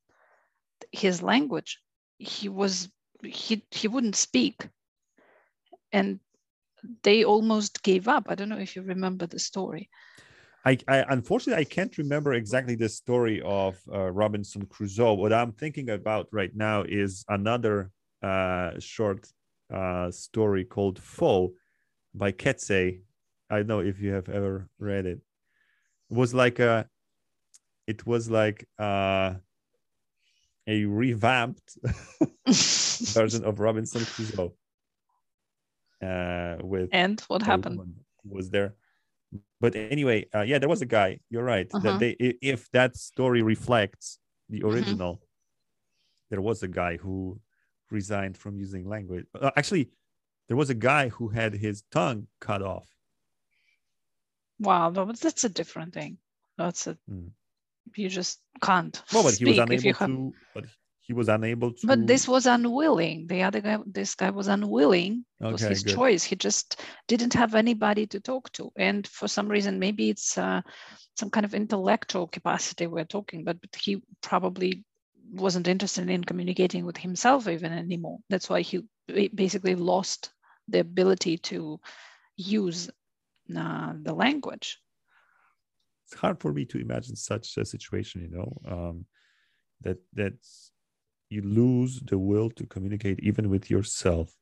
his 0.93 1.23
language. 1.23 1.81
He 2.19 2.49
was 2.49 2.91
he 3.25 3.65
he 3.71 3.89
wouldn't 3.89 4.17
speak. 4.17 4.69
And 5.93 6.21
they 7.03 7.25
almost 7.25 7.83
gave 7.83 8.09
up. 8.09 8.27
I 8.29 8.35
don't 8.35 8.49
know 8.49 8.59
if 8.59 8.77
you 8.77 8.83
remember 8.83 9.27
the 9.27 9.39
story. 9.39 9.91
I, 10.65 10.79
I 10.89 11.05
unfortunately 11.09 11.61
I 11.61 11.65
can't 11.65 11.97
remember 11.97 12.35
exactly 12.35 12.75
the 12.75 12.89
story 12.89 13.41
of 13.43 13.79
uh, 13.93 14.11
Robinson 14.11 14.67
Crusoe. 14.67 15.15
What 15.15 15.33
I'm 15.33 15.53
thinking 15.53 15.91
about 15.91 16.29
right 16.33 16.55
now 16.55 16.83
is 16.83 17.25
another 17.29 17.91
uh, 18.23 18.73
short 18.79 19.27
uh, 19.73 20.11
story 20.11 20.65
called 20.65 20.99
"Foe" 20.99 21.53
by 22.15 22.33
Coetzee. 22.33 23.01
I 23.49 23.57
don't 23.57 23.67
know 23.67 23.81
if 23.81 24.01
you 24.01 24.13
have 24.13 24.29
ever 24.29 24.69
read 24.79 25.07
it. 25.07 25.21
It 26.11 26.15
was 26.15 26.35
like 26.35 26.59
a, 26.59 26.87
it 27.87 28.07
was 28.07 28.31
like 28.31 28.67
uh, 28.79 29.35
a 30.67 30.85
revamped 30.85 31.79
version 32.47 33.45
of 33.45 33.61
Robinson 33.61 34.05
Crusoe. 34.05 34.53
Uh, 36.03 36.57
with 36.63 36.89
and 36.93 37.21
what 37.29 37.43
happened? 37.43 37.95
was 38.25 38.51
there 38.51 38.75
but 39.61 39.77
anyway 39.77 40.27
uh, 40.35 40.41
yeah 40.43 40.59
there 40.59 40.69
was 40.69 40.83
a 40.83 40.87
guy 40.87 41.19
you're 41.31 41.45
right 41.45 41.71
Uh-huh. 41.75 41.83
that 41.85 41.99
they 41.99 42.11
if 42.43 42.71
that 42.73 42.97
story 42.97 43.43
reflects 43.43 44.19
the 44.49 44.61
Mhm. 44.61 44.71
original 44.71 45.21
there 46.31 46.41
was 46.41 46.63
a 46.63 46.69
guy 46.69 46.97
who 46.97 47.41
resigned 47.91 48.37
from 48.37 48.57
using 48.59 48.89
language 48.89 49.27
uh, 49.41 49.51
actually 49.57 49.91
there 50.49 50.57
was 50.57 50.71
a 50.71 50.75
guy 50.75 51.09
who 51.09 51.29
had 51.29 51.55
his 51.55 51.83
tongue 51.91 52.27
cut 52.41 52.63
off 52.63 52.89
Wow, 54.59 54.91
that's 54.91 55.45
a 55.45 55.49
different 55.49 55.95
thing. 55.95 56.19
That's 56.59 56.87
a 56.87 56.99
Mm. 57.11 57.31
you 57.97 58.09
just 58.09 58.41
can't. 58.63 59.03
well 59.13 59.23
but 59.23 59.35
he 59.35 59.45
was 59.47 59.57
speak 59.57 59.73
if 59.73 59.85
you 59.85 59.93
unable 59.93 59.99
have 60.01 60.09
to 60.11 60.35
but 60.55 60.65
he 61.11 61.13
was 61.13 61.29
unable 61.29 61.73
to 61.73 61.87
But 61.89 62.07
this 62.07 62.29
was 62.29 62.47
unwilling. 62.47 63.27
The 63.27 63.43
other 63.43 63.61
guy, 63.61 63.79
this 63.85 64.15
guy 64.15 64.31
was 64.31 64.47
unwilling. 64.47 65.25
It 65.41 65.51
was 65.51 65.61
his 65.61 65.83
good. 65.83 65.97
choice. 65.97 66.23
He 66.23 66.37
just 66.37 66.81
didn't 67.09 67.35
have 67.35 67.57
anybody 67.57 68.07
to 68.07 68.21
talk 68.21 68.53
to. 68.53 68.71
And 68.77 69.05
for 69.09 69.27
some 69.27 69.49
reason, 69.49 69.81
maybe 69.81 70.09
it's 70.09 70.39
uh, 70.39 70.61
some 71.19 71.29
kind 71.29 71.45
of 71.45 71.53
intellectual 71.53 72.29
capacity 72.29 72.87
we're 72.87 73.13
talking, 73.17 73.43
but, 73.43 73.61
but 73.61 73.75
he 73.75 74.01
probably 74.23 74.85
wasn't 75.33 75.67
interested 75.67 76.09
in 76.09 76.23
communicating 76.23 76.85
with 76.85 76.97
himself 76.97 77.49
even 77.49 77.73
anymore. 77.73 78.19
That's 78.29 78.49
why 78.49 78.61
he 78.61 78.85
basically 79.35 79.75
lost 79.75 80.31
the 80.69 80.79
ability 80.79 81.39
to 81.39 81.81
use 82.37 82.89
uh, 83.57 83.95
the 84.01 84.15
language. 84.15 84.79
it's 86.05 86.21
hard 86.21 86.39
for 86.39 86.53
me 86.53 86.65
to 86.67 86.79
imagine 86.79 87.17
such 87.17 87.57
a 87.57 87.65
situation 87.65 88.17
you 88.27 88.31
know 88.37 88.51
um, 88.75 88.97
that 89.85 89.99
that 90.21 90.35
you 91.31 91.43
lose 91.43 92.01
the 92.01 92.19
will 92.19 92.51
to 92.51 92.67
communicate 92.67 93.21
even 93.21 93.49
with 93.49 93.71
yourself 93.71 94.37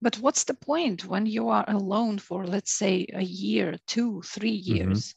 But 0.00 0.18
what's 0.18 0.42
the 0.42 0.54
point 0.54 1.04
when 1.04 1.26
you 1.26 1.50
are 1.50 1.64
alone 1.70 2.18
for, 2.18 2.44
let's 2.48 2.72
say, 2.72 3.06
a 3.12 3.22
year, 3.22 3.78
two, 3.86 4.22
three 4.22 4.50
Mhm. 4.68 5.02
years? 5.02 5.14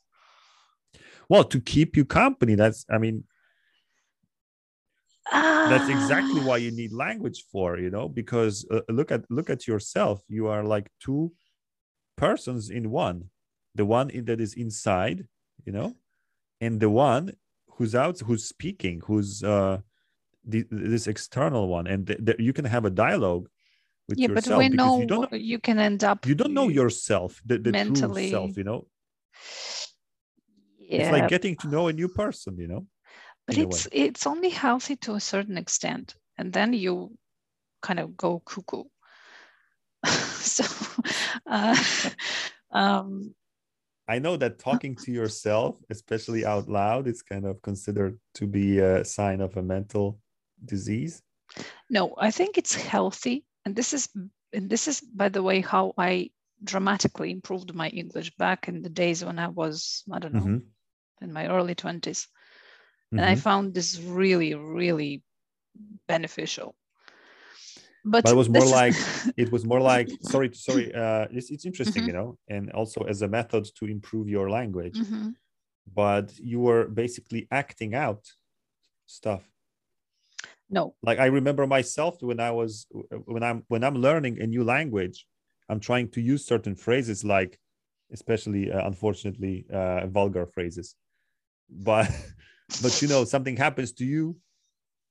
well 1.29 1.43
to 1.43 1.59
keep 1.59 1.95
you 1.95 2.05
company 2.05 2.55
that's 2.55 2.85
i 2.89 2.97
mean 2.97 3.23
that's 5.65 5.89
exactly 5.89 6.39
Ah, 6.39 6.41
why 6.41 6.57
you 6.57 6.71
need 6.71 6.91
language 6.91 7.43
for 7.51 7.77
you 7.77 7.89
know 7.89 8.09
because 8.09 8.65
uh, 8.71 8.81
look 8.89 9.11
at 9.11 9.23
look 9.29 9.49
at 9.49 9.67
yourself 9.67 10.23
you 10.27 10.47
are 10.47 10.63
like 10.63 10.89
two 10.99 11.31
persons 12.17 12.69
in 12.69 12.91
one 12.91 13.29
the 13.75 13.85
one 13.85 14.09
in, 14.09 14.25
that 14.25 14.41
is 14.41 14.53
inside 14.55 15.27
you 15.65 15.71
know 15.73 15.95
and 16.61 16.79
the 16.79 16.89
one 16.89 17.33
who's 17.73 17.95
out 17.95 18.19
who's 18.21 18.45
speaking 18.45 19.01
who's 19.05 19.43
uh 19.43 19.79
the, 20.45 20.65
this 20.71 21.07
external 21.07 21.67
one 21.67 21.87
and 21.87 22.07
th- 22.07 22.25
th- 22.25 22.39
you 22.39 22.53
can 22.53 22.65
have 22.65 22.85
a 22.85 22.89
dialogue 22.89 23.47
with 24.09 24.17
yeah, 24.19 24.27
but 24.33 24.47
we 24.57 24.69
know 24.69 24.99
you 24.99 25.05
don't 25.05 25.31
know, 25.31 25.37
you 25.37 25.59
can 25.59 25.77
end 25.79 26.03
up. 26.03 26.25
you 26.25 26.35
don't 26.35 26.53
know 26.53 26.67
yourself 26.67 27.41
the, 27.45 27.57
the 27.57 27.71
true 27.71 27.91
mentally- 27.91 28.29
self 28.29 28.57
you 28.57 28.63
know 28.63 28.87
Yeah, 30.79 31.01
it's 31.01 31.11
like 31.11 31.29
getting 31.29 31.55
to 31.57 31.67
know 31.67 31.87
a 31.87 31.93
new 31.93 32.07
person 32.07 32.57
you 32.57 32.67
know 32.67 32.87
but 33.47 33.57
in 33.57 33.63
a 33.63 33.67
way. 33.67 33.69
it's 33.69 33.87
it's 33.91 34.27
only 34.27 34.49
healthy 34.49 34.95
to 34.97 35.15
a 35.15 35.19
certain 35.19 35.57
extent, 35.57 36.15
and 36.37 36.53
then 36.53 36.73
you 36.73 37.17
kind 37.81 37.99
of 37.99 38.15
go 38.15 38.39
cuckoo. 38.45 38.83
so, 40.07 40.63
uh, 41.47 41.75
um, 42.71 43.33
I 44.07 44.19
know 44.19 44.37
that 44.37 44.59
talking 44.59 44.95
to 44.97 45.11
yourself, 45.11 45.75
especially 45.89 46.45
out 46.45 46.69
loud, 46.69 47.07
is 47.07 47.21
kind 47.21 47.45
of 47.45 47.61
considered 47.61 48.19
to 48.35 48.47
be 48.47 48.79
a 48.79 49.03
sign 49.03 49.41
of 49.41 49.57
a 49.57 49.63
mental 49.63 50.19
disease. 50.65 51.21
no, 51.89 52.13
I 52.17 52.31
think 52.31 52.57
it's 52.57 52.75
healthy, 52.75 53.45
and 53.65 53.75
this 53.75 53.93
is 53.93 54.09
and 54.53 54.69
this 54.69 54.87
is 54.87 55.01
by 55.01 55.29
the 55.29 55.43
way 55.43 55.61
how 55.61 55.93
I 55.97 56.31
dramatically 56.63 57.31
improved 57.31 57.73
my 57.73 57.89
English 57.89 58.35
back 58.37 58.67
in 58.67 58.81
the 58.81 58.89
days 58.89 59.23
when 59.25 59.39
I 59.39 59.47
was 59.47 60.03
I 60.11 60.19
don't 60.19 60.33
know 60.33 60.39
Mhm, 60.45 60.61
in 61.21 61.33
my 61.33 61.47
early 61.47 61.75
twenties. 61.75 62.27
and 63.11 63.25
I 63.25 63.35
mhm. 63.35 63.41
found 63.43 63.73
this 63.73 63.99
really, 63.99 64.53
really 64.55 65.23
beneficial. 66.07 66.75
But, 68.03 68.23
But 68.23 68.31
it 68.33 68.35
was 68.37 68.49
more 68.49 68.63
is- 68.63 68.71
like 68.71 68.93
it 69.37 69.51
was 69.51 69.63
more 69.65 69.81
like 69.81 70.09
sorry, 70.21 70.53
sorry. 70.53 70.93
Uh, 70.93 71.27
it's 71.31 71.51
it's 71.51 71.65
interesting, 71.65 72.03
Mhm. 72.03 72.07
you 72.07 72.13
know, 72.13 72.37
and 72.47 72.71
also 72.71 73.01
as 73.03 73.21
a 73.21 73.27
method 73.27 73.65
to 73.75 73.85
improve 73.85 74.27
your 74.29 74.49
language. 74.49 74.97
Mhm. 74.97 75.35
But 75.93 76.37
you 76.39 76.59
were 76.61 76.87
basically 76.87 77.47
acting 77.51 77.95
out 77.95 78.23
stuff. 79.05 79.43
No, 80.71 80.95
Like 81.03 81.19
I 81.19 81.25
remember 81.27 81.65
myself 81.67 82.21
when 82.21 82.39
I 82.39 82.51
was 82.51 82.85
when 83.25 83.43
I'm 83.43 83.63
when 83.67 83.83
I'm 83.83 83.95
learning 83.95 84.39
a 84.41 84.47
new 84.47 84.63
language, 84.63 85.27
I'm 85.69 85.79
trying 85.79 86.09
to 86.11 86.21
use 86.21 86.45
certain 86.45 86.75
phrases 86.75 87.23
like, 87.23 87.59
especially 88.11 88.71
uh, 88.71 88.85
unfortunately, 88.87 89.65
uh, 89.73 90.07
vulgar 90.07 90.45
phrases. 90.45 90.95
But 91.69 92.09
but 92.81 93.01
you 93.01 93.07
know 93.07 93.25
something 93.25 93.57
happens 93.57 93.93
to 93.93 94.05
you 94.05 94.37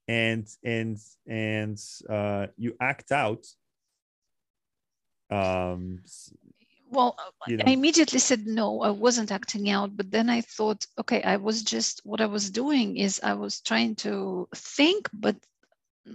and 0.08 0.48
and 0.64 0.98
and 1.26 1.78
uh, 2.08 2.48
you 2.56 2.76
act 2.80 3.12
out 3.12 3.46
um 5.30 6.02
well 6.90 7.16
you 7.46 7.56
know. 7.56 7.66
i 7.66 7.70
immediately 7.70 8.18
said 8.18 8.46
no 8.46 8.82
i 8.82 8.90
wasn't 8.90 9.32
acting 9.32 9.70
out. 9.70 9.96
But 9.96 10.10
then 10.10 10.28
i 10.30 10.40
thought 10.42 10.86
okay 10.98 11.22
i 11.22 11.36
was 11.36 11.62
just 11.62 12.00
what 12.04 12.20
i 12.20 12.26
was 12.26 12.50
doing 12.50 12.96
is 12.96 13.20
i 13.24 13.34
was 13.34 13.60
trying 13.60 13.96
to 13.96 14.48
think 14.54 15.08
but 15.12 15.36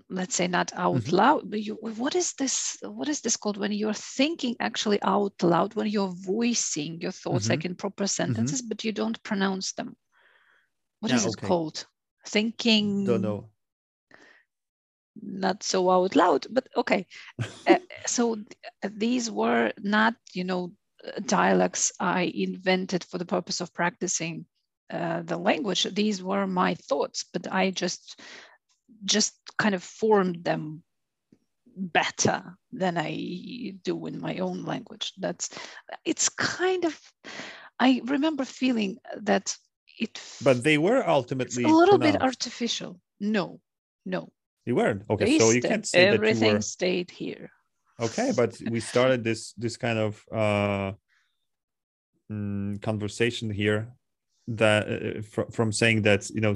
let's 0.10 0.36
say 0.36 0.48
not 0.48 0.72
out 0.76 1.12
Mhm. 1.12 1.14
loud. 1.14 1.50
But 1.50 1.62
you 1.64 1.76
what 1.82 2.16
is 2.16 2.34
this 2.34 2.78
what 2.84 3.10
is 3.10 3.22
this 3.22 3.38
called 3.38 3.58
when 3.58 3.72
you're 3.72 3.94
thinking 3.94 4.56
actually 4.60 5.00
out 5.04 5.42
loud 5.44 5.76
when 5.76 5.88
you're 5.88 6.14
voicing 6.14 7.02
your 7.02 7.12
thoughts 7.12 7.50
like 7.50 7.66
in 7.66 7.76
proper 7.76 8.08
sentences 8.08 8.62
but 8.62 8.84
you 8.84 8.92
don't 8.92 9.22
pronounce 9.24 9.74
them? 9.74 9.96
What 11.00 11.12
is 11.14 11.26
Yeah, 11.26 11.30
it 11.30 11.38
okay. 11.38 11.42
called? 11.42 11.86
Thinking 12.26 13.06
don't 13.06 13.22
know. 13.22 13.50
not 15.22 15.64
so 15.64 15.90
out 15.92 16.16
loud 16.16 16.46
but 16.52 16.68
okay. 16.78 17.06
Uh, 17.68 17.78
so 18.06 18.36
th- 18.36 18.93
these 18.97 19.30
were 19.32 19.72
not 19.80 20.16
you 20.34 20.43
know 20.43 20.72
uh, 21.06 21.20
dialects 21.26 21.91
i 21.99 22.32
invented 22.34 23.03
for 23.03 23.18
the 23.18 23.26
purpose 23.26 23.62
of 23.62 23.74
practicing 23.74 24.45
uh, 24.91 25.24
the 25.24 25.38
language. 25.38 25.84
These 25.95 26.22
were 26.22 26.45
my 26.45 26.76
thoughts 26.76 27.26
but 27.34 27.51
i 27.51 27.72
just 27.72 28.20
just 29.03 29.34
kind 29.58 29.76
of 29.76 29.84
formed 29.84 30.43
them 30.43 30.84
better 31.76 32.58
than 32.72 32.97
i 32.97 33.74
do 33.84 34.06
in 34.06 34.22
my 34.22 34.38
own 34.38 34.64
language. 34.64 35.12
That's 35.18 35.49
it's 36.06 36.30
kind 36.30 36.86
of 36.86 36.99
i 37.80 38.01
remember 38.06 38.45
feeling 38.45 38.97
that 39.22 39.56
it 39.99 40.22
but 40.43 40.64
they 40.64 40.78
were 40.78 41.08
ultimately 41.08 41.64
a 41.64 41.70
little 41.70 41.97
bit 41.97 42.22
artificial. 42.22 42.99
No 43.20 43.60
no. 44.06 44.32
They 44.66 44.72
weren't. 44.72 45.03
Okay 45.10 45.26
They 45.26 45.39
so 45.39 45.49
you 45.51 45.62
can't 45.62 45.86
say 45.88 45.99
that 46.06 46.14
you 46.14 46.18
everything 46.18 46.53
were 46.53 46.62
stayed 46.62 47.12
here 47.12 47.49
okay 48.00 48.32
but 48.36 48.60
we 48.70 48.80
started 48.80 49.24
this 49.24 49.54
this 49.54 49.78
kind 49.78 50.00
of 50.00 50.24
uh 50.32 50.91
mm, 52.32 52.82
conversation 52.82 53.50
here 53.50 53.89
that 54.48 54.88
uh, 54.88 55.22
from, 55.22 55.52
from 55.52 55.72
saying 55.72 56.02
that 56.04 56.30
you 56.30 56.41
know 56.41 56.56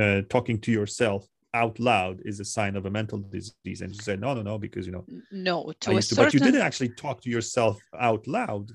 uh, 0.00 0.22
talking 0.28 0.60
to 0.60 0.72
yourself 0.72 1.26
out 1.54 1.78
loud 1.78 2.20
is 2.24 2.40
a 2.40 2.44
sign 2.44 2.76
of 2.76 2.86
a 2.86 2.90
mental 2.90 3.18
disease. 3.18 3.80
And 3.80 3.94
you 3.94 4.00
said 4.02 4.20
no 4.20 4.34
no 4.34 4.42
no 4.42 4.58
because 4.58 4.86
you 4.86 4.92
know 4.92 5.04
no 5.30 5.72
to 5.80 5.90
a 5.90 5.94
used 5.94 6.10
to, 6.10 6.16
but 6.16 6.34
you 6.34 6.40
didn't 6.40 6.60
actually 6.62 6.90
talk 6.90 7.20
to 7.22 7.30
yourself 7.30 7.80
out 7.98 8.26
loud. 8.26 8.70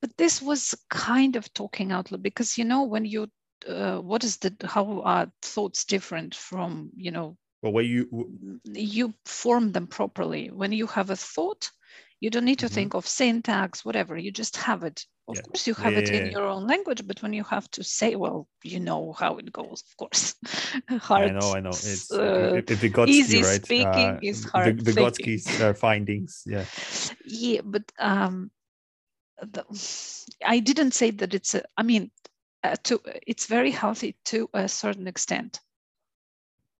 But 0.00 0.16
this 0.16 0.42
was 0.42 0.74
kind 0.90 1.36
of 1.36 1.52
talking 1.52 1.92
out 1.92 2.10
loud 2.10 2.22
because 2.22 2.56
you 2.58 2.64
know 2.64 2.84
when 2.84 3.04
you 3.04 3.28
uh, 3.68 3.98
what 3.98 4.24
is 4.24 4.36
the 4.38 4.54
how 4.64 5.02
are 5.02 5.30
thoughts 5.42 5.84
different 5.84 6.34
from 6.34 6.90
you 6.96 7.10
know 7.10 7.36
but 7.64 7.70
when 7.72 7.86
you 7.86 8.02
you 8.64 9.14
form 9.24 9.72
them 9.72 9.86
properly 9.86 10.50
when 10.50 10.70
you 10.70 10.86
have 10.86 11.10
a 11.10 11.16
thought 11.16 11.70
you 12.20 12.30
don't 12.30 12.44
need 12.44 12.58
to 12.58 12.66
Mhm. 12.68 12.74
think 12.74 12.94
of 12.94 13.06
syntax 13.06 13.84
whatever 13.84 14.16
you 14.18 14.30
just 14.30 14.56
have 14.56 14.84
it 14.84 15.06
of 15.28 15.36
Yeah. 15.36 15.42
course 15.42 15.66
you 15.66 15.74
have 15.74 15.92
yeah, 15.94 16.00
it 16.00 16.10
yeah. 16.10 16.20
in 16.20 16.30
your 16.30 16.46
own 16.46 16.66
language 16.66 17.02
but 17.06 17.22
when 17.22 17.32
you 17.32 17.44
have 17.44 17.66
to 17.70 17.82
say 17.82 18.10
well 18.16 18.46
you 18.62 18.80
know 18.80 19.12
how 19.20 19.38
it 19.38 19.50
goes 19.52 19.82
of 19.88 19.96
course 19.96 20.34
hard. 21.08 21.30
I 21.30 21.32
know, 21.32 21.52
I 21.56 21.60
know. 21.60 21.70
It's 21.70 22.12
uh, 22.12 22.52
if, 22.54 22.70
if 22.70 22.78
Vygotsky, 22.80 23.08
easy 23.08 23.42
right? 23.42 23.64
speaking 23.64 24.08
uh, 24.08 24.18
is 24.22 24.44
the- 24.44 24.50
hard 24.52 24.82
Vygotsky's 24.82 25.46
thinking. 25.46 25.66
uh, 25.66 25.74
findings. 25.74 26.42
Yeah. 26.46 26.64
yeah 27.24 27.60
but 27.64 27.82
um 27.98 28.50
the, 29.54 29.64
i 30.44 30.58
didn't 30.60 30.92
say 30.92 31.10
that 31.10 31.34
it's 31.34 31.54
a 31.54 31.62
i 31.76 31.82
mean 31.82 32.10
uh, 32.62 32.76
to 32.84 33.00
it's 33.26 33.46
very 33.46 33.70
healthy 33.70 34.16
to 34.24 34.48
a 34.54 34.68
certain 34.68 35.08
extent 35.08 35.60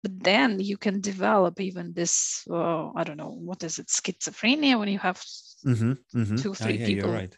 but 0.04 0.24
then 0.24 0.60
you 0.60 0.78
can 0.78 1.00
develop 1.00 1.60
even 1.60 1.94
this 1.94 2.46
uh, 2.50 2.90
i 2.96 3.04
don't 3.04 3.18
know 3.22 3.34
what 3.48 3.64
is 3.64 3.78
it 3.78 3.88
schizophrenia 3.88 4.78
when 4.78 4.88
you 4.88 4.98
have 4.98 5.20
Mm-hmm, 5.66 5.92
mm-hmm. 6.18 6.40
Two, 6.40 6.54
three 6.54 6.78
yeah, 6.78 6.86
people. 6.86 7.10
You're 7.10 7.10
right. 7.10 7.36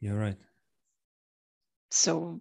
You're 0.00 0.18
right. 0.18 0.38
so 1.90 2.40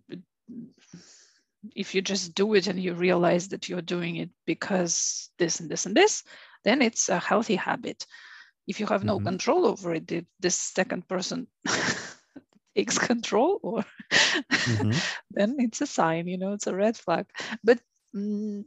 if 1.76 1.96
you 1.96 2.02
just 2.02 2.36
do 2.36 2.54
it 2.56 2.68
and 2.68 2.80
you 2.80 2.94
realize 2.94 3.50
that 3.50 3.70
you're 3.70 3.82
doing 3.82 4.18
it 4.18 4.30
because 4.46 5.30
this 5.40 5.60
and 5.60 5.70
this 5.70 5.86
and 5.86 5.96
this 5.96 6.24
then 6.64 6.82
it's 6.82 7.10
a 7.10 7.20
healthy 7.20 7.56
habit 7.56 8.06
if 8.68 8.80
you 8.80 8.86
have 8.88 9.04
no 9.04 9.20
Mhm. 9.20 9.20
control 9.20 9.66
over 9.66 9.94
it 9.94 10.12
this 10.40 10.56
second 10.56 11.08
person 11.08 11.48
takes 12.76 12.98
control 13.00 13.60
or 13.64 13.84
Mhm. 14.66 15.02
then 15.32 15.56
it's 15.60 15.82
a 15.82 15.88
sign 15.88 16.28
you 16.28 16.38
know 16.38 16.54
it's 16.54 16.68
a 16.68 16.76
red 16.76 16.98
flag 16.98 17.26
but 17.64 17.80
mm, 18.16 18.64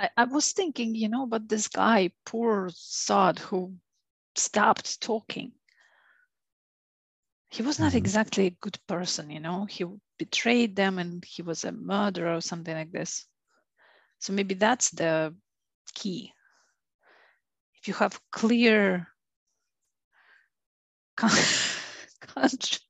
I, 0.00 0.10
I 0.16 0.24
was 0.24 0.52
thinking 0.52 0.94
you 0.96 1.08
know 1.08 1.26
but 1.26 1.48
this 1.48 1.68
guy 1.68 2.10
poor 2.26 2.70
sod 2.74 3.38
who 3.38 3.76
stopped 4.36 5.00
talking 5.02 5.52
he 7.50 7.62
was 7.62 7.78
not 7.80 7.92
Mhm. 7.92 7.94
exactly 7.94 8.46
a 8.46 8.50
good 8.50 8.78
person 8.86 9.30
you 9.30 9.40
know 9.40 9.64
he 9.66 9.84
betrayed 10.18 10.76
them 10.76 10.98
and 10.98 11.24
he 11.24 11.42
was 11.42 11.64
a 11.64 11.72
murderer 11.72 12.36
or 12.36 12.40
something 12.40 12.74
like 12.74 12.92
this 12.92 13.26
so 14.18 14.32
maybe 14.32 14.54
that's 14.54 14.90
the 14.90 15.34
key 15.94 16.32
if 17.76 17.88
you 17.88 17.94
have 17.94 18.20
clear 18.30 19.08
conscience 21.16 22.80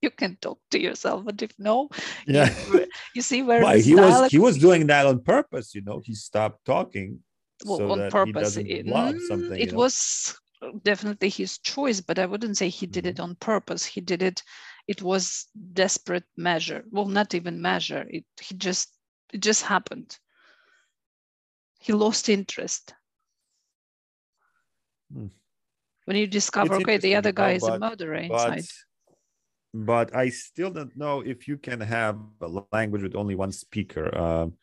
you 0.00 0.10
can 0.10 0.36
talk 0.40 0.58
to 0.70 0.80
yourself 0.80 1.24
but 1.24 1.40
if 1.42 1.52
no 1.58 1.88
Yeah. 2.26 2.48
you, 2.66 2.86
you 3.14 3.22
see 3.22 3.42
where 3.42 3.64
Why 3.64 3.76
this 3.76 3.86
he 3.86 3.94
was 3.94 4.30
he 4.32 4.38
was 4.38 4.58
doing 4.58 4.86
that 4.88 5.06
on 5.06 5.20
purpose, 5.22 5.74
you 5.74 5.82
know. 5.82 6.00
He 6.04 6.14
stopped 6.14 6.64
talking 6.64 7.20
well, 7.64 7.76
so 7.78 7.90
on 7.92 8.10
purpose 8.10 8.56
it, 8.56 8.86
mm, 8.86 9.20
something. 9.28 9.52
it 9.52 9.66
you 9.66 9.72
know? 9.72 9.78
was 9.78 10.38
definitely 10.82 11.30
his 11.30 11.58
choice 11.58 12.00
but 12.02 12.18
i 12.18 12.26
wouldn't 12.26 12.56
say 12.56 12.68
he 12.68 12.86
did 12.86 13.04
Mhm. 13.04 13.10
it 13.10 13.20
on 13.20 13.34
purpose 13.36 13.84
he 13.86 14.00
did 14.00 14.22
it 14.22 14.42
it 14.86 15.00
was 15.02 15.46
desperate 15.72 16.24
measure 16.36 16.84
well 16.90 17.06
not 17.06 17.34
even 17.34 17.62
measure 17.62 18.04
it 18.10 18.24
he 18.40 18.54
just 18.56 18.94
it 19.32 19.40
just 19.40 19.62
happened 19.62 20.18
he 21.80 21.92
lost 21.94 22.28
interest 22.28 22.94
Hmm. 25.12 25.26
when 26.04 26.16
you 26.16 26.26
discover 26.26 26.74
It's 26.74 26.82
okay 26.84 26.98
the 26.98 27.16
other 27.16 27.32
guy 27.32 27.52
is 27.52 27.66
a 27.68 27.78
murderer 27.78 28.16
inside 28.16 28.64
but 29.72 30.14
I 30.14 30.30
still 30.30 30.70
don't 30.70 30.96
know 30.96 31.20
if 31.20 31.46
you 31.46 31.56
can 31.56 31.80
have 31.80 32.18
a 32.40 32.62
language 32.72 33.02
with 33.02 33.14
only 33.14 33.34
one 33.34 33.52
speaker. 33.52 34.16
Um, 34.16 34.54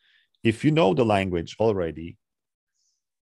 if 0.44 0.64
you 0.64 0.70
know 0.70 0.94
the 0.94 1.04
language 1.04 1.56
already, 1.58 2.18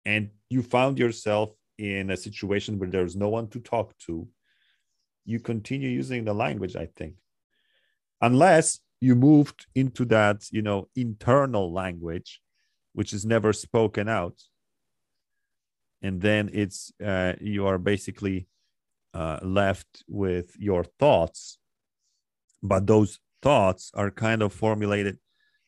and 0.04 0.30
you 0.48 0.62
found 0.62 0.98
yourself 0.98 1.50
in 1.78 2.10
a 2.10 2.16
situation 2.16 2.78
where 2.78 2.90
there's 2.90 3.16
no 3.16 3.28
one 3.28 3.48
to 3.48 3.60
talk 3.60 3.96
to, 4.06 4.26
you 5.24 5.38
continue 5.38 5.88
using 5.88 6.24
the 6.24 6.34
language. 6.34 6.74
I 6.74 6.86
think, 6.96 7.14
unless 8.20 8.80
you 9.00 9.14
moved 9.14 9.66
into 9.74 10.04
that, 10.06 10.44
you 10.50 10.62
know, 10.62 10.88
internal 10.96 11.72
language, 11.72 12.40
which 12.94 13.12
is 13.12 13.24
never 13.24 13.52
spoken 13.52 14.08
out, 14.08 14.38
and 16.02 16.20
then 16.20 16.50
it's 16.52 16.92
uh, 17.04 17.34
you 17.40 17.66
are 17.66 17.78
basically 17.78 18.48
uh, 19.14 19.38
left 19.42 20.02
with 20.08 20.56
your 20.58 20.82
thoughts 20.84 21.59
but 22.62 22.86
those 22.86 23.18
thoughts 23.42 23.90
are 23.94 24.10
kind 24.10 24.42
of 24.42 24.52
formulated. 24.52 25.18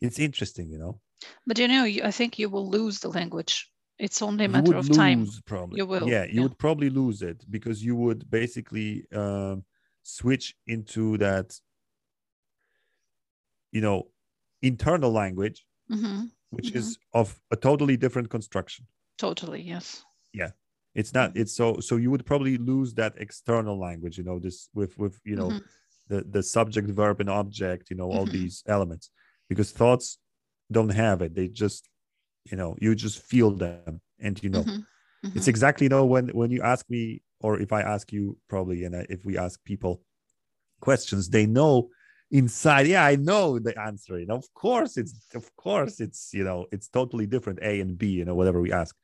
It's 0.00 0.18
interesting 0.18 0.70
you 0.70 0.78
know? 0.78 1.00
But 1.46 1.58
you 1.58 1.68
know 1.68 1.84
i 1.84 2.10
think 2.10 2.38
you 2.38 2.48
will 2.48 2.68
lose 2.68 3.00
the 3.00 3.08
language. 3.08 3.70
It's 3.98 4.20
only 4.22 4.44
a 4.44 4.48
you 4.48 4.52
matter 4.52 4.68
would 4.68 4.76
of 4.78 4.88
lose 4.88 4.98
time 4.98 5.26
probably. 5.46 5.78
You 5.78 5.86
will, 5.86 6.08
yeah 6.08 6.24
you 6.24 6.34
yeah. 6.34 6.42
would 6.42 6.58
probably 6.58 6.90
lose 6.90 7.22
it 7.22 7.44
because 7.50 7.84
you 7.84 7.94
would 7.96 8.28
basically 8.30 9.06
um, 9.12 9.64
switch 10.02 10.56
into 10.66 11.16
that 11.18 11.60
you 13.70 13.80
know 13.80 14.08
internal 14.62 15.10
language 15.12 15.66
Mhm, 15.90 16.30
which 16.50 16.70
Mhm. 16.72 16.76
is 16.76 16.98
of 17.12 17.40
a 17.50 17.56
totally 17.56 17.96
different 17.96 18.28
construction. 18.30 18.86
Totally 19.18 19.62
yes. 19.62 20.04
Yeah. 20.32 20.52
it's 20.94 21.14
not 21.14 21.36
it's 21.36 21.54
so 21.60 21.80
so 21.80 21.96
you 21.96 22.10
would 22.10 22.24
probably 22.26 22.56
lose 22.58 22.94
that 22.94 23.14
external 23.16 23.78
language 23.78 24.18
you 24.18 24.24
know 24.24 24.38
this 24.38 24.68
with 24.74 24.92
with 24.98 25.20
you 25.24 25.36
know 25.36 25.50
Mhm, 25.50 25.62
the 26.08 26.22
the 26.22 26.42
subject 26.42 26.88
verb 26.90 27.20
and 27.20 27.30
object 27.30 27.90
you 27.90 27.96
know 27.96 28.10
all 28.10 28.26
Mhm. 28.26 28.28
these 28.28 28.62
elements. 28.66 29.10
Because 29.48 29.72
thoughts 29.72 30.18
don't 30.70 30.90
have 30.90 31.22
it. 31.22 31.34
They 31.34 31.48
just 31.48 31.88
you 32.50 32.56
know 32.56 32.76
you 32.80 32.94
just 32.94 33.20
feel 33.20 33.52
them 33.52 34.00
and 34.20 34.42
you 34.42 34.50
know. 34.50 34.66
Mhm, 34.66 34.86
it's 35.34 35.48
mhm. 35.48 35.48
exactly 35.48 35.86
you 35.86 35.90
know 35.90 36.06
when 36.06 36.28
when 36.30 36.50
you 36.50 36.62
ask 36.62 36.88
me 36.90 37.22
or 37.40 37.60
if 37.60 37.72
i 37.72 37.82
ask 37.82 38.12
you 38.12 38.38
probably 38.48 38.84
and 38.84 38.94
if 39.10 39.24
we 39.24 39.38
ask 39.38 39.62
people 39.64 40.02
questions 40.80 41.30
they 41.30 41.46
know 41.46 41.88
inside. 42.30 42.86
Yeah 42.86 43.04
i 43.04 43.16
know 43.16 43.58
the 43.58 43.78
answer 43.80 44.18
you 44.18 44.26
know. 44.26 44.36
Of 44.36 44.52
course 44.54 44.96
it's 44.96 45.14
of 45.34 45.54
course 45.56 46.00
it's 46.00 46.32
you 46.34 46.44
know 46.44 46.66
it's 46.72 46.88
totally 46.88 47.26
different 47.26 47.60
a 47.62 47.80
and 47.80 47.98
b 47.98 48.08
you 48.08 48.24
know 48.24 48.34
whatever 48.34 48.60
we 48.60 48.72
ask. 48.72 48.96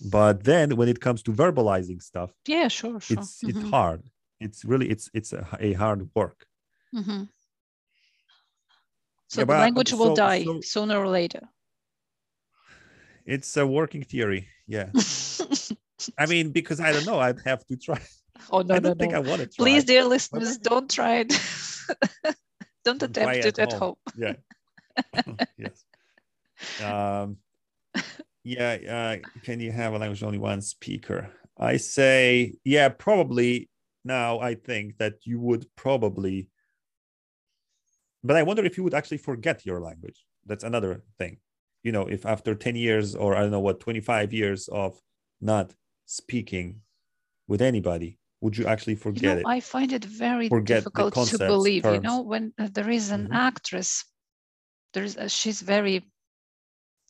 But 0.00 0.44
then 0.44 0.76
when 0.76 0.88
it 0.88 1.00
comes 1.00 1.22
to 1.24 1.32
verbalizing 1.32 2.02
stuff 2.02 2.32
yeah 2.46 2.68
sure 2.68 3.00
sure. 3.00 3.28
it's 3.28 3.44
it's 3.46 3.62
Mhm, 3.62 3.64
hard 3.64 4.02
it's 4.40 4.64
really 4.64 4.88
it's 4.90 5.10
it's 5.14 5.32
a, 5.32 5.46
a 5.60 5.72
hard 5.74 6.08
work 6.14 6.46
mhm. 6.94 7.28
so 9.28 9.40
Yeah, 9.40 9.44
the 9.46 9.52
language 9.52 9.92
will 9.92 10.14
so- 10.16 10.16
die 10.16 10.44
so- 10.44 10.60
sooner 10.60 10.98
or 10.98 11.08
later 11.08 11.40
it's 13.26 13.56
a 13.56 13.66
working 13.66 14.04
theory. 14.04 14.46
Yeah. 14.68 14.90
I 16.18 16.26
mean, 16.26 16.50
because 16.52 16.78
I 16.80 16.92
don't 16.92 17.04
know, 17.06 17.18
I'd 17.18 17.40
have 17.44 17.66
to 17.66 17.76
try. 17.76 18.00
oh 18.52 18.60
no, 18.60 18.76
I 18.76 18.78
no, 18.78 18.90
don't 18.90 18.98
think 19.00 19.12
no. 19.12 19.18
I 19.18 19.20
want 19.20 19.40
to 19.40 19.46
try. 19.48 19.64
Please, 19.64 19.84
dear 19.84 20.04
listeners, 20.04 20.58
don't 20.58 20.88
try 20.88 21.24
it. 21.26 21.32
don't 22.84 23.02
attempt 23.02 23.44
it 23.44 23.58
at 23.58 23.72
home. 23.72 23.96
Yeah. 24.16 24.34
yes. 25.58 25.84
Um, 26.82 27.38
yeah. 28.44 28.78
Uh, 29.22 29.28
can 29.42 29.58
you 29.58 29.72
have 29.72 29.92
a 29.94 29.98
language 29.98 30.22
only 30.22 30.38
one 30.38 30.60
speaker? 30.62 31.30
I 31.58 31.78
say, 31.78 32.54
yeah, 32.64 32.90
probably. 32.90 33.68
Now 34.06 34.38
I 34.40 34.54
think 34.54 34.98
that 34.98 35.26
you 35.26 35.40
would 35.40 35.66
probably, 35.76 36.48
but 38.22 38.36
I 38.36 38.42
wonder 38.42 38.64
if 38.64 38.76
you 38.76 38.84
would 38.84 38.94
actually 38.94 39.18
forget 39.18 39.66
your 39.66 39.80
language. 39.80 40.26
That's 40.44 40.64
another 40.64 41.02
thing. 41.18 41.38
You 41.82 41.92
know, 41.92 42.06
if 42.06 42.24
after 42.26 42.54
10 42.54 42.76
years 42.76 43.14
or 43.14 43.34
I 43.36 43.40
don't 43.42 43.50
know 43.50 43.60
what, 43.60 43.80
25 43.80 44.32
years 44.32 44.68
of 44.68 45.02
not 45.40 45.74
speaking 46.04 46.82
with 47.48 47.62
anybody, 47.62 48.18
would 48.40 48.56
you 48.58 48.66
actually 48.66 48.96
You 48.96 49.00
forget 49.02 49.22
know, 49.22 49.40
it? 49.40 49.44
I 49.44 49.60
find 49.60 49.92
it 49.92 50.04
very 50.04 50.48
Forget 50.48 50.84
difficult 50.84 51.14
to 51.14 51.14
concepts, 51.14 51.38
believe. 51.38 51.88
You 51.90 51.98
know, 52.00 52.20
when 52.22 52.52
there 52.58 52.90
is 52.90 53.10
an 53.10 53.28
Mhm. 53.28 53.32
actress, 53.32 54.04
there's 54.94 55.16
uh, 55.16 55.28
she's 55.28 55.62
very 55.62 56.10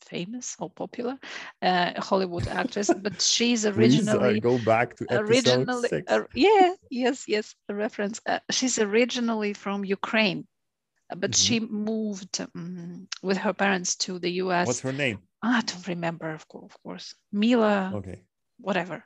famous 0.09 0.57
or 0.61 0.71
popular, 0.71 1.19
uh, 1.63 1.93
Hollywood 2.01 2.49
actress, 2.49 2.93
but 2.95 3.21
she's 3.33 3.67
originally 3.67 4.39
Please 4.39 4.41
uh, 4.41 4.41
go 4.41 4.59
back 4.59 4.97
to 4.97 5.07
originally 5.23 5.91
six. 5.91 6.07
uh, 6.09 6.23
yeah 6.35 6.75
yes 6.91 7.25
yes 7.29 7.55
a 7.69 7.75
reference 7.75 8.21
uh, 8.27 8.39
she's 8.51 8.79
originally 8.79 9.53
from 9.55 9.85
ukraine 9.85 10.47
uh, 11.11 11.17
but 11.17 11.35
Mhm. 11.35 11.43
she 11.43 11.61
moved 11.61 12.41
um, 12.55 13.09
with 13.23 13.39
her 13.39 13.53
parents 13.53 13.97
to 13.97 14.19
the 14.19 14.31
us 14.31 14.67
What's 14.67 14.81
her 14.83 14.93
name? 14.93 15.19
i 15.43 15.61
don't 15.63 15.89
remember 15.89 16.31
of 16.31 16.47
course, 16.49 16.65
of 16.75 16.83
course 16.83 17.15
mila 17.33 17.99
Okay. 17.99 18.25
whatever 18.59 19.05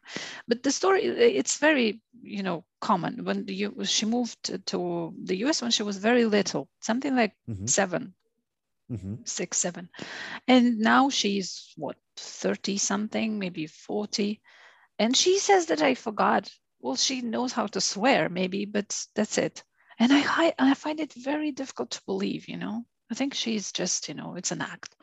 but 0.49 0.63
the 0.63 0.71
story 0.71 1.03
it's 1.41 1.59
very 1.59 2.01
you 2.23 2.43
know 2.43 2.65
common 2.81 3.25
when 3.25 3.45
you 3.49 3.75
she 3.85 4.07
moved 4.07 4.43
to 4.67 5.15
the 5.25 5.37
us 5.45 5.63
when 5.63 5.71
she 5.71 5.83
was 5.83 5.99
very 5.99 6.25
little 6.25 6.69
something 6.81 7.15
like 7.17 7.35
Mhm. 7.49 7.75
seven 7.79 8.15
Mhm. 8.91 9.27
six, 9.29 9.59
seven. 9.59 9.89
And 10.49 10.79
now 10.79 11.11
she's 11.11 11.73
what, 11.77 11.97
30 12.17 12.79
something, 12.79 13.39
maybe 13.39 13.67
40. 13.67 14.41
And 14.99 15.17
she 15.17 15.39
says 15.39 15.67
that 15.67 15.83
I 15.83 15.95
forgot. 15.95 16.51
Well, 16.81 16.97
she 16.97 17.21
knows 17.21 17.53
how 17.53 17.67
to 17.69 17.81
swear, 17.81 18.29
maybe, 18.29 18.65
but 18.65 19.07
that's 19.15 19.39
it. 19.39 19.63
And 19.99 20.13
I, 20.13 20.55
I, 20.59 20.75
find 20.75 20.99
it 20.99 21.13
very 21.13 21.53
difficult 21.53 21.91
to 21.91 22.03
believe, 22.07 22.49
you 22.49 22.57
know. 22.57 22.85
I 23.11 23.15
think 23.15 23.35
she's 23.35 23.71
just, 23.73 24.09
you 24.09 24.15
know, 24.15 24.35
it's 24.37 24.51
an 24.51 24.63
act. 24.63 24.97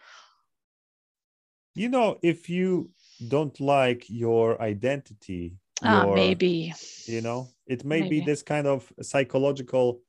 You 1.76 1.90
know, 1.90 2.18
if 2.24 2.50
you 2.50 2.90
don't 3.28 3.60
like 3.60 4.06
your 4.10 4.60
identity, 4.62 5.58
Ah, 5.84 6.06
your, 6.06 6.16
maybe. 6.16 6.74
you 7.08 7.22
know, 7.22 7.48
it 7.68 7.86
may 7.86 8.02
be 8.02 8.20
this 8.20 8.42
kind 8.42 8.66
of 8.66 8.92
psychological 9.02 10.02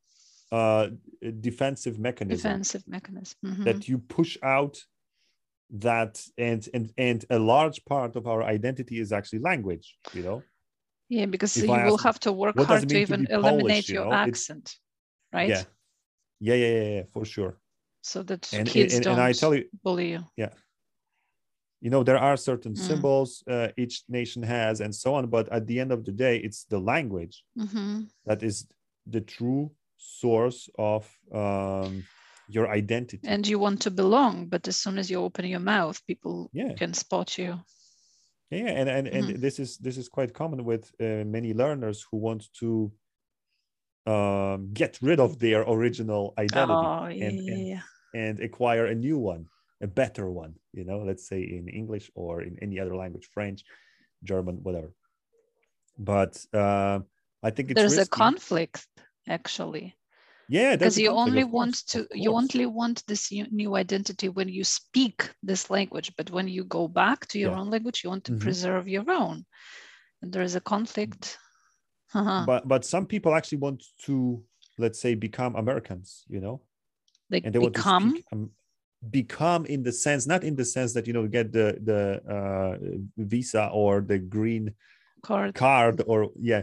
uh 0.52 0.88
defensive 1.40 1.98
mechanism 1.98 2.50
Defensive 2.52 2.84
mechanism. 2.86 3.36
Mhm. 3.44 3.64
that 3.64 3.88
you 3.88 3.98
push 3.98 4.38
out 4.42 4.78
that 5.70 6.22
and 6.38 6.66
and 6.72 6.92
and 6.96 7.24
a 7.30 7.38
large 7.38 7.84
part 7.84 8.16
of 8.16 8.26
our 8.26 8.42
identity 8.42 8.98
is 9.00 9.12
actually 9.12 9.40
language 9.40 9.98
you 10.14 10.22
know 10.22 10.42
Yeah, 11.10 11.26
because 11.30 11.56
if 11.56 11.66
you 11.68 11.74
I 11.74 11.84
will 11.84 11.98
have 11.98 12.18
to 12.20 12.32
work 12.32 12.56
hard 12.56 12.80
to 12.80 12.86
mean 12.86 13.06
to 13.06 13.14
even 13.14 13.26
eliminate 13.30 13.60
Polish, 13.68 13.88
you 13.88 13.94
your 13.94 14.04
know? 14.04 14.12
It's- 14.12 14.28
accent, 14.28 14.76
right? 15.32 15.48
yeah 15.50 15.64
yeah 16.40 16.54
yeah 16.54 16.72
yeah, 16.78 16.94
yeah 16.96 17.04
for 17.12 17.24
sure 17.24 17.52
So 18.02 18.22
that 18.22 18.52
and 18.52 18.68
kids 18.68 18.94
and, 18.94 19.04
don't 19.04 19.18
and 19.18 19.22
i 19.30 19.32
tell 19.32 19.54
you 19.54 19.64
bully 19.84 20.10
you. 20.12 20.24
Yeah 20.36 20.52
you 21.84 21.90
know 21.90 22.02
there 22.04 22.18
are 22.28 22.36
certain 22.36 22.74
Mm. 22.74 22.86
symbols 22.88 23.30
uh, 23.46 23.68
each 23.76 24.02
nation 24.08 24.42
has 24.42 24.80
and 24.80 24.92
so 24.94 25.14
on 25.14 25.28
but 25.30 25.48
at 25.52 25.66
the 25.66 25.78
end 25.80 25.92
of 25.92 26.00
the 26.04 26.12
day 26.12 26.36
it's 26.46 26.64
the 26.64 26.78
language 26.92 27.44
Mhm. 27.56 28.08
that 28.26 28.42
is 28.42 28.66
the 29.14 29.20
true 29.20 29.70
source 29.98 30.70
of 30.78 31.06
um, 31.32 32.02
your 32.48 32.70
identity. 32.70 33.28
And 33.28 33.46
you 33.46 33.58
want 33.58 33.82
to 33.82 33.90
belong, 33.90 34.46
but 34.48 34.66
as 34.68 34.76
soon 34.76 34.98
as 34.98 35.10
you 35.10 35.20
open 35.20 35.44
your 35.44 35.60
mouth, 35.60 36.00
people 36.06 36.50
yeah, 36.52 36.74
can 36.74 36.94
spot 36.94 37.36
you. 37.38 37.60
yeah, 38.50 38.80
and 38.80 38.88
and, 38.88 39.06
and 39.08 39.24
Mhm. 39.28 39.40
this 39.40 39.58
is 39.58 39.78
this 39.78 39.96
is 39.98 40.08
quite 40.08 40.32
common 40.32 40.64
with 40.64 40.90
uh, 41.00 41.24
many 41.24 41.52
learners 41.52 42.06
who 42.10 42.16
want 42.16 42.48
to 42.60 42.90
um, 44.06 44.72
get 44.72 44.98
rid 45.02 45.20
of 45.20 45.38
their 45.38 45.62
original 45.62 46.32
identity 46.38 46.86
Oh, 46.86 47.04
and, 47.04 47.38
and 47.48 47.66
yeah. 47.68 47.82
and 48.14 48.40
acquire 48.40 48.86
a 48.86 48.94
new 48.94 49.18
one, 49.18 49.46
a 49.82 49.86
better 49.86 50.30
one. 50.30 50.54
You 50.72 50.84
know, 50.84 50.98
let's 51.04 51.28
say 51.28 51.42
in 51.42 51.68
English 51.68 52.10
or 52.14 52.42
in 52.42 52.56
any 52.62 52.80
other 52.80 52.96
language, 52.96 53.28
French, 53.34 53.64
German, 54.24 54.56
whatever. 54.62 54.92
But 55.98 56.42
uh, 56.54 57.00
I 57.42 57.50
think 57.50 57.70
it's 57.70 57.80
There's 57.80 57.98
a 57.98 58.06
conflict 58.06 58.86
actually. 59.30 59.96
Yeah, 60.48 60.76
because 60.76 60.98
you 60.98 61.10
only 61.10 61.44
want 61.44 61.74
to 61.88 62.06
you 62.14 62.32
only 62.32 62.66
want 62.66 63.04
this 63.06 63.30
new 63.30 63.76
identity 63.76 64.28
when 64.28 64.48
you 64.48 64.64
speak 64.64 65.28
this 65.42 65.68
language 65.70 66.12
but 66.16 66.30
when 66.30 66.48
you 66.48 66.64
go 66.64 66.88
back 66.88 67.26
to 67.28 67.38
your 67.38 67.50
Yeah. 67.52 67.60
own 67.60 67.70
language 67.70 68.02
you 68.02 68.10
want 68.10 68.24
to 68.24 68.32
Mhm. 68.32 68.40
preserve 68.40 68.88
your 68.88 69.04
own. 69.10 69.44
And 70.22 70.32
there 70.32 70.42
is 70.42 70.54
a 70.56 70.60
conflict. 70.60 71.38
Uh-huh. 72.14 72.46
but 72.46 72.66
but 72.66 72.84
some 72.86 73.04
people 73.06 73.34
actually 73.34 73.58
want 73.58 73.84
to 74.06 74.42
let's 74.78 74.98
say 74.98 75.14
become 75.14 75.54
americans 75.56 76.24
you 76.28 76.40
know? 76.40 76.62
They 77.28 77.40
and 77.40 77.52
they 77.54 77.58
want 77.58 77.74
become? 77.74 78.08
to 78.08 78.12
speak, 78.14 78.24
um, 78.32 78.50
become 79.10 79.66
in 79.66 79.82
the 79.82 79.92
sense 79.92 80.26
not 80.26 80.42
in 80.42 80.56
the 80.56 80.64
sense 80.64 80.94
that 80.94 81.06
you 81.06 81.12
know 81.12 81.26
get 81.28 81.52
the 81.52 81.76
the 81.84 82.00
uh, 82.24 82.76
visa 83.18 83.68
or 83.72 84.00
the 84.00 84.18
green 84.18 84.72
card. 85.22 85.54
card 85.54 86.02
or 86.06 86.32
yeah 86.40 86.62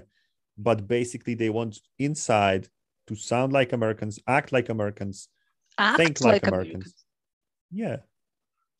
but 0.57 0.87
basically 0.87 1.33
they 1.35 1.49
want 1.49 1.79
inside 1.99 2.67
to 3.07 3.15
sound 3.15 3.53
like 3.53 3.73
americans 3.73 4.19
act 4.27 4.51
like 4.51 4.69
americans 4.69 5.27
act 5.77 5.97
think 5.97 6.21
like, 6.21 6.33
like 6.33 6.47
Americans. 6.47 6.73
americans 6.73 7.05
yeah 7.71 7.97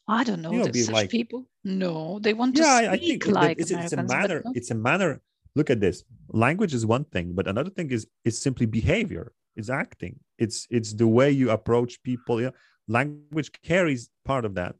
I 0.08 0.24
don't 0.24 0.44
know. 0.44 0.52
You 0.52 0.60
know, 0.60 0.66
there's 0.68 0.86
such 0.86 0.94
like- 0.94 1.10
people. 1.10 1.48
No, 1.64 2.20
they 2.20 2.36
want 2.36 2.56
yeah 2.56 2.92
to 2.92 2.98
speak 2.98 3.26
like 3.26 3.58
it's, 3.58 3.72
it's 3.72 3.92
a 3.92 3.96
Americans, 3.96 4.10
manner 4.14 4.42
not- 4.46 4.56
it's 4.56 4.70
a 4.70 4.76
manner 4.76 5.20
look 5.56 5.70
at 5.70 5.80
this 5.80 6.04
language 6.30 6.74
is 6.74 6.86
one 6.86 7.06
thing 7.06 7.34
but 7.34 7.48
another 7.48 7.70
thing 7.72 7.90
is 7.90 8.06
is 8.24 8.38
simply 8.38 8.66
behavior 8.66 9.32
it's 9.56 9.70
acting 9.70 10.20
it's 10.38 10.68
it's 10.70 10.94
the 10.94 11.08
way 11.08 11.32
you 11.32 11.50
approach 11.50 12.04
people 12.04 12.42
yeah 12.42 12.52
language 12.88 13.52
carries 13.64 14.10
part 14.26 14.46
of 14.46 14.56
that 14.56 14.76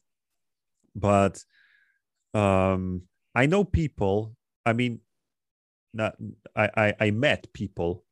but 0.96 1.44
um 2.34 3.02
i 3.34 3.46
know 3.46 3.64
people 3.64 4.36
i 4.66 4.74
mean 4.74 5.00
not 5.96 6.16
I, 6.56 6.70
I 6.78 6.94
i 7.08 7.12
met 7.12 7.52
people 7.54 8.04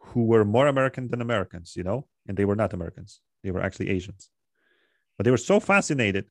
who 0.00 0.24
were 0.24 0.44
more 0.44 0.66
american 0.66 1.08
than 1.08 1.20
americans 1.20 1.74
you 1.76 1.84
know 1.84 2.06
and 2.26 2.36
they 2.36 2.44
were 2.44 2.56
not 2.56 2.72
americans. 2.72 3.20
They 3.42 3.50
were 3.50 3.60
actually 3.60 3.90
asians. 3.90 4.30
But 5.16 5.24
they 5.24 5.30
were 5.30 5.36
so 5.36 5.60
fascinated 5.60 6.26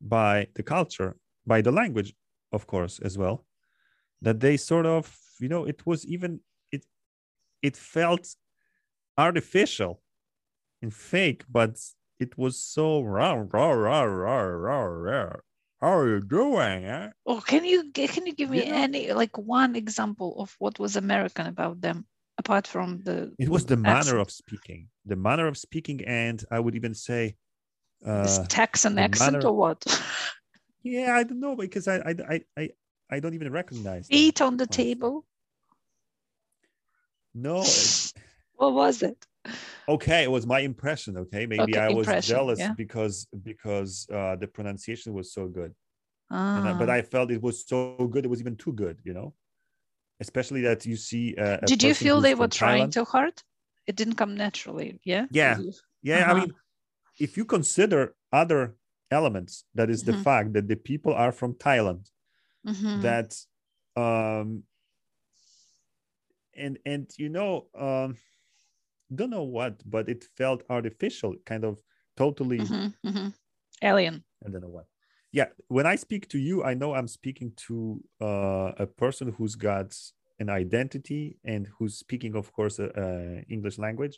by 0.00 0.48
the 0.54 0.62
culture 0.62 1.16
by 1.46 1.62
the 1.62 1.72
language 1.72 2.14
of 2.52 2.66
course 2.66 2.98
as 2.98 3.16
well 3.16 3.46
that 4.22 4.40
they 4.40 4.56
sort 4.56 4.86
of 4.86 5.16
you 5.40 5.48
know 5.48 5.64
it 5.64 5.86
was 5.86 6.06
even 6.06 6.40
it 6.70 6.84
it 7.62 7.76
felt 7.76 8.36
artificial 9.16 10.02
and 10.82 10.92
fake 10.94 11.44
but 11.50 11.78
it 12.20 12.36
was 12.36 12.60
so 12.60 13.00
raw 13.02 13.44
raw 13.52 13.70
raw 13.70 14.02
raw 14.02 14.40
raw 14.42 14.82
raw 14.82 15.36
how 15.80 15.92
are 15.98 16.08
you 16.08 16.20
doing 16.20 16.84
eh? 16.84 17.10
Oh, 17.26 17.40
can 17.40 17.64
you 17.64 17.90
can 17.92 18.26
you 18.26 18.34
give 18.34 18.50
me 18.50 18.64
know- 18.64 18.74
any 18.74 19.12
like 19.12 19.36
one 19.38 19.76
example 19.76 20.40
of 20.42 20.54
what 20.58 20.78
was 20.78 20.96
American 20.96 21.46
about 21.46 21.80
them 21.80 22.06
apart 22.38 22.66
from 22.66 23.02
the 23.04 23.32
it 23.38 23.48
was 23.48 23.66
the 23.66 23.76
manner 23.76 24.16
of 24.18 24.30
speaking 24.30 24.88
the 25.04 25.16
manner 25.16 25.46
of 25.46 25.56
speaking 25.56 26.04
and 26.06 26.44
i 26.50 26.58
would 26.60 26.74
even 26.76 26.94
say 26.94 27.36
this 28.02 28.38
uh 28.38 28.46
Texan 28.48 28.98
accent 28.98 29.34
manner- 29.34 29.48
or 29.48 29.56
what? 29.56 29.80
yeah 30.82 31.16
i 31.18 31.22
don't 31.24 31.40
know 31.40 31.56
because 31.56 31.88
i 31.88 31.96
i 32.10 32.14
i 32.34 32.36
i, 32.62 32.70
I 33.10 33.20
don't 33.20 33.34
even 33.34 33.50
recognize 33.50 34.06
Feet 34.08 34.40
on 34.40 34.56
the 34.56 34.66
table. 34.66 35.24
no 37.34 37.62
What 38.54 38.72
was 38.74 39.02
it? 39.02 39.26
Okay 39.88 40.22
it 40.24 40.30
was 40.30 40.46
my 40.46 40.60
impression 40.60 41.16
okay 41.16 41.46
maybe 41.46 41.72
Okay, 41.72 41.80
i 41.80 41.88
was 41.88 42.14
jealous 42.14 42.60
yeah. 42.60 42.74
because 42.76 43.26
because 43.42 44.06
uh 44.12 44.36
the 44.36 44.46
pronunciation 44.46 45.14
was 45.14 45.32
so 45.32 45.48
good 45.48 45.74
Ah, 46.30 46.60
I, 46.66 46.72
but 46.72 46.90
i 46.90 47.02
felt 47.02 47.30
it 47.30 47.42
was 47.42 47.66
so 47.66 48.06
good 48.12 48.24
it 48.24 48.28
was 48.28 48.40
even 48.40 48.56
too 48.56 48.72
good 48.72 49.00
you 49.04 49.14
know 49.14 49.34
especially 50.20 50.62
that 50.62 50.84
you 50.86 50.96
see 50.96 51.34
uh, 51.36 51.58
did 51.64 51.82
you 51.82 51.94
feel 51.94 52.20
they 52.20 52.34
were 52.34 52.48
trying 52.48 52.88
Thailand. 52.88 52.92
too 52.92 53.04
hard? 53.04 53.42
It 53.86 53.96
didn't 53.96 54.16
come 54.16 54.34
naturally. 54.36 55.00
Yeah. 55.04 55.26
Yeah. 55.30 55.58
Yeah 56.02 56.20
Uh-huh. 56.20 56.32
i 56.32 56.34
mean 56.34 56.54
if 57.18 57.36
you 57.36 57.44
consider 57.44 58.14
other 58.32 58.76
elements 59.10 59.64
that 59.74 59.90
is 59.90 60.04
the 60.04 60.12
Mhm. 60.12 60.24
fact 60.26 60.52
that 60.54 60.68
the 60.68 60.76
people 60.76 61.12
are 61.14 61.32
from 61.32 61.54
thailand 61.54 62.10
Mhm. 62.64 63.00
that 63.02 63.30
um 63.96 64.64
and 66.56 66.78
and 66.84 67.10
you 67.18 67.28
know 67.28 67.66
um 67.78 68.16
don't 69.14 69.30
know 69.30 69.44
what 69.44 69.74
but 69.88 70.08
it 70.08 70.24
felt 70.36 70.62
artificial 70.68 71.34
kind 71.46 71.64
of 71.64 71.80
totally 72.16 72.58
Mhm, 72.58 72.94
mhm. 73.06 73.34
Alien. 73.82 74.24
I 74.44 74.50
don't 74.50 74.62
know 74.62 74.68
what. 74.78 74.86
yeah 75.32 75.48
when 75.68 75.86
i 75.86 75.96
speak 75.96 76.28
to 76.28 76.38
you 76.38 76.56
i 76.70 76.74
know 76.74 76.90
i'm 76.94 77.08
speaking 77.08 77.52
to 77.66 77.76
uh, 78.28 78.72
a 78.78 78.86
person 78.86 79.26
who's 79.36 79.56
got 79.56 79.90
an 80.42 80.48
identity 80.48 81.22
and 81.44 81.62
who's 81.78 81.94
speaking 81.98 82.34
of 82.36 82.46
course 82.56 82.76
uh, 82.80 82.88
uh, 83.04 83.42
english 83.48 83.76
language 83.78 84.16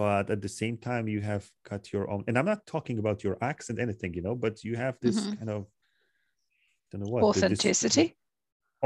but 0.00 0.30
at 0.34 0.40
the 0.42 0.48
same 0.62 0.76
time 0.88 1.04
you 1.14 1.20
have 1.32 1.44
got 1.70 1.82
your 1.92 2.04
own 2.12 2.22
and 2.28 2.34
i'm 2.38 2.44
not 2.54 2.66
talking 2.66 2.98
about 2.98 3.18
your 3.24 3.36
accent 3.40 3.78
anything 3.78 4.12
you 4.14 4.22
know 4.26 4.34
but 4.44 4.54
you 4.64 4.74
have 4.76 4.96
this 5.00 5.18
Mhm. 5.18 5.36
kind 5.38 5.50
of 5.56 5.62
I 5.64 6.88
don't 6.92 7.00
know 7.02 7.12
what 7.16 7.22
this- 7.22 7.42
Authenticity. 7.42 8.06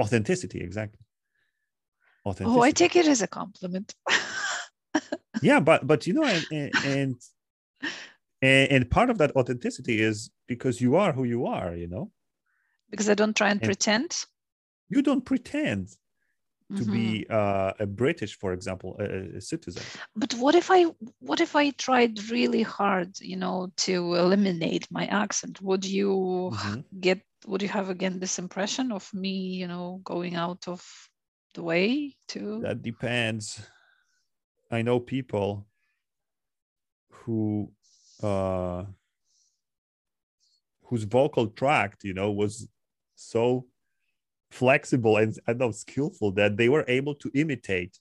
authenticity 0.02 0.60
exactly 0.68 1.02
authenticity 2.26 2.58
Oh, 2.60 2.62
I 2.62 2.70
take 2.70 2.96
it 2.96 3.06
as 3.06 3.22
a 3.22 3.28
compliment. 3.28 3.94
yeah 5.42 5.60
but 5.60 5.86
but 5.86 6.06
you 6.06 6.12
know 6.12 6.26
and 6.26 6.46
and 6.50 7.16
and, 8.42 8.90
part 8.90 9.10
of 9.10 9.18
that 9.18 9.36
authenticity 9.36 10.00
is 10.00 10.30
because 10.46 10.80
you 10.80 10.96
are 10.96 11.12
who 11.12 11.24
you 11.24 11.46
are 11.46 11.74
you 11.74 11.86
know 11.86 12.10
because 12.90 13.08
I 13.08 13.14
don't 13.14 13.36
try 13.36 13.50
and 13.50 13.60
And- 13.60 13.68
pretend. 13.68 14.26
you 14.88 15.02
don't 15.02 15.24
pretend 15.24 15.88
to 16.76 16.84
Mhm. 16.84 16.92
be 16.92 17.26
uh, 17.30 17.72
a 17.80 17.86
british 17.86 18.38
for 18.38 18.52
example 18.52 18.96
a, 19.00 19.36
a 19.38 19.40
citizen 19.40 19.82
But 20.14 20.34
what 20.34 20.54
if 20.54 20.70
I 20.70 20.84
what 21.28 21.40
if 21.40 21.52
I 21.56 21.70
tried 21.70 22.30
really 22.30 22.62
hard, 22.62 23.10
you 23.20 23.36
know, 23.36 23.72
to 23.86 24.14
eliminate 24.14 24.86
my 24.90 25.06
accent? 25.06 25.60
Would 25.62 25.84
you 25.84 26.50
Mhm. 26.52 26.84
get 27.00 27.20
would 27.46 27.62
you 27.62 27.68
have 27.68 27.88
again 27.90 28.20
this 28.20 28.38
impression 28.38 28.92
of 28.92 29.04
me, 29.14 29.34
you 29.60 29.66
know, 29.72 30.00
going 30.04 30.34
out 30.36 30.68
of 30.68 30.80
the 31.54 31.62
way 31.62 32.14
to 32.28 32.60
that 32.62 32.82
depends 32.82 33.60
i 34.70 34.82
know 34.82 34.98
people 35.00 35.66
who 37.10 37.72
uh 38.22 38.84
whose 40.84 41.04
vocal 41.04 41.46
tract 41.48 42.04
you 42.04 42.14
know 42.14 42.30
was 42.30 42.68
so 43.14 43.66
flexible 44.50 45.16
and 45.16 45.38
i 45.46 45.52
know 45.52 45.70
skillful 45.70 46.32
that 46.32 46.56
they 46.56 46.68
were 46.68 46.84
able 46.88 47.14
to 47.14 47.30
imitate 47.34 47.98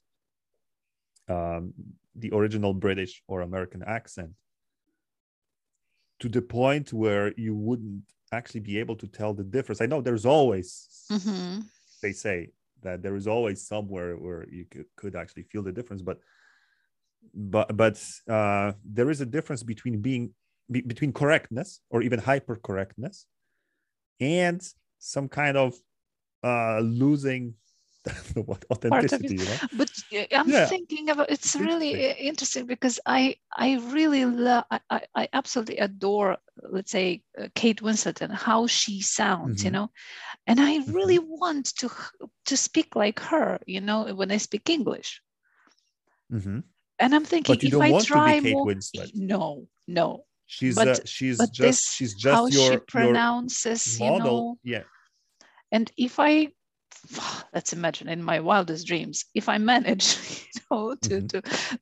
um 1.27 1.73
the 2.15 2.31
original 2.33 2.73
british 2.73 3.21
or 3.27 3.41
american 3.41 3.83
accent 3.83 4.31
to 6.19 6.29
the 6.29 6.41
point 6.41 6.91
where 6.91 7.33
you 7.37 7.55
wouldn't 7.55 8.03
actually 8.31 8.59
be 8.59 8.77
able 8.77 8.95
to 8.95 9.07
tell 9.07 9.33
the 9.33 9.43
difference 9.43 9.81
i 9.81 9.85
know 9.85 10.01
there's 10.01 10.25
always 10.25 10.87
Mhm. 11.09 11.63
they 12.01 12.11
say 12.11 12.51
that 12.81 13.01
there 13.01 13.15
is 13.15 13.27
always 13.27 13.65
somewhere 13.67 14.15
where 14.15 14.47
you 14.49 14.65
could, 14.65 14.85
could 14.95 15.15
actually 15.15 15.43
feel 15.43 15.63
the 15.63 15.71
difference 15.71 16.01
but 16.01 16.19
but 17.33 17.75
but 17.75 18.01
uh, 18.29 18.73
there 18.83 19.09
is 19.09 19.21
a 19.21 19.25
difference 19.25 19.63
between 19.63 20.01
being 20.01 20.33
be, 20.71 20.81
between 20.81 21.13
correctness 21.13 21.81
or 21.89 22.01
even 22.01 22.19
hyper 22.19 22.55
correctness 22.55 23.25
and 24.19 24.61
some 24.99 25.27
kind 25.27 25.57
of 25.57 25.73
uh 26.43 26.79
losing 26.79 27.53
what 28.45 28.63
authenticity 28.71 29.35
you 29.35 29.45
know 29.45 29.59
But 29.73 29.89
uh, 30.15 30.25
I'm 30.31 30.47
Yeah. 30.47 30.65
thinking 30.67 31.09
about 31.09 31.29
it's 31.29 31.55
really 31.55 31.91
interesting. 31.93 32.11
uh, 32.11 32.29
interesting 32.29 32.65
because 32.65 32.99
I 33.05 33.35
I 33.55 33.75
really 33.91 34.25
love 34.25 34.63
I, 34.71 35.01
I, 35.15 35.27
absolutely 35.33 35.77
adore 35.77 36.37
let's 36.71 36.91
say 36.91 37.21
uh, 37.37 37.47
Kate 37.55 37.81
Winslet 37.81 38.21
and 38.21 38.33
how 38.33 38.67
she 38.67 39.01
sounds 39.01 39.63
you 39.63 39.71
Mhm. 39.71 39.73
know 39.75 39.91
and 40.47 40.59
I 40.59 40.77
really 40.93 41.19
want 41.19 41.75
to 41.79 41.89
to 42.45 42.57
speak 42.57 42.95
like 42.95 43.19
her 43.19 43.59
you 43.65 43.81
know 43.81 44.05
when 44.15 44.31
I 44.31 44.37
speak 44.37 44.69
English 44.69 45.21
Mhm. 46.29 46.63
And 46.99 47.15
I'm 47.15 47.25
thinking 47.25 47.55
but 47.55 47.63
you 47.63 47.67
if 47.67 47.73
don't 47.73 47.83
I 47.83 47.91
want 47.91 48.03
to 48.03 48.13
try 48.13 48.35
be 48.39 48.41
kate 48.47 48.53
more 48.53 48.65
winslet. 48.65 49.11
no 49.15 49.67
no. 49.87 50.25
She's 50.45 50.75
but- 50.75 50.87
uh, 50.87 50.99
she's 51.05 51.37
but 51.37 51.51
just 51.51 51.59
this 51.59 51.93
she's 51.95 52.13
just 52.15 52.35
how 52.35 52.45
your 52.47 52.63
she 52.63 52.71
your 52.71 52.79
pronounces 52.81 53.99
you 53.99 54.11
know? 54.19 54.57
Yeah. 54.63 54.83
And 55.71 55.91
if 55.97 56.19
I 56.19 56.49
let's 57.53 57.71
imagine 57.73 58.09
in 58.09 58.21
my 58.23 58.39
wildest 58.39 58.87
dreams 58.87 59.25
if 59.35 59.47
I 59.49 59.57
manage 59.57 60.17
you 60.55 60.61
know 60.71 60.95
to 60.95 61.21
Mhm. 61.21 61.27
to 61.29 61.41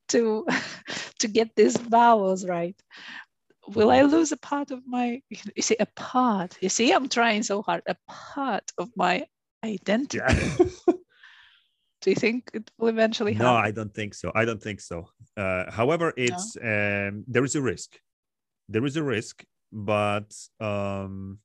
to 0.09 0.45
to 1.19 1.27
get 1.27 1.55
these 1.55 1.77
vowels 1.77 2.45
right 2.45 2.75
will 3.75 3.91
I 3.91 4.01
lose 4.03 4.31
a 4.31 4.37
part 4.37 4.71
of 4.71 4.85
my 4.85 5.21
you 5.55 5.61
see 5.61 5.75
a 5.79 5.87
part 5.95 6.57
you 6.61 6.69
see 6.69 6.91
I'm 6.93 7.09
trying 7.09 7.43
so 7.43 7.61
hard 7.61 7.81
a 7.87 7.95
part 8.07 8.63
of 8.77 8.89
my 8.95 9.25
identity. 9.65 10.19
yeah 10.19 10.35
do 12.01 12.09
you 12.09 12.15
think 12.15 12.49
it 12.53 12.69
will 12.77 12.89
eventually 12.89 13.33
happen? 13.33 13.47
no 13.47 13.55
i 13.55 13.71
don't 13.71 13.93
think 13.93 14.13
so. 14.13 14.31
I 14.35 14.45
don't 14.45 14.61
think 14.61 14.79
so. 14.81 15.09
Uh, 15.35 15.69
however 15.71 16.13
it's 16.17 16.57
um, 16.57 17.23
there 17.27 17.43
is 17.43 17.55
a 17.55 17.61
risk. 17.61 17.97
There 18.69 18.85
is 18.85 18.97
a 18.97 19.03
risk 19.03 19.43
but 19.71 20.33
um 20.59 21.39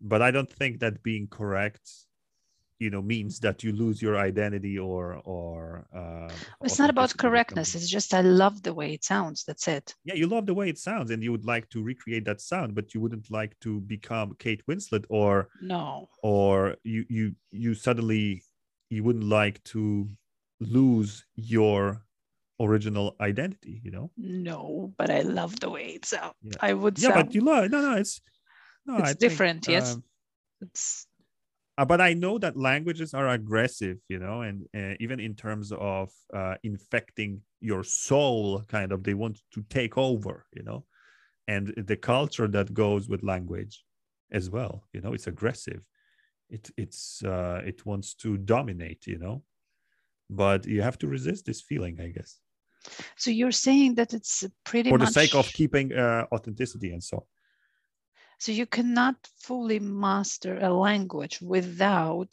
but 0.00 0.20
i 0.20 0.30
don't 0.32 0.52
think 0.52 0.80
that 0.80 1.02
being 1.04 1.28
correct 1.28 1.88
you 2.82 2.90
know 2.90 3.00
means 3.00 3.38
that 3.38 3.62
you 3.62 3.70
lose 3.72 4.02
your 4.02 4.16
identity 4.16 4.76
or 4.76 5.20
or 5.24 5.86
uh, 5.94 6.28
it's 6.64 6.80
not 6.80 6.90
about 6.90 7.16
correctness. 7.16 7.76
it's 7.76 7.88
just 7.88 8.12
I 8.12 8.22
love 8.22 8.62
the 8.62 8.74
way 8.74 8.92
it 8.92 9.04
sounds. 9.04 9.44
That's 9.44 9.68
it. 9.68 9.94
Yeah 10.04 10.14
you 10.14 10.26
love 10.26 10.46
the 10.46 10.54
way 10.60 10.68
it 10.68 10.78
sounds 10.78 11.12
and 11.12 11.22
you 11.22 11.30
would 11.30 11.44
like 11.44 11.68
to 11.70 11.78
recreate 11.82 12.24
that 12.24 12.40
sound 12.40 12.74
but 12.74 12.92
you 12.92 13.00
wouldn't 13.00 13.30
like 13.30 13.52
to 13.60 13.80
become 13.80 14.34
kate 14.44 14.62
winslet 14.68 15.04
or 15.08 15.48
no. 15.60 16.08
or 16.22 16.76
you 16.82 17.04
you 17.08 17.24
you 17.64 17.74
suddenly 17.74 18.42
you 18.94 19.02
wouldn't 19.04 19.24
like 19.40 19.58
to 19.74 20.08
lose 20.60 21.26
your 21.36 21.78
original 22.60 23.06
identity 23.20 23.80
you 23.84 23.90
know? 23.90 24.06
No 24.16 24.92
but 24.98 25.10
I 25.10 25.20
love 25.22 25.52
the 25.60 25.70
way 25.70 25.86
it 25.98 26.04
sounds 26.04 26.34
Yeah. 26.42 26.58
I 26.68 26.72
would 26.74 26.96
yeah 26.98 27.10
sound 27.10 27.26
but 27.26 27.34
you 27.34 27.42
love 27.52 27.70
no 27.74 27.80
no 27.88 27.94
it's 28.02 28.20
no 28.86 28.94
It's 28.98 29.10
I 29.10 29.14
think, 29.14 29.20
different, 29.26 29.68
yes. 29.68 29.94
um, 29.94 30.02
it's 30.66 31.06
uh, 31.78 31.86
but 31.92 32.00
i 32.00 32.12
know 32.22 32.34
that 32.44 32.56
languages 32.56 33.10
are 33.14 33.28
aggressive 33.28 33.98
you 34.08 34.18
know 34.24 34.36
and 34.48 34.58
uh, 34.80 34.94
even 35.04 35.18
in 35.28 35.34
terms 35.34 35.72
of 35.72 36.10
uh, 36.40 36.54
infecting 36.62 37.32
your 37.60 37.82
soul 37.84 38.62
kind 38.76 38.90
of 38.92 38.98
they 39.04 39.14
want 39.14 39.36
to 39.54 39.60
take 39.78 39.96
over 40.10 40.34
you 40.58 40.62
know? 40.68 40.80
And 41.48 41.64
the 41.90 41.96
culture 42.14 42.48
that 42.56 42.68
goes 42.84 43.08
with 43.10 43.22
language 43.34 43.74
as 44.38 44.46
well 44.56 44.74
you 44.94 45.00
know 45.02 45.12
it's 45.16 45.28
aggressive 45.34 45.82
it 46.52 46.70
it's 46.76 47.22
uh, 47.24 47.60
it 47.70 47.78
wants 47.86 48.14
to 48.14 48.36
dominate 48.36 49.06
you 49.06 49.18
know 49.18 49.42
but 50.30 50.66
you 50.66 50.82
have 50.82 50.98
to 50.98 51.06
resist 51.08 51.46
this 51.46 51.60
feeling 51.68 51.96
i 52.00 52.08
guess 52.16 52.40
So 53.16 53.30
you're 53.30 53.58
saying 53.68 53.94
that 53.96 54.12
it's 54.12 54.44
pretty 54.64 54.90
for 54.90 54.98
much 54.98 55.08
the 55.08 55.14
sake 55.20 55.34
of 55.34 55.46
keeping 55.52 55.92
uh, 55.92 56.24
authenticity 56.34 56.90
and 56.92 57.02
so 57.02 57.16
on. 57.16 57.26
so 58.38 58.52
you 58.52 58.66
cannot 58.66 59.16
fully 59.46 59.78
master 59.78 60.58
a 60.58 60.70
language 60.88 61.40
without 61.40 62.32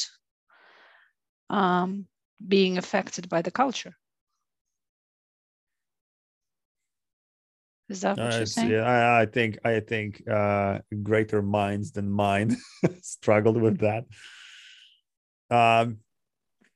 um, 1.50 2.08
being 2.48 2.78
affected 2.78 3.28
by 3.30 3.42
the 3.42 3.52
culture. 3.52 3.94
Is 7.90 8.02
that 8.02 8.22
what 8.22 8.38
Uh, 8.38 8.40
you're 8.40 8.48
saying? 8.48 8.70
yeah, 8.70 8.84
I, 8.84 9.22
I 9.22 9.26
think 9.26 9.60
I 9.66 9.80
think 9.80 10.28
uh, 10.30 10.80
greater 11.04 11.42
minds 11.42 11.92
than 11.92 12.10
mine 12.12 12.56
struggled 13.02 13.58
with 13.62 13.80
that. 13.80 14.06
Um, 15.50 16.00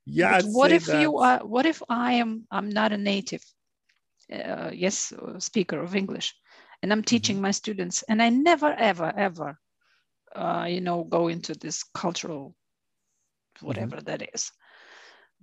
yeah, 0.06 0.42
what 0.42 0.72
if 0.72 0.94
you 0.94 1.18
are? 1.18 1.40
What 1.46 1.66
if 1.66 1.82
I 1.90 2.14
am? 2.14 2.48
I'm 2.52 2.70
not 2.70 2.92
a 2.92 2.98
native, 2.98 3.44
uh, 4.32 4.72
yes, 4.74 5.14
speaker 5.40 5.80
of 5.82 5.96
English, 5.96 6.34
and 6.82 6.92
I'm 6.92 7.04
teaching 7.04 7.36
Mm-hmm. 7.36 7.42
my 7.42 7.52
students, 7.52 8.04
and 8.04 8.22
I 8.22 8.30
never, 8.30 8.72
ever, 8.74 9.12
ever, 9.16 9.58
uh, 10.36 10.66
you 10.70 10.82
know, 10.82 11.04
go 11.04 11.28
into 11.28 11.54
this 11.54 11.84
cultural, 11.84 12.56
Mm-hmm. 13.68 13.68
whatever 13.68 14.02
that 14.02 14.30
is. 14.34 14.52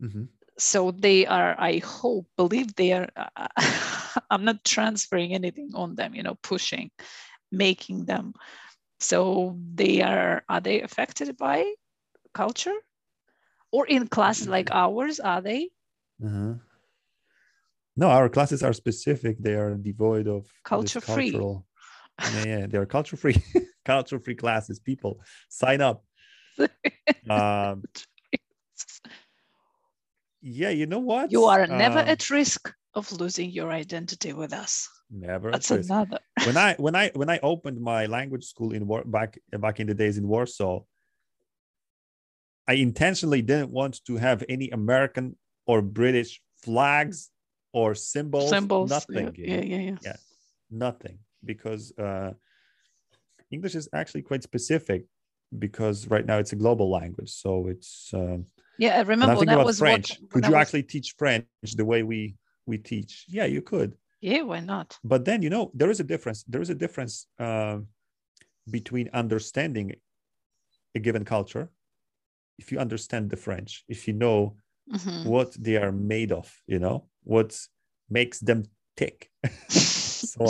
Mhm. 0.00 0.28
so 0.58 0.90
they 0.90 1.26
are 1.26 1.54
i 1.58 1.78
hope 1.78 2.26
believe 2.36 2.74
they 2.74 2.92
are 2.92 3.08
uh, 3.16 3.46
i'm 4.30 4.44
not 4.44 4.64
transferring 4.64 5.34
anything 5.34 5.70
on 5.74 5.94
them 5.94 6.14
you 6.14 6.22
know 6.22 6.36
pushing 6.42 6.90
making 7.52 8.04
them 8.04 8.32
so 9.00 9.56
they 9.74 10.02
are 10.02 10.42
are 10.48 10.60
they 10.60 10.80
affected 10.82 11.36
by 11.36 11.64
culture 12.34 12.76
or 13.72 13.86
in 13.86 14.06
classes 14.08 14.48
like 14.48 14.70
ours 14.70 15.20
are 15.20 15.40
they 15.42 15.68
Uh-huh. 16.22 16.54
No, 17.96 18.08
our 18.08 18.28
classes 18.28 18.62
are 18.62 18.72
specific. 18.72 19.38
They 19.38 19.54
are 19.54 19.74
devoid 19.74 20.28
of 20.28 20.46
Culture 20.64 21.00
free. 21.00 21.30
cultural. 21.30 21.66
Yeah, 22.32 22.44
yeah, 22.44 22.66
they 22.66 22.78
are 22.78 22.86
culture 22.86 23.16
free. 23.16 23.36
culture 23.84 24.18
free 24.18 24.34
classes. 24.36 24.78
People 24.78 25.20
sign 25.48 25.80
up. 25.80 26.04
Um, 27.28 27.82
yeah, 30.40 30.70
you 30.70 30.86
know 30.86 31.00
what? 31.00 31.30
you 31.30 31.44
are 31.44 31.66
never 31.66 31.98
Um, 32.00 32.08
at 32.08 32.30
risk 32.30 32.72
of 32.94 33.10
losing 33.12 33.50
your 33.50 33.70
identity 33.70 34.32
with 34.32 34.52
us 34.52 34.88
never. 35.10 35.50
that's 35.50 35.70
another 35.70 36.18
when 36.44 36.56
I 36.56 36.74
when 36.78 36.94
I 36.96 37.10
when 37.14 37.30
I 37.30 37.38
opened 37.42 37.80
my 37.80 38.06
language 38.06 38.44
school 38.44 38.72
in 38.72 38.86
War 38.86 39.04
back 39.04 39.38
back 39.58 39.80
in 39.80 39.86
the 39.86 39.94
days 39.94 40.18
in 40.18 40.26
Warsaw, 40.26 40.80
I 42.66 42.74
intentionally 42.74 43.42
didn't 43.42 43.70
want 43.70 44.04
to 44.06 44.16
have 44.16 44.44
any 44.48 44.70
American 44.70 45.36
or 45.66 45.82
British 45.82 46.40
flags 46.62 47.30
or 47.72 47.94
symbols, 47.94 48.50
symbols 48.50 48.90
nothing, 48.90 49.34
yeah, 49.36 49.56
yeah 49.56 49.64
yeah 49.64 49.78
yeah 49.90 49.96
Yeah. 50.02 50.16
nothing, 50.70 51.18
because 51.44 51.92
uh, 51.98 52.32
English 53.50 53.74
is 53.74 53.88
actually 53.92 54.22
quite 54.22 54.42
specific 54.42 55.06
because 55.58 56.06
right 56.08 56.24
now 56.24 56.38
it's 56.38 56.52
a 56.52 56.56
global 56.56 56.90
language. 56.90 57.30
So 57.30 57.66
it's 57.68 58.10
um, 58.14 58.46
yeah. 58.78 58.96
I 58.98 59.02
remember 59.02 59.40
I'm 59.40 59.46
that 59.46 59.64
was 59.64 59.78
French. 59.78 60.18
what. 60.20 60.30
could 60.30 60.44
you 60.46 60.52
was- 60.52 60.60
actually 60.62 60.84
teach 60.84 61.14
French 61.18 61.44
the 61.76 61.84
way 61.84 62.02
we 62.02 62.36
we 62.70 62.78
teach? 62.78 63.12
Yeah, 63.28 63.46
you 63.56 63.62
could. 63.62 63.90
Yeah, 64.20 64.42
why 64.50 64.60
not? 64.60 64.98
But 65.02 65.24
then 65.24 65.42
you 65.44 65.50
know 65.54 65.64
there 65.78 65.90
is 65.90 66.00
a 66.00 66.04
difference. 66.12 66.44
There 66.52 66.62
is 66.62 66.70
a 66.70 66.74
difference 66.84 67.14
um, 67.38 67.88
between 68.70 69.06
understanding 69.22 69.86
a 70.94 71.00
given 71.06 71.24
culture. 71.24 71.66
If 72.58 72.66
you 72.72 72.78
understand 72.86 73.30
the 73.30 73.36
French, 73.46 73.84
if 73.88 74.00
you 74.08 74.14
know 74.24 74.56
Mhm. 74.88 75.24
what 75.24 75.50
they 75.64 75.76
are 75.84 75.92
made 75.92 76.32
of, 76.40 76.46
you 76.66 76.78
know 76.78 76.96
what 77.24 77.50
makes 78.08 78.40
them 78.40 78.60
tick, 78.96 79.30
so 79.70 80.44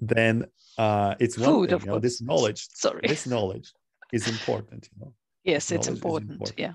then 0.00 0.44
uh, 0.78 1.14
it's 1.20 1.38
one 1.38 1.54
Food, 1.54 1.68
thing. 1.68 1.76
of 1.76 1.84
You 1.84 1.90
know, 1.92 2.00
this 2.00 2.20
knowledge, 2.20 2.60
Sorry. 2.74 3.00
this 3.12 3.26
knowledge 3.26 3.68
is 4.12 4.26
important. 4.26 4.88
You 4.92 4.96
know, 5.00 5.12
yes, 5.44 5.70
it's 5.72 5.86
important. 5.88 6.32
important. 6.32 6.58
Yeah. 6.58 6.74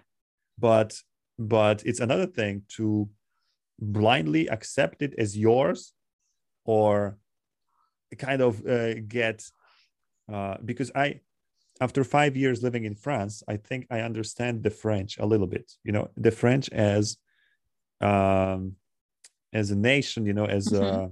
but 0.57 1.03
but 1.38 1.78
it's 1.86 1.99
another 1.99 2.28
thing 2.39 2.63
to 2.78 3.07
blindly 3.80 4.47
accept 4.47 5.01
it 5.01 5.13
as 5.17 5.38
yours 5.38 5.93
or 6.65 7.17
kind 8.17 8.41
of 8.41 8.65
uh, 8.65 8.95
get 9.07 9.43
uh, 10.32 10.57
because 10.63 10.91
i 10.95 11.19
after 11.80 12.03
five 12.03 12.36
years 12.36 12.63
living 12.63 12.86
in 12.86 12.95
france 12.95 13.43
i 13.47 13.55
think 13.55 13.86
i 13.91 13.99
understand 13.99 14.63
the 14.63 14.69
french 14.69 15.17
a 15.19 15.25
little 15.25 15.47
bit 15.47 15.71
you 15.84 15.91
know 15.91 16.09
the 16.17 16.32
french 16.32 16.69
as 16.69 17.17
um 18.01 18.73
as 19.53 19.71
a 19.71 19.75
nation 19.75 20.25
you 20.25 20.34
know 20.34 20.45
as 20.45 20.73
uh 20.73 21.07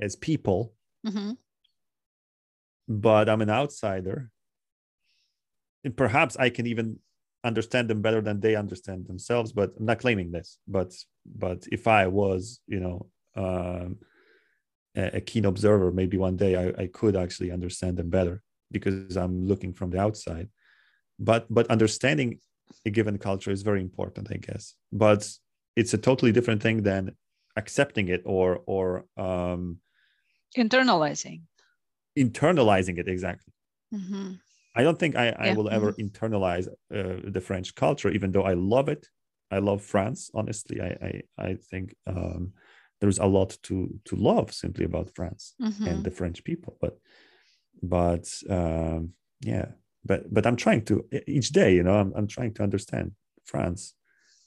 as 0.00 0.16
people. 0.16 0.72
Hmm 1.06 1.32
but 2.88 3.28
i'm 3.28 3.42
an 3.42 3.50
outsider. 3.50 4.30
And 5.84 5.96
perhaps 5.96 6.36
i 6.36 6.50
can 6.50 6.66
even 6.66 6.98
understand 7.44 7.88
them 7.88 8.02
better 8.02 8.20
than 8.20 8.40
they 8.40 8.56
understand 8.56 9.06
themselves 9.06 9.52
but 9.52 9.72
i'm 9.78 9.86
not 9.86 10.00
claiming 10.00 10.30
this 10.30 10.58
but 10.66 10.92
but 11.24 11.66
if 11.70 11.86
i 11.86 12.06
was 12.06 12.60
you 12.66 12.80
know 12.80 13.06
um, 13.36 13.96
a, 14.96 15.20
keen 15.20 15.44
observer 15.44 15.92
maybe 15.92 16.16
one 16.16 16.36
day 16.36 16.56
I, 16.56 16.82
I 16.82 16.86
could 16.88 17.16
actually 17.16 17.52
understand 17.52 17.96
them 17.96 18.10
better 18.10 18.42
because 18.72 19.16
i'm 19.16 19.46
looking 19.46 19.72
from 19.72 19.90
the 19.90 20.00
outside. 20.00 20.48
But 21.18 21.46
but 21.48 21.66
understanding 21.68 22.40
a 22.84 22.90
given 22.90 23.18
culture 23.18 23.50
is 23.50 23.62
very 23.62 23.80
important 23.80 24.28
i 24.30 24.36
guess. 24.36 24.74
But 24.92 25.30
it's 25.76 25.94
a 25.94 25.98
totally 25.98 26.32
different 26.32 26.62
thing 26.62 26.82
than 26.82 27.16
accepting 27.56 28.08
it 28.08 28.22
or 28.24 28.60
or 28.66 29.04
um, 29.16 29.78
Internalizing. 30.56 31.42
internalizing 32.18 32.98
it 32.98 33.08
exactly. 33.08 33.52
Hmm 33.92 34.34
I 34.78 34.82
don't 34.84 34.98
think 34.98 35.16
I, 35.16 35.30
I 35.30 35.50
will 35.50 35.70
ever 35.70 35.92
internalize 35.94 36.68
uh, 36.68 37.20
the 37.34 37.42
French 37.42 37.74
culture, 37.74 38.10
even 38.10 38.32
though 38.32 38.44
I 38.44 38.54
love 38.54 38.88
it. 38.88 39.08
I 39.50 39.58
love 39.60 39.82
France. 39.82 40.30
Honestly, 40.34 40.80
I 40.80 40.90
I, 41.10 41.22
I 41.50 41.54
think 41.56 41.96
um, 42.06 42.54
there's 43.00 43.18
a 43.20 43.26
lot 43.26 43.58
to 43.64 43.76
to 44.06 44.16
love 44.16 44.52
simply 44.54 44.84
about 44.86 45.14
France 45.16 45.56
hmm 45.60 45.80
and 45.84 46.04
the 46.04 46.12
French 46.12 46.44
people. 46.44 46.78
But 46.80 46.98
but 47.82 48.26
um, 48.50 49.14
yeah, 49.40 49.72
but 50.04 50.32
but 50.32 50.46
I'm 50.46 50.56
trying 50.56 50.84
to 50.86 51.08
each 51.26 51.50
day, 51.50 51.74
you 51.74 51.82
know, 51.82 51.94
I'm 51.96 52.12
I'm 52.14 52.26
trying 52.26 52.54
to 52.54 52.62
understand 52.62 53.12
France 53.44 53.94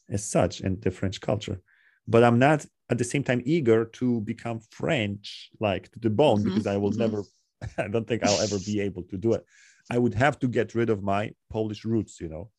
as 0.09 0.23
such 0.29 0.61
and 0.61 0.81
the 0.81 0.91
French 0.91 1.21
culture. 1.21 1.61
But 2.07 2.23
I'm 2.23 2.39
not 2.39 2.65
at 2.89 2.97
the 2.97 3.03
same 3.05 3.23
time 3.23 3.41
eager 3.45 3.85
to 3.85 4.21
become 4.21 4.59
French 4.71 5.49
like 5.59 5.91
to 5.93 5.99
the 5.99 6.09
bone 6.09 6.43
Mhm, 6.43 6.43
because 6.43 6.67
I 6.67 6.77
will 6.77 6.91
mhm. 6.91 6.93
never. 6.93 7.25
I 7.77 7.87
don't 7.89 8.07
think 8.07 8.23
I'll 8.23 8.39
ever 8.41 8.59
be 8.59 8.79
able 8.81 9.03
to 9.03 9.17
do 9.17 9.33
it. 9.33 9.45
I 9.91 9.97
would 9.97 10.13
have 10.13 10.39
to 10.39 10.47
get 10.47 10.73
rid 10.73 10.89
of 10.89 11.03
my 11.03 11.33
Polish 11.49 11.83
roots, 11.83 12.21
you 12.21 12.29
know, 12.29 12.49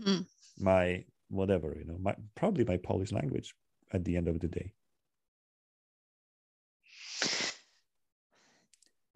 hmm 0.00 0.20
my 0.60 1.04
whatever, 1.28 1.76
you 1.76 1.84
know, 1.84 1.98
my 2.00 2.14
probably 2.36 2.64
my 2.64 2.76
Polish 2.76 3.10
language 3.10 3.52
at 3.92 4.04
the 4.04 4.16
end 4.16 4.28
of 4.28 4.38
the 4.38 4.46
day. 4.46 4.72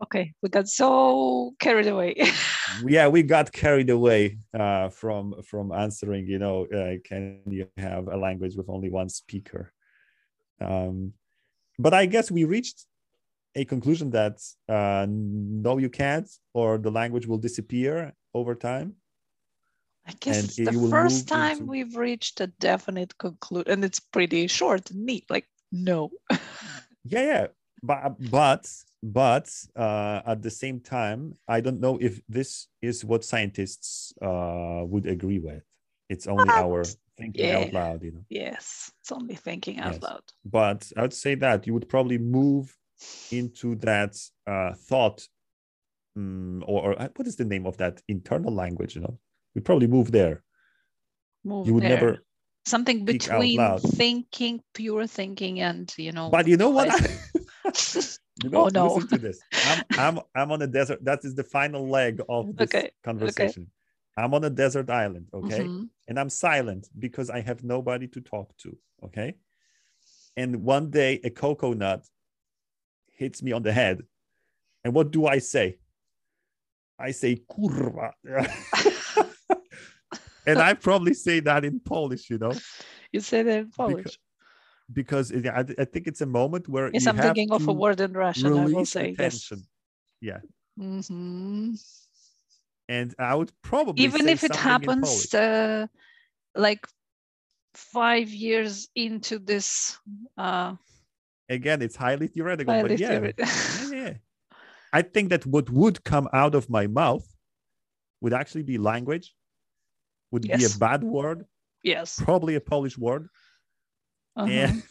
Okay, 0.03 0.33
we 0.43 0.49
got 0.49 0.67
so 0.67 1.55
carried 1.61 1.87
away. 1.87 2.17
yeah, 2.85 3.07
we 3.07 3.23
got 3.23 3.53
carried 3.53 3.91
away 3.91 4.39
uh, 4.53 4.89
from 4.89 5.41
from 5.45 5.71
answering. 5.71 6.27
You 6.27 6.41
know, 6.41 6.67
uh, 6.67 6.99
can 7.05 7.43
you 7.47 7.69
have 7.77 8.09
a 8.09 8.17
language 8.17 8.57
with 8.57 8.69
only 8.69 8.91
one 8.91 9.09
speaker? 9.09 9.73
Um, 10.61 11.13
but 11.79 11.95
I 11.95 12.07
guess 12.07 12.29
we 12.29 12.43
reached 12.43 12.87
a 13.55 13.65
conclusion 13.65 14.11
that 14.11 14.41
uh, 14.69 15.07
no, 15.09 15.79
you 15.79 15.91
can't, 15.91 16.29
or 16.55 16.79
the 16.79 16.91
language 16.91 17.27
will 17.27 17.39
disappear 17.39 18.15
over 18.35 18.55
time. 18.55 18.95
I 20.07 20.13
guess 20.19 20.59
And 20.59 20.67
the 20.69 20.91
first 20.91 21.29
time 21.29 21.59
into- 21.59 21.65
we've 21.71 21.97
reached 21.97 22.41
a 22.41 22.49
definite 22.49 23.17
conclusion, 23.19 23.71
and 23.71 23.85
it's 23.85 24.01
pretty 24.01 24.47
short 24.49 24.91
and 24.91 25.05
neat. 25.07 25.25
Like, 25.31 25.47
no. 25.71 26.11
yeah 27.05 27.25
yeah 27.33 27.47
but 27.83 28.15
but 28.31 28.71
but 29.03 29.51
uh, 29.75 30.23
at 30.25 30.41
the 30.41 30.51
same 30.51 30.79
time 30.79 31.35
i 31.49 31.61
don't 31.61 31.81
know 31.81 31.99
if 32.01 32.21
this 32.29 32.69
is 32.81 33.05
what 33.05 33.25
scientists 33.25 34.13
uh, 34.23 34.83
would 34.87 35.07
agree 35.07 35.41
with 35.41 35.65
it's 36.09 36.29
only 36.29 36.45
What? 36.45 36.57
our 36.65 36.85
thinking 37.19 37.47
Yeah. 37.47 37.59
out 37.59 37.73
loud 37.73 38.03
you 38.05 38.13
know 38.13 38.25
yes, 38.31 38.93
it's 39.01 39.11
only 39.11 39.35
thinking 39.35 39.79
out 39.81 39.95
Yes. 39.95 40.03
loud. 40.03 40.23
but 40.45 40.93
i 40.97 41.03
would 41.03 41.13
say 41.25 41.35
that 41.37 41.67
you 41.67 41.73
would 41.75 41.89
probably 41.89 42.19
move 42.19 42.77
into 43.31 43.75
that 43.77 44.17
uh, 44.47 44.75
thought 44.75 45.27
mm, 46.19 46.63
or, 46.67 46.93
or 46.93 47.01
uh, 47.01 47.09
what 47.17 47.27
is 47.27 47.37
the 47.37 47.45
name 47.45 47.67
of 47.67 47.77
that 47.79 48.03
internal 48.09 48.53
language 48.55 48.95
you 48.95 49.01
know? 49.03 49.19
We 49.55 49.61
probably 49.61 49.87
move 49.87 50.13
there. 50.13 50.43
Move 51.45 51.67
you 51.67 51.75
would 51.75 51.83
there. 51.83 52.01
never 52.01 52.25
something 52.65 53.05
between 53.05 53.79
thinking, 53.79 54.63
pure 54.75 55.07
thinking, 55.07 55.61
and 55.61 55.93
you 55.99 56.13
know. 56.13 56.31
but 56.31 56.47
you 56.47 56.57
know 56.57 56.71
what? 56.71 56.89
you 58.43 58.49
know 58.51 58.65
Oh, 58.65 58.69
no. 58.69 58.95
listen 58.95 59.07
to 59.09 59.19
this. 59.19 59.45
I'm 59.65 59.85
i'm 59.97 60.21
i'm 60.35 60.51
on 60.53 60.63
a 60.63 60.67
desert 60.67 61.05
that 61.05 61.25
is 61.25 61.35
the 61.35 61.45
final 61.45 61.89
leg 61.89 62.21
of 62.29 62.47
this 62.57 62.71
Okay, 62.73 62.91
conversation. 63.05 63.71
I'm 64.17 64.35
on 64.35 64.45
a 64.45 64.51
desert 64.51 64.91
island 64.91 65.27
okay? 65.35 65.65
Mhm. 65.65 65.89
and 66.09 66.19
i'm 66.19 66.29
silent 66.31 66.89
because 66.99 67.31
i 67.31 67.41
have 67.41 67.63
nobody 67.65 68.07
to 68.09 68.21
talk 68.21 68.57
to 68.59 68.77
okay? 69.05 69.35
And 70.37 70.65
one 70.65 70.91
day 70.91 71.21
a 71.25 71.31
coconut 71.31 72.07
hits 73.23 73.43
me 73.43 73.53
on 73.53 73.63
the 73.63 73.73
head 73.73 73.99
and 74.85 74.93
what 74.97 75.11
do 75.17 75.27
i 75.27 75.39
say 75.39 75.79
i 76.99 77.11
say 77.13 77.33
kurwa 77.51 78.11
and 80.51 80.59
i 80.69 80.75
probably 80.75 81.15
say 81.15 81.41
that 81.41 81.65
in 81.65 81.79
polish 81.81 82.29
you 82.33 82.39
know 82.39 82.53
You 83.13 83.21
say 83.21 83.43
that 83.47 83.59
in 83.65 83.71
Polish. 83.71 84.19
because 85.01 85.27
it- 85.37 85.47
I, 85.47 85.63
I 85.83 85.85
think 85.93 86.05
it's 86.11 86.23
a 86.29 86.31
moment 86.41 86.65
where 86.75 86.89
Yes, 86.93 87.05
you 87.05 87.11
I'm 87.13 87.19
thinking 87.29 87.51
of 87.53 87.69
a 87.69 87.73
word 87.85 88.01
in 88.01 88.13
Russian. 88.13 88.53
I 88.65 88.67
will 88.75 88.87
say 88.97 89.07
the 89.15 89.25
yes. 89.25 89.53
yeah 90.29 90.41
Mhm. 90.79 91.79
and 92.89 93.09
i 93.31 93.35
would 93.39 93.53
probably 93.71 94.05
Even 94.09 94.23
if 94.35 94.41
it 94.49 94.57
happens 94.57 95.35
uh, 95.35 95.87
like 96.67 96.83
five 97.75 98.29
years 98.47 98.73
into 98.95 99.35
this 99.51 99.69
uh, 100.45 100.71
again 101.59 101.79
it's 101.87 101.97
highly 101.97 102.27
theoretical 102.35 102.73
highly 102.75 102.89
but 102.89 102.99
yeah, 103.05 103.09
theory- 103.09 103.35
yeah, 103.39 104.03
yeah. 104.03 104.13
i 104.93 105.01
think 105.03 105.27
that 105.33 105.45
what 105.55 105.67
would 105.71 106.03
come 106.13 106.27
out 106.43 106.55
of 106.55 106.65
my 106.79 106.87
mouth 106.87 107.27
would 108.21 108.35
actually 108.41 108.63
be 108.73 108.77
language 108.93 109.27
would 110.33 110.43
be 110.43 110.65
a 110.65 110.79
bad 110.87 111.03
word 111.05 111.45
yes. 111.83 112.09
probably 112.29 112.55
a 112.57 112.61
polish 112.75 112.97
word 113.07 113.25
Uh-huh. 114.37 114.49
and 114.63 114.83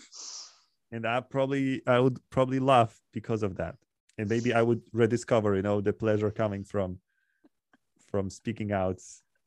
and 0.94 1.04
i 1.14 1.16
probably 1.36 1.82
i 1.88 1.98
would 2.04 2.18
probably 2.36 2.60
laugh 2.74 2.94
because 3.18 3.42
of 3.48 3.52
that 3.62 3.76
and 4.18 4.26
maybe 4.34 4.50
i 4.60 4.62
would 4.68 4.82
rediscover 5.02 5.50
you 5.58 5.64
know 5.68 5.78
the 5.82 5.94
pleasure 6.04 6.32
coming 6.44 6.64
from 6.74 6.90
from 8.12 8.30
speaking 8.30 8.70
out 8.82 9.00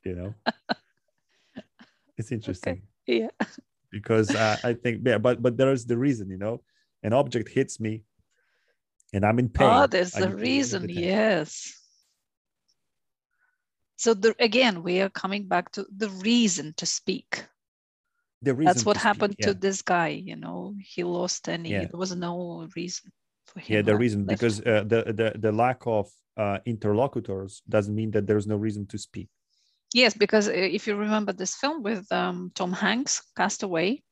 you 0.08 0.14
know 0.18 0.30
it's 2.18 2.32
interesting 2.32 2.82
Yeah. 3.06 3.28
because 3.96 4.28
uh, 4.34 4.56
I 4.64 4.72
think 4.82 4.94
yeah, 5.06 5.18
but 5.26 5.36
but 5.44 5.56
there 5.56 5.72
is 5.76 5.84
the 5.86 5.98
reason, 6.06 6.26
you 6.34 6.38
know, 6.44 6.56
an 7.04 7.12
object 7.12 7.48
hits 7.48 7.78
me, 7.78 8.02
and 9.12 9.24
I'm 9.24 9.38
in 9.38 9.48
pain. 9.48 9.70
Oh, 9.70 9.86
there's 9.86 10.12
the 10.12 10.20
need 10.20 10.30
to 10.30 10.36
release 10.36 10.72
reason. 10.74 10.88
Yes. 10.88 11.80
So 13.96 14.14
the, 14.14 14.34
again, 14.40 14.82
we 14.82 15.00
are 15.00 15.10
coming 15.10 15.46
back 15.46 15.70
to 15.72 15.86
the 15.96 16.08
reason 16.08 16.74
to 16.78 16.86
speak. 16.86 17.44
The 18.42 18.54
reason 18.54 18.66
That's 18.66 18.84
what 18.84 18.94
to 18.94 19.00
speak, 19.00 19.06
happened 19.06 19.36
yeah. 19.38 19.46
to 19.46 19.54
this 19.54 19.82
guy. 19.82 20.08
You 20.08 20.36
know, 20.36 20.74
he 20.80 21.04
lost 21.04 21.48
any. 21.48 21.70
Yeah. 21.70 21.84
There 21.86 21.98
was 21.98 22.14
no 22.16 22.66
reason 22.74 23.12
for 23.46 23.60
him. 23.60 23.76
yeah 23.76 23.82
the 23.82 23.96
reason 23.96 24.26
left. 24.26 24.40
because 24.40 24.60
uh, 24.60 24.84
the, 24.86 25.04
the 25.20 25.32
the 25.38 25.52
lack 25.52 25.86
of 25.86 26.10
uh, 26.36 26.58
interlocutors 26.66 27.62
doesn't 27.68 27.94
mean 27.94 28.10
that 28.10 28.26
there's 28.26 28.46
no 28.46 28.56
reason 28.56 28.86
to 28.86 28.98
speak. 28.98 29.28
Yes, 29.94 30.12
because 30.14 30.48
uh, 30.48 30.52
if 30.52 30.86
you 30.86 30.96
remember 30.96 31.32
this 31.32 31.54
film 31.54 31.82
with 31.82 32.10
um, 32.10 32.50
Tom 32.54 32.72
Hanks, 32.72 33.22
Castaway, 33.36 34.02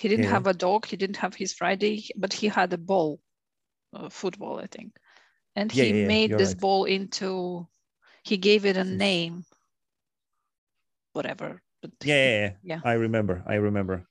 he 0.00 0.08
didn't 0.08 0.24
Yeah. 0.24 0.30
have 0.36 0.46
a 0.46 0.54
dog, 0.54 0.86
he 0.86 0.96
didn't 0.96 1.18
have 1.18 1.34
his 1.34 1.52
Friday, 1.52 2.08
but 2.16 2.32
he 2.32 2.48
had 2.48 2.72
a 2.72 2.78
ball, 2.78 3.20
uh, 3.94 4.08
football, 4.08 4.58
I 4.58 4.66
think. 4.66 4.92
and 5.56 5.70
Yeah, 5.72 5.84
he 5.84 5.92
yeah, 5.92 6.06
made 6.06 6.30
this 6.38 6.50
right. 6.50 6.60
ball 6.60 6.84
into 6.84 7.66
he 8.22 8.36
gave 8.36 8.64
it 8.66 8.76
a 8.76 8.84
name 8.84 9.44
whatever 11.12 11.60
but 11.82 11.90
Yeah, 12.04 12.14
yeah, 12.14 12.40
yeah. 12.40 12.52
Yeah. 12.62 12.80
I 12.84 12.92
remember. 12.94 13.42
I 13.46 13.56
remember. 13.56 14.06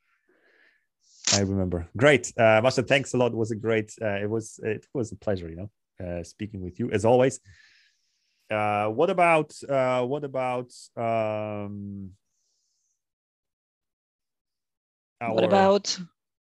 I 1.34 1.42
remember. 1.42 1.88
Great, 1.96 2.34
uh, 2.38 2.60
Masha. 2.64 2.84
Thanks 2.84 3.14
a 3.14 3.18
lot. 3.18 3.32
It 3.32 3.38
was 3.38 3.52
a 3.52 3.56
great. 3.56 3.94
Uh, 4.02 4.18
it 4.26 4.30
was. 4.30 4.60
It 4.64 4.86
was 4.94 5.12
a 5.12 5.16
pleasure. 5.16 5.50
You 5.50 5.56
know, 5.62 5.70
uh, 6.06 6.24
speaking 6.24 6.62
with 6.62 6.80
you 6.80 6.92
as 6.92 7.06
always. 7.06 7.40
Uh, 8.50 8.88
what 8.90 9.10
about? 9.10 9.54
Uh, 9.64 10.04
what 10.06 10.24
about? 10.24 10.72
Um, 10.98 12.12
what 15.28 15.44
about 15.44 15.98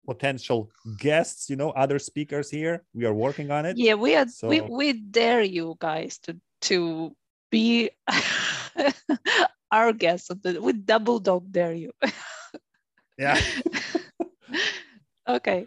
potential 0.06 0.70
guests? 0.98 1.50
You 1.50 1.56
know, 1.56 1.70
other 1.70 1.98
speakers 1.98 2.50
here. 2.50 2.84
We 2.94 3.04
are 3.04 3.12
working 3.14 3.50
on 3.50 3.66
it. 3.66 3.76
yeah 3.76 3.94
we 3.94 4.16
are 4.16 4.26
we, 4.42 4.58
So- 4.58 4.68
we 4.70 4.92
dare 4.94 5.42
you 5.42 5.76
guys 5.78 6.18
to 6.24 6.36
to 6.62 7.12
be 7.50 7.90
our 9.72 9.92
guests 9.92 10.30
we 10.60 10.72
double 10.72 11.18
dog 11.20 11.50
dare 11.52 11.74
you 11.74 11.92
Yeah. 13.18 13.38
okay 15.28 15.66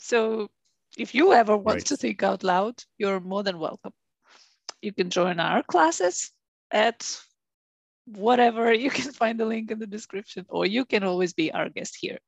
so 0.00 0.48
if 0.96 1.14
you 1.14 1.32
ever 1.32 1.56
want 1.56 1.84
to 1.86 1.94
Great. 1.96 2.00
think 2.00 2.22
out 2.22 2.42
loud 2.42 2.74
you're 2.98 3.20
more 3.20 3.42
than 3.42 3.58
welcome 3.58 3.92
you 4.82 4.92
can 4.92 5.10
join 5.10 5.38
our 5.40 5.62
classes 5.62 6.32
at 6.70 7.04
whatever 8.16 8.72
you 8.84 8.90
can 8.90 9.12
find 9.12 9.38
the 9.38 9.44
link 9.44 9.70
in 9.70 9.78
the 9.78 9.86
description 9.86 10.44
or 10.48 10.66
you 10.66 10.84
can 10.84 11.02
always 11.04 11.32
be 11.32 11.52
our 11.52 11.68
guest 11.68 11.96
here 12.00 12.18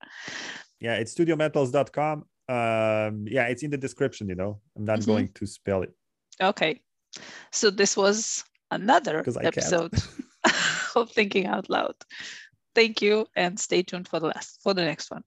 yeah. 0.83 0.95
It's 0.95 1.13
studiometals.com. 1.15 2.25
Um, 2.49 3.27
yeah, 3.29 3.47
it's 3.53 3.63
in 3.63 3.71
the 3.71 3.77
description. 3.77 4.29
You 4.31 4.35
know, 4.35 4.61
I'm 4.75 4.87
not 4.87 5.01
Mhm. 5.01 5.07
going 5.07 5.29
to 5.35 5.47
spell 5.47 5.83
it. 5.83 5.93
okay 6.41 6.81
so 7.53 7.71
this 7.71 7.97
was 7.97 8.45
another 8.71 9.19
episode 9.43 9.93
of 10.97 11.11
thinking 11.13 11.45
out 11.47 11.69
loud 11.69 11.95
thank 12.75 13.03
you 13.03 13.27
and 13.37 13.59
stay 13.61 13.83
tuned 13.83 14.09
for 14.09 14.21
the 14.21 14.29
last 14.29 14.59
for 14.63 14.73
the 14.75 14.85
next 14.85 15.11
one 15.11 15.23